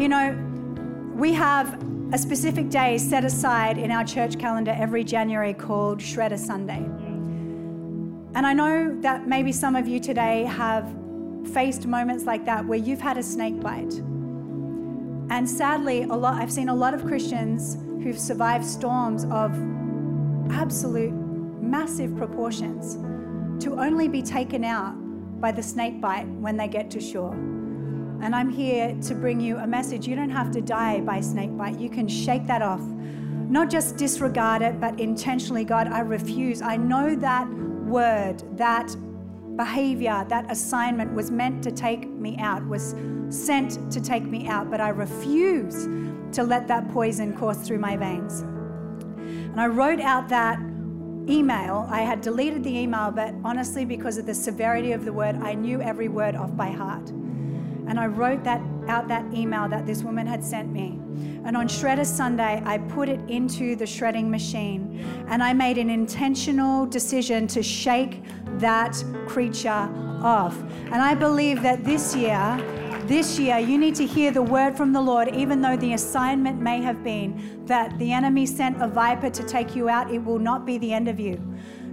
You 0.00 0.08
know, 0.08 0.36
we 1.14 1.32
have 1.32 1.82
a 2.12 2.18
specific 2.18 2.70
day 2.70 2.98
set 2.98 3.24
aside 3.24 3.78
in 3.78 3.90
our 3.90 4.04
church 4.04 4.38
calendar 4.38 4.74
every 4.78 5.02
January 5.02 5.54
called 5.54 5.98
Shredder 5.98 6.38
Sunday. 6.38 6.84
And 8.36 8.46
I 8.46 8.52
know 8.52 9.00
that 9.00 9.26
maybe 9.26 9.50
some 9.50 9.74
of 9.74 9.88
you 9.88 9.98
today 9.98 10.44
have 10.44 10.94
faced 11.46 11.86
moments 11.86 12.24
like 12.24 12.44
that 12.46 12.64
where 12.66 12.78
you've 12.78 13.00
had 13.00 13.18
a 13.18 13.22
snake 13.22 13.60
bite. 13.60 13.94
And 15.30 15.48
sadly, 15.48 16.02
a 16.02 16.14
lot 16.14 16.34
I've 16.34 16.52
seen 16.52 16.68
a 16.68 16.74
lot 16.74 16.94
of 16.94 17.04
Christians 17.04 17.78
who've 18.02 18.18
survived 18.18 18.64
storms 18.64 19.24
of 19.24 19.52
absolute 20.52 21.12
massive 21.62 22.16
proportions 22.16 22.96
to 23.64 23.78
only 23.80 24.08
be 24.08 24.22
taken 24.22 24.64
out 24.64 24.94
by 25.40 25.50
the 25.52 25.62
snake 25.62 26.00
bite 26.00 26.26
when 26.26 26.56
they 26.56 26.68
get 26.68 26.90
to 26.90 27.00
shore. 27.00 27.32
And 27.32 28.34
I'm 28.34 28.48
here 28.48 28.96
to 29.02 29.14
bring 29.14 29.40
you 29.40 29.56
a 29.58 29.66
message. 29.66 30.06
You 30.06 30.16
don't 30.16 30.30
have 30.30 30.50
to 30.52 30.60
die 30.60 31.00
by 31.00 31.20
snake 31.20 31.56
bite. 31.56 31.78
You 31.78 31.90
can 31.90 32.08
shake 32.08 32.46
that 32.46 32.62
off. 32.62 32.80
Not 32.80 33.70
just 33.70 33.96
disregard 33.96 34.62
it, 34.62 34.80
but 34.80 34.98
intentionally, 34.98 35.64
God, 35.64 35.88
I 35.88 36.00
refuse. 36.00 36.62
I 36.62 36.76
know 36.76 37.14
that 37.16 37.48
word, 37.84 38.42
that 38.56 38.94
behavior, 39.56 40.24
that 40.28 40.50
assignment 40.50 41.12
was 41.14 41.30
meant 41.30 41.62
to 41.64 41.70
take 41.70 42.08
me 42.08 42.36
out, 42.38 42.66
was 42.66 42.94
sent 43.28 43.92
to 43.92 44.00
take 44.00 44.24
me 44.24 44.48
out, 44.48 44.70
but 44.70 44.80
I 44.80 44.88
refuse 44.88 45.84
to 46.34 46.42
let 46.42 46.66
that 46.68 46.88
poison 46.90 47.36
course 47.36 47.58
through 47.58 47.78
my 47.78 47.96
veins. 47.96 48.40
And 48.40 49.60
I 49.60 49.66
wrote 49.66 50.00
out 50.00 50.28
that 50.30 50.58
email. 51.28 51.86
I 51.90 52.00
had 52.00 52.20
deleted 52.20 52.64
the 52.64 52.76
email, 52.76 53.10
but 53.10 53.34
honestly, 53.44 53.84
because 53.84 54.18
of 54.18 54.26
the 54.26 54.34
severity 54.34 54.92
of 54.92 55.04
the 55.04 55.12
word, 55.12 55.36
I 55.36 55.54
knew 55.54 55.80
every 55.80 56.08
word 56.08 56.34
off 56.34 56.56
by 56.56 56.70
heart. 56.70 57.08
And 57.10 57.98
I 58.00 58.06
wrote 58.06 58.44
that 58.44 58.60
out 58.88 59.08
that 59.08 59.24
email 59.32 59.68
that 59.68 59.86
this 59.86 60.02
woman 60.02 60.26
had 60.26 60.42
sent 60.42 60.72
me. 60.72 60.98
And 61.44 61.56
on 61.56 61.68
Shredder 61.68 62.06
Sunday, 62.06 62.62
I 62.64 62.78
put 62.78 63.08
it 63.08 63.20
into 63.28 63.76
the 63.76 63.86
shredding 63.86 64.30
machine 64.30 65.04
and 65.28 65.42
I 65.42 65.52
made 65.52 65.78
an 65.78 65.90
intentional 65.90 66.86
decision 66.86 67.46
to 67.48 67.62
shake 67.62 68.22
that 68.58 69.02
creature 69.26 69.88
off. 70.22 70.58
And 70.86 70.96
I 70.96 71.14
believe 71.14 71.62
that 71.62 71.84
this 71.84 72.14
year, 72.14 72.56
this 73.06 73.38
year, 73.38 73.58
you 73.58 73.76
need 73.76 73.94
to 73.96 74.06
hear 74.06 74.30
the 74.30 74.42
word 74.42 74.76
from 74.76 74.92
the 74.92 75.00
Lord, 75.00 75.28
even 75.34 75.60
though 75.60 75.76
the 75.76 75.92
assignment 75.92 76.60
may 76.60 76.80
have 76.80 77.04
been 77.04 77.62
that 77.66 77.98
the 77.98 78.12
enemy 78.12 78.46
sent 78.46 78.80
a 78.80 78.88
viper 78.88 79.28
to 79.28 79.42
take 79.42 79.76
you 79.76 79.90
out, 79.90 80.10
it 80.10 80.24
will 80.24 80.38
not 80.38 80.64
be 80.64 80.78
the 80.78 80.92
end 80.92 81.08
of 81.08 81.20
you. 81.20 81.38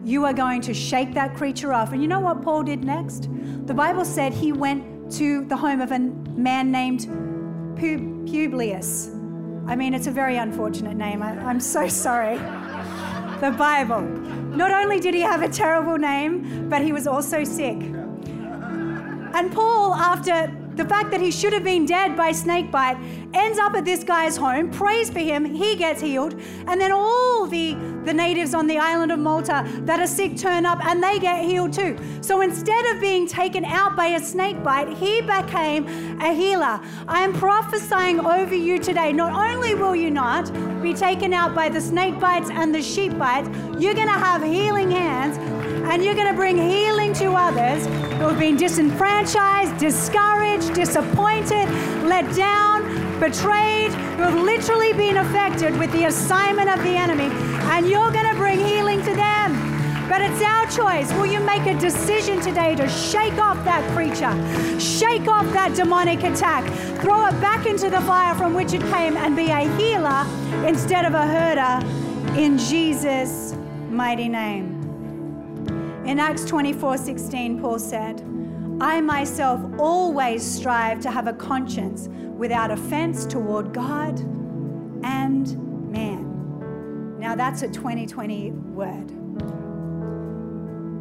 You 0.05 0.25
are 0.25 0.33
going 0.33 0.61
to 0.61 0.73
shake 0.73 1.13
that 1.13 1.35
creature 1.35 1.73
off. 1.73 1.91
And 1.91 2.01
you 2.01 2.07
know 2.07 2.21
what 2.21 2.41
Paul 2.41 2.63
did 2.63 2.83
next? 2.83 3.27
The 3.65 3.73
Bible 3.73 4.05
said 4.05 4.33
he 4.33 4.53
went 4.53 5.11
to 5.13 5.43
the 5.45 5.57
home 5.57 5.81
of 5.81 5.91
a 5.91 5.99
man 5.99 6.71
named 6.71 7.07
Publius. 7.75 9.10
I 9.67 9.75
mean, 9.75 9.93
it's 9.93 10.07
a 10.07 10.11
very 10.11 10.37
unfortunate 10.37 10.95
name. 10.97 11.21
I, 11.23 11.31
I'm 11.39 11.59
so 11.59 11.87
sorry. 11.87 12.37
The 13.39 13.51
Bible. 13.57 14.01
Not 14.01 14.71
only 14.71 14.99
did 14.99 15.13
he 15.13 15.21
have 15.21 15.41
a 15.41 15.49
terrible 15.49 15.97
name, 15.97 16.69
but 16.69 16.81
he 16.81 16.91
was 16.91 17.07
also 17.07 17.43
sick. 17.43 17.77
And 19.33 19.51
Paul, 19.51 19.93
after 19.95 20.51
the 20.75 20.85
fact 20.85 21.11
that 21.11 21.21
he 21.21 21.31
should 21.31 21.53
have 21.53 21.63
been 21.63 21.85
dead 21.85 22.15
by 22.15 22.31
snake 22.31 22.71
bite, 22.71 22.97
ends 23.33 23.59
up 23.59 23.73
at 23.75 23.85
this 23.85 24.03
guy's 24.03 24.37
home, 24.37 24.69
prays 24.71 25.09
for 25.09 25.19
him, 25.19 25.45
he 25.45 25.75
gets 25.75 26.01
healed, 26.01 26.33
and 26.67 26.79
then 26.79 26.91
all 26.91 27.45
the, 27.47 27.73
the 28.05 28.13
natives 28.13 28.53
on 28.53 28.67
the 28.67 28.77
island 28.77 29.11
of 29.11 29.19
Malta 29.19 29.67
that 29.81 29.99
are 29.99 30.07
sick 30.07 30.37
turn 30.37 30.65
up 30.65 30.83
and 30.85 31.03
they 31.03 31.19
get 31.19 31.43
healed 31.43 31.73
too. 31.73 31.97
So 32.21 32.41
instead 32.41 32.85
of 32.87 33.01
being 33.01 33.27
taken 33.27 33.65
out 33.65 33.95
by 33.95 34.07
a 34.07 34.19
snake 34.19 34.63
bite, 34.63 34.89
he 34.97 35.21
became 35.21 35.87
a 36.21 36.33
healer. 36.33 36.79
I 37.07 37.21
am 37.21 37.33
prophesying 37.33 38.19
over 38.19 38.55
you 38.55 38.79
today. 38.79 39.13
Not 39.13 39.33
only 39.33 39.75
will 39.75 39.95
you 39.95 40.11
not 40.11 40.51
be 40.81 40.93
taken 40.93 41.33
out 41.33 41.53
by 41.53 41.69
the 41.69 41.81
snake 41.81 42.19
bites 42.19 42.49
and 42.49 42.73
the 42.73 42.81
sheep 42.81 43.17
bites, 43.17 43.49
you're 43.79 43.93
going 43.93 44.07
to 44.07 44.13
have 44.13 44.43
healing 44.43 44.91
hands 44.91 45.37
and 45.85 46.03
you're 46.03 46.15
going 46.15 46.27
to 46.27 46.33
bring 46.33 46.57
healing 46.57 47.13
to 47.13 47.33
others 47.33 47.85
who 47.85 48.27
have 48.27 48.39
been 48.39 48.57
disenfranchised, 48.57 49.77
discouraged, 49.77 50.73
disappointed, 50.73 51.69
let 52.03 52.33
down, 52.35 52.83
betrayed, 53.19 53.91
who 53.91 54.23
have 54.23 54.35
literally 54.35 54.93
been 54.93 55.17
affected 55.17 55.77
with 55.77 55.91
the 55.91 56.05
assignment 56.05 56.69
of 56.69 56.81
the 56.83 56.95
enemy, 56.95 57.29
and 57.71 57.87
you're 57.87 58.11
going 58.11 58.29
to 58.29 58.35
bring 58.35 58.59
healing 58.59 58.99
to 59.03 59.13
them. 59.15 60.07
But 60.09 60.21
it's 60.21 60.41
our 60.41 60.65
choice. 60.67 61.11
Will 61.13 61.27
you 61.27 61.39
make 61.39 61.65
a 61.67 61.79
decision 61.79 62.41
today 62.41 62.75
to 62.75 62.87
shake 62.89 63.37
off 63.37 63.63
that 63.63 63.81
creature, 63.95 64.33
shake 64.79 65.27
off 65.27 65.45
that 65.53 65.73
demonic 65.73 66.23
attack, 66.23 66.65
throw 67.01 67.27
it 67.27 67.39
back 67.39 67.65
into 67.65 67.89
the 67.89 68.01
fire 68.01 68.35
from 68.35 68.53
which 68.53 68.73
it 68.73 68.81
came, 68.81 69.15
and 69.15 69.35
be 69.35 69.47
a 69.49 69.69
healer 69.77 70.25
instead 70.67 71.05
of 71.05 71.13
a 71.13 71.25
herder 71.25 72.37
in 72.37 72.57
Jesus' 72.57 73.55
mighty 73.89 74.27
name? 74.27 74.70
In 76.11 76.19
Acts 76.19 76.43
24 76.43 76.97
16, 76.97 77.61
Paul 77.61 77.79
said, 77.79 78.21
I 78.81 78.99
myself 78.99 79.61
always 79.79 80.43
strive 80.43 80.99
to 81.03 81.09
have 81.09 81.27
a 81.27 81.31
conscience 81.31 82.09
without 82.35 82.69
offense 82.69 83.25
toward 83.25 83.73
God 83.73 84.19
and 85.05 85.89
man. 85.89 87.17
Now 87.17 87.35
that's 87.35 87.61
a 87.61 87.69
2020 87.69 88.51
word. 88.51 89.07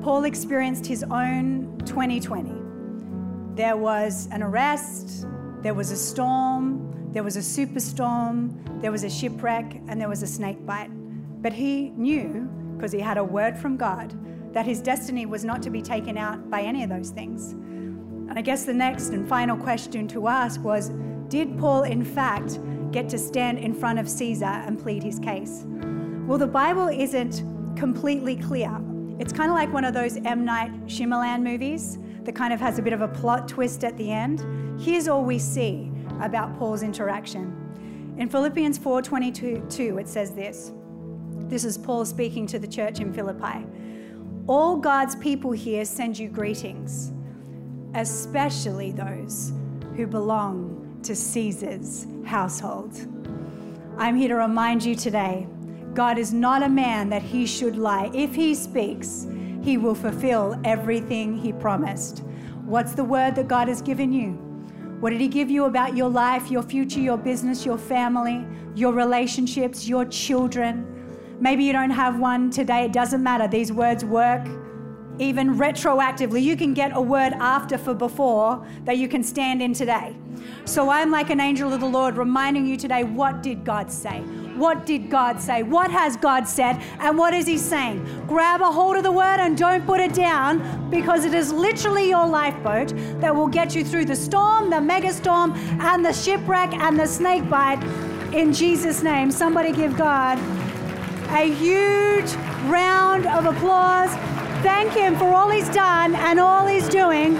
Paul 0.00 0.26
experienced 0.26 0.86
his 0.86 1.02
own 1.02 1.76
2020. 1.86 3.56
There 3.56 3.76
was 3.76 4.28
an 4.30 4.44
arrest, 4.44 5.26
there 5.60 5.74
was 5.74 5.90
a 5.90 5.96
storm, 5.96 7.10
there 7.12 7.24
was 7.24 7.34
a 7.34 7.40
superstorm, 7.40 8.80
there 8.80 8.92
was 8.92 9.02
a 9.02 9.10
shipwreck, 9.10 9.74
and 9.88 10.00
there 10.00 10.08
was 10.08 10.22
a 10.22 10.28
snake 10.28 10.64
bite. 10.64 10.90
But 11.42 11.52
he 11.52 11.90
knew, 11.96 12.48
because 12.76 12.92
he 12.92 13.00
had 13.00 13.18
a 13.18 13.24
word 13.24 13.58
from 13.58 13.76
God, 13.76 14.16
that 14.52 14.66
his 14.66 14.80
destiny 14.80 15.26
was 15.26 15.44
not 15.44 15.62
to 15.62 15.70
be 15.70 15.82
taken 15.82 16.18
out 16.18 16.50
by 16.50 16.62
any 16.62 16.82
of 16.82 16.90
those 16.90 17.10
things. 17.10 17.52
And 17.52 18.38
I 18.38 18.42
guess 18.42 18.64
the 18.64 18.74
next 18.74 19.08
and 19.08 19.28
final 19.28 19.56
question 19.56 20.06
to 20.08 20.28
ask 20.28 20.62
was 20.62 20.90
Did 21.28 21.58
Paul, 21.58 21.82
in 21.84 22.04
fact, 22.04 22.58
get 22.92 23.08
to 23.10 23.18
stand 23.18 23.58
in 23.58 23.74
front 23.74 23.98
of 23.98 24.08
Caesar 24.08 24.44
and 24.44 24.78
plead 24.78 25.02
his 25.02 25.18
case? 25.18 25.64
Well, 26.26 26.38
the 26.38 26.46
Bible 26.46 26.88
isn't 26.88 27.42
completely 27.76 28.36
clear. 28.36 28.70
It's 29.18 29.32
kind 29.32 29.50
of 29.50 29.56
like 29.56 29.72
one 29.72 29.84
of 29.84 29.94
those 29.94 30.16
M. 30.16 30.44
Night 30.44 30.72
Shyamalan 30.86 31.42
movies 31.42 31.98
that 32.22 32.34
kind 32.34 32.52
of 32.52 32.60
has 32.60 32.78
a 32.78 32.82
bit 32.82 32.92
of 32.92 33.00
a 33.00 33.08
plot 33.08 33.48
twist 33.48 33.84
at 33.84 33.96
the 33.96 34.10
end. 34.10 34.80
Here's 34.80 35.08
all 35.08 35.24
we 35.24 35.38
see 35.38 35.90
about 36.20 36.56
Paul's 36.58 36.82
interaction. 36.82 37.56
In 38.18 38.28
Philippians 38.28 38.78
4:22, 38.78 39.98
it 39.98 40.08
says 40.08 40.32
this. 40.32 40.72
This 41.48 41.64
is 41.64 41.76
Paul 41.76 42.04
speaking 42.04 42.46
to 42.48 42.58
the 42.58 42.66
church 42.66 43.00
in 43.00 43.12
Philippi. 43.12 43.66
All 44.46 44.76
God's 44.76 45.14
people 45.16 45.52
here 45.52 45.84
send 45.84 46.18
you 46.18 46.28
greetings 46.28 47.12
especially 47.94 48.92
those 48.92 49.52
who 49.96 50.06
belong 50.06 51.00
to 51.02 51.14
Caesar's 51.14 52.06
household. 52.24 52.94
I'm 53.98 54.16
here 54.16 54.28
to 54.28 54.36
remind 54.36 54.84
you 54.84 54.94
today 54.94 55.46
God 55.94 56.18
is 56.18 56.32
not 56.32 56.62
a 56.62 56.68
man 56.68 57.08
that 57.10 57.22
he 57.22 57.46
should 57.46 57.76
lie. 57.76 58.10
If 58.14 58.34
he 58.34 58.54
speaks, 58.54 59.26
he 59.62 59.76
will 59.76 59.94
fulfill 59.94 60.58
everything 60.64 61.36
he 61.36 61.52
promised. 61.52 62.22
What's 62.64 62.94
the 62.94 63.04
word 63.04 63.34
that 63.34 63.48
God 63.48 63.66
has 63.66 63.82
given 63.82 64.12
you? 64.12 64.32
What 65.00 65.10
did 65.10 65.20
he 65.20 65.28
give 65.28 65.50
you 65.50 65.64
about 65.64 65.96
your 65.96 66.08
life, 66.08 66.50
your 66.50 66.62
future, 66.62 67.00
your 67.00 67.16
business, 67.18 67.66
your 67.66 67.78
family, 67.78 68.46
your 68.76 68.92
relationships, 68.92 69.88
your 69.88 70.04
children? 70.04 70.86
Maybe 71.40 71.64
you 71.64 71.72
don't 71.72 71.90
have 71.90 72.20
one 72.20 72.50
today. 72.50 72.84
It 72.84 72.92
doesn't 72.92 73.22
matter. 73.22 73.48
These 73.48 73.72
words 73.72 74.04
work 74.04 74.46
even 75.18 75.56
retroactively. 75.56 76.42
You 76.42 76.56
can 76.56 76.74
get 76.74 76.92
a 76.94 77.00
word 77.00 77.32
after 77.34 77.76
for 77.76 77.94
before 77.94 78.66
that 78.84 78.96
you 78.96 79.08
can 79.08 79.22
stand 79.22 79.62
in 79.62 79.74
today. 79.74 80.16
So 80.64 80.88
I'm 80.88 81.10
like 81.10 81.30
an 81.30 81.40
angel 81.40 81.72
of 81.72 81.80
the 81.80 81.86
Lord 81.86 82.16
reminding 82.16 82.66
you 82.66 82.76
today 82.76 83.04
what 83.04 83.42
did 83.42 83.64
God 83.64 83.90
say? 83.90 84.20
What 84.56 84.84
did 84.84 85.10
God 85.10 85.40
say? 85.40 85.62
What 85.62 85.90
has 85.90 86.16
God 86.16 86.46
said? 86.46 86.76
And 86.98 87.16
what 87.16 87.32
is 87.34 87.46
He 87.46 87.56
saying? 87.56 88.24
Grab 88.26 88.60
a 88.60 88.70
hold 88.70 88.96
of 88.96 89.02
the 89.02 89.12
word 89.12 89.40
and 89.40 89.56
don't 89.56 89.86
put 89.86 90.00
it 90.00 90.14
down 90.14 90.90
because 90.90 91.24
it 91.24 91.34
is 91.34 91.52
literally 91.52 92.08
your 92.08 92.26
lifeboat 92.26 92.92
that 93.20 93.34
will 93.34 93.48
get 93.48 93.74
you 93.74 93.84
through 93.84 94.06
the 94.06 94.16
storm, 94.16 94.70
the 94.70 94.80
mega 94.80 95.12
storm, 95.12 95.52
and 95.80 96.04
the 96.04 96.12
shipwreck 96.12 96.72
and 96.74 96.98
the 96.98 97.06
snake 97.06 97.48
bite. 97.48 97.82
In 98.34 98.52
Jesus' 98.52 99.02
name, 99.02 99.30
somebody 99.30 99.72
give 99.72 99.96
God 99.96 100.38
a 101.32 101.52
huge 101.52 102.32
round 102.68 103.26
of 103.26 103.46
applause 103.46 104.10
Thank 104.62 104.92
Him 104.92 105.16
for 105.16 105.24
all 105.24 105.48
He's 105.48 105.70
done 105.70 106.14
and 106.14 106.38
all 106.38 106.66
He's 106.66 106.86
doing. 106.86 107.34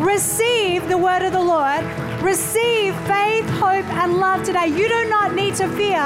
Receive 0.00 0.88
the 0.88 0.96
word 0.96 1.20
of 1.20 1.32
the 1.32 1.42
Lord. 1.42 1.84
Receive 2.22 2.96
faith, 3.00 3.46
hope, 3.50 3.84
and 3.84 4.18
love 4.18 4.42
today. 4.42 4.68
You 4.68 4.88
do 4.88 5.04
not 5.10 5.34
need 5.34 5.54
to 5.56 5.68
fear 5.68 6.02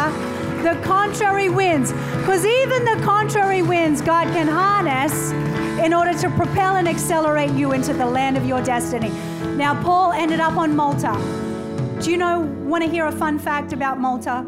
the 0.65 0.79
contrary 0.83 1.49
winds, 1.49 1.93
because 1.93 2.45
even 2.45 2.85
the 2.85 3.01
contrary 3.05 3.63
winds 3.63 4.03
God 4.03 4.27
can 4.35 4.49
harness 4.49 5.31
in 5.85 5.95
order 5.95 6.19
to 6.19 6.29
propel 6.31 6.77
and 6.77 6.89
accelerate 6.89 7.53
you 7.53 7.71
into 7.71 7.93
the 7.93 8.05
land 8.05 8.37
of 8.37 8.45
your 8.45 8.61
destiny. 8.61 9.11
Now, 9.57 9.81
Paul 9.85 10.13
ended 10.13 10.41
up 10.41 10.57
on 10.57 10.75
Malta. 10.75 11.15
Do 12.03 12.11
you 12.11 12.17
know, 12.17 12.41
want 12.65 12.83
to 12.83 12.91
hear 12.91 13.07
a 13.07 13.13
fun 13.13 13.39
fact 13.39 13.73
about 13.73 14.01
Malta? 14.01 14.45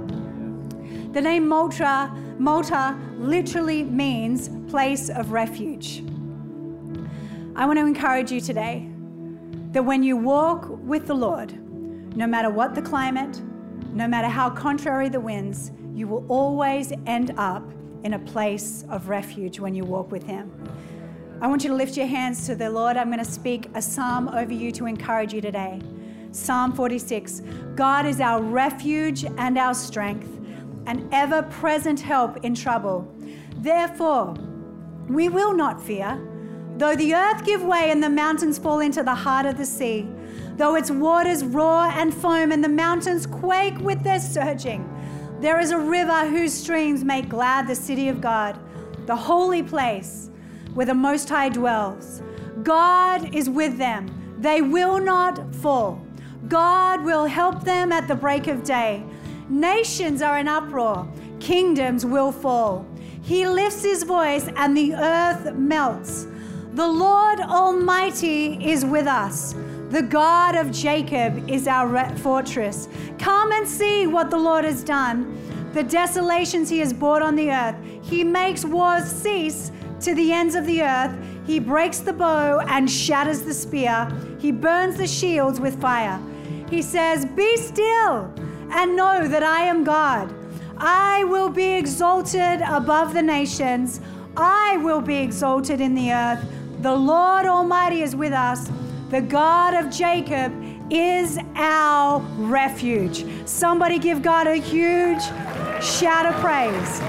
The 1.12 1.20
name 1.20 1.46
Malta, 1.46 2.10
Malta 2.38 2.98
literally 3.18 3.82
means 3.84 4.48
place 4.70 5.08
of 5.10 5.32
refuge. 5.32 6.02
I 7.54 7.66
want 7.66 7.78
to 7.78 7.86
encourage 7.86 8.32
you 8.32 8.40
today 8.40 8.88
that 9.72 9.84
when 9.84 10.02
you 10.02 10.16
walk 10.16 10.66
with 10.68 11.06
the 11.06 11.14
Lord, 11.14 11.52
no 12.16 12.26
matter 12.26 12.50
what 12.50 12.74
the 12.74 12.82
climate, 12.82 13.40
no 13.92 14.08
matter 14.08 14.28
how 14.28 14.50
contrary 14.50 15.08
the 15.08 15.20
winds, 15.20 15.70
you 15.94 16.06
will 16.08 16.24
always 16.28 16.92
end 17.06 17.34
up 17.36 17.62
in 18.04 18.14
a 18.14 18.18
place 18.18 18.84
of 18.88 19.08
refuge 19.08 19.60
when 19.60 19.74
you 19.74 19.84
walk 19.84 20.10
with 20.10 20.24
Him. 20.24 20.50
I 21.40 21.46
want 21.46 21.64
you 21.64 21.70
to 21.70 21.76
lift 21.76 21.96
your 21.96 22.06
hands 22.06 22.46
to 22.46 22.54
the 22.54 22.70
Lord. 22.70 22.96
I'm 22.96 23.08
going 23.08 23.18
to 23.18 23.30
speak 23.30 23.68
a 23.74 23.82
psalm 23.82 24.28
over 24.28 24.52
you 24.52 24.72
to 24.72 24.86
encourage 24.86 25.34
you 25.34 25.40
today. 25.40 25.80
Psalm 26.30 26.72
46 26.72 27.42
God 27.74 28.06
is 28.06 28.20
our 28.20 28.40
refuge 28.40 29.24
and 29.24 29.58
our 29.58 29.74
strength, 29.74 30.28
an 30.86 31.08
ever 31.12 31.42
present 31.42 32.00
help 32.00 32.44
in 32.44 32.54
trouble. 32.54 33.06
Therefore, 33.58 34.34
we 35.08 35.28
will 35.28 35.54
not 35.54 35.80
fear, 35.80 36.20
though 36.76 36.96
the 36.96 37.14
earth 37.14 37.44
give 37.44 37.62
way 37.62 37.90
and 37.90 38.02
the 38.02 38.10
mountains 38.10 38.58
fall 38.58 38.80
into 38.80 39.02
the 39.02 39.14
heart 39.14 39.46
of 39.46 39.58
the 39.58 39.66
sea, 39.66 40.08
though 40.56 40.74
its 40.74 40.90
waters 40.90 41.44
roar 41.44 41.86
and 41.86 42.12
foam 42.12 42.52
and 42.52 42.62
the 42.62 42.68
mountains 42.68 43.26
quake 43.26 43.78
with 43.78 44.02
their 44.02 44.20
surging. 44.20 44.88
There 45.40 45.60
is 45.60 45.70
a 45.70 45.78
river 45.78 46.26
whose 46.28 46.52
streams 46.52 47.04
make 47.04 47.28
glad 47.28 47.66
the 47.66 47.74
city 47.74 48.08
of 48.08 48.20
God, 48.20 48.58
the 49.06 49.16
holy 49.16 49.62
place 49.62 50.30
where 50.74 50.86
the 50.86 50.94
Most 50.94 51.28
High 51.28 51.48
dwells. 51.48 52.22
God 52.62 53.34
is 53.34 53.50
with 53.50 53.76
them, 53.76 54.08
they 54.38 54.62
will 54.62 55.00
not 55.00 55.54
fall. 55.56 56.04
God 56.48 57.02
will 57.04 57.24
help 57.24 57.64
them 57.64 57.92
at 57.92 58.08
the 58.08 58.14
break 58.14 58.46
of 58.46 58.64
day. 58.64 59.04
Nations 59.52 60.22
are 60.22 60.38
in 60.38 60.48
uproar, 60.48 61.06
kingdoms 61.38 62.06
will 62.06 62.32
fall. 62.32 62.86
He 63.20 63.46
lifts 63.46 63.82
his 63.82 64.02
voice 64.02 64.48
and 64.56 64.74
the 64.74 64.94
earth 64.94 65.52
melts. 65.52 66.26
The 66.72 66.88
Lord 66.88 67.38
Almighty 67.38 68.54
is 68.66 68.82
with 68.82 69.06
us. 69.06 69.54
The 69.90 70.00
God 70.00 70.54
of 70.54 70.72
Jacob 70.72 71.50
is 71.50 71.68
our 71.68 72.16
fortress. 72.16 72.88
Come 73.18 73.52
and 73.52 73.68
see 73.68 74.06
what 74.06 74.30
the 74.30 74.38
Lord 74.38 74.64
has 74.64 74.82
done, 74.82 75.38
the 75.74 75.82
desolations 75.82 76.70
he 76.70 76.78
has 76.78 76.94
brought 76.94 77.20
on 77.20 77.36
the 77.36 77.50
earth. 77.50 77.76
He 78.00 78.24
makes 78.24 78.64
wars 78.64 79.04
cease 79.04 79.70
to 80.00 80.14
the 80.14 80.32
ends 80.32 80.54
of 80.54 80.64
the 80.64 80.82
earth. 80.82 81.14
He 81.46 81.58
breaks 81.58 81.98
the 81.98 82.14
bow 82.14 82.60
and 82.60 82.90
shatters 82.90 83.42
the 83.42 83.52
spear. 83.52 84.10
He 84.38 84.50
burns 84.50 84.96
the 84.96 85.06
shields 85.06 85.60
with 85.60 85.78
fire. 85.78 86.18
He 86.70 86.80
says, 86.80 87.26
Be 87.26 87.58
still 87.58 88.32
and 88.72 88.96
know 88.96 89.28
that 89.28 89.42
I 89.42 89.64
am 89.64 89.84
God. 89.84 90.34
I 90.78 91.24
will 91.24 91.48
be 91.48 91.74
exalted 91.74 92.60
above 92.62 93.14
the 93.14 93.22
nations. 93.22 94.00
I 94.36 94.78
will 94.78 95.00
be 95.00 95.16
exalted 95.16 95.80
in 95.80 95.94
the 95.94 96.12
earth. 96.12 96.44
The 96.80 96.94
Lord 96.94 97.46
Almighty 97.46 98.02
is 98.02 98.16
with 98.16 98.32
us. 98.32 98.70
The 99.10 99.20
God 99.20 99.74
of 99.74 99.90
Jacob 99.92 100.52
is 100.90 101.38
our 101.54 102.20
refuge. 102.38 103.24
Somebody 103.46 103.98
give 103.98 104.22
God 104.22 104.46
a 104.46 104.56
huge 104.56 105.22
shout 105.82 106.26
of 106.26 106.34
praise. 106.40 107.00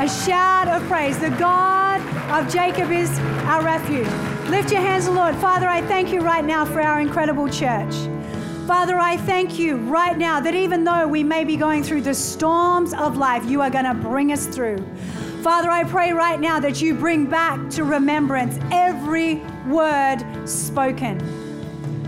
A 0.00 0.08
shout 0.24 0.68
of 0.68 0.82
praise. 0.88 1.18
The 1.18 1.30
God 1.30 2.00
of 2.30 2.50
Jacob 2.52 2.90
is 2.90 3.10
our 3.44 3.62
refuge. 3.62 4.08
Lift 4.48 4.72
your 4.72 4.80
hands, 4.80 5.08
Lord. 5.08 5.34
Father, 5.36 5.68
I 5.68 5.82
thank 5.82 6.10
you 6.12 6.20
right 6.20 6.44
now 6.44 6.64
for 6.64 6.80
our 6.80 7.00
incredible 7.00 7.48
church. 7.48 7.94
Father, 8.70 9.00
I 9.00 9.16
thank 9.16 9.58
you 9.58 9.78
right 9.78 10.16
now 10.16 10.38
that 10.38 10.54
even 10.54 10.84
though 10.84 11.04
we 11.04 11.24
may 11.24 11.42
be 11.42 11.56
going 11.56 11.82
through 11.82 12.02
the 12.02 12.14
storms 12.14 12.94
of 12.94 13.16
life, 13.16 13.44
you 13.50 13.60
are 13.62 13.68
going 13.68 13.84
to 13.84 13.94
bring 13.94 14.30
us 14.30 14.46
through. 14.46 14.78
Father, 15.42 15.68
I 15.68 15.82
pray 15.82 16.12
right 16.12 16.38
now 16.38 16.60
that 16.60 16.80
you 16.80 16.94
bring 16.94 17.26
back 17.26 17.68
to 17.70 17.82
remembrance 17.82 18.60
every 18.70 19.42
word 19.66 20.18
spoken. 20.44 21.18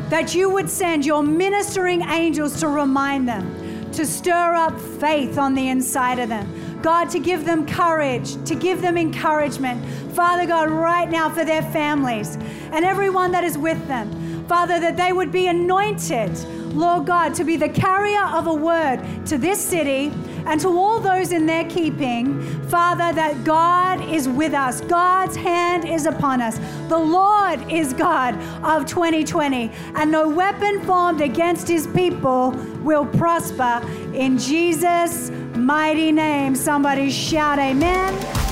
That 0.08 0.36
you 0.36 0.50
would 0.50 0.70
send 0.70 1.04
your 1.04 1.24
ministering 1.24 2.02
angels 2.02 2.60
to 2.60 2.68
remind 2.68 3.28
them, 3.28 3.90
to 3.94 4.06
stir 4.06 4.54
up 4.54 4.80
faith 4.80 5.38
on 5.38 5.54
the 5.54 5.68
inside 5.68 6.20
of 6.20 6.28
them. 6.28 6.78
God, 6.80 7.10
to 7.10 7.18
give 7.18 7.44
them 7.44 7.66
courage, 7.66 8.36
to 8.44 8.54
give 8.54 8.82
them 8.82 8.96
encouragement. 8.96 9.84
Father 10.14 10.46
God, 10.46 10.70
right 10.70 11.10
now 11.10 11.28
for 11.28 11.44
their 11.44 11.62
families 11.62 12.36
and 12.70 12.84
everyone 12.84 13.32
that 13.32 13.42
is 13.42 13.58
with 13.58 13.84
them. 13.88 14.21
Father, 14.48 14.80
that 14.80 14.96
they 14.96 15.12
would 15.12 15.32
be 15.32 15.46
anointed, 15.48 16.36
Lord 16.74 17.06
God, 17.06 17.34
to 17.34 17.44
be 17.44 17.56
the 17.56 17.68
carrier 17.68 18.24
of 18.24 18.46
a 18.46 18.54
word 18.54 19.00
to 19.26 19.38
this 19.38 19.60
city 19.60 20.12
and 20.46 20.60
to 20.60 20.68
all 20.68 20.98
those 20.98 21.32
in 21.32 21.46
their 21.46 21.68
keeping, 21.68 22.42
Father, 22.68 23.12
that 23.12 23.44
God 23.44 24.00
is 24.08 24.28
with 24.28 24.54
us. 24.54 24.80
God's 24.80 25.36
hand 25.36 25.86
is 25.86 26.06
upon 26.06 26.40
us. 26.40 26.58
The 26.88 26.98
Lord 26.98 27.70
is 27.70 27.92
God 27.92 28.34
of 28.64 28.86
2020, 28.86 29.70
and 29.94 30.10
no 30.10 30.28
weapon 30.28 30.80
formed 30.82 31.20
against 31.20 31.68
his 31.68 31.86
people 31.88 32.50
will 32.82 33.06
prosper. 33.06 33.80
In 34.14 34.38
Jesus' 34.38 35.30
mighty 35.54 36.10
name, 36.10 36.56
somebody 36.56 37.10
shout, 37.10 37.58
Amen. 37.58 38.51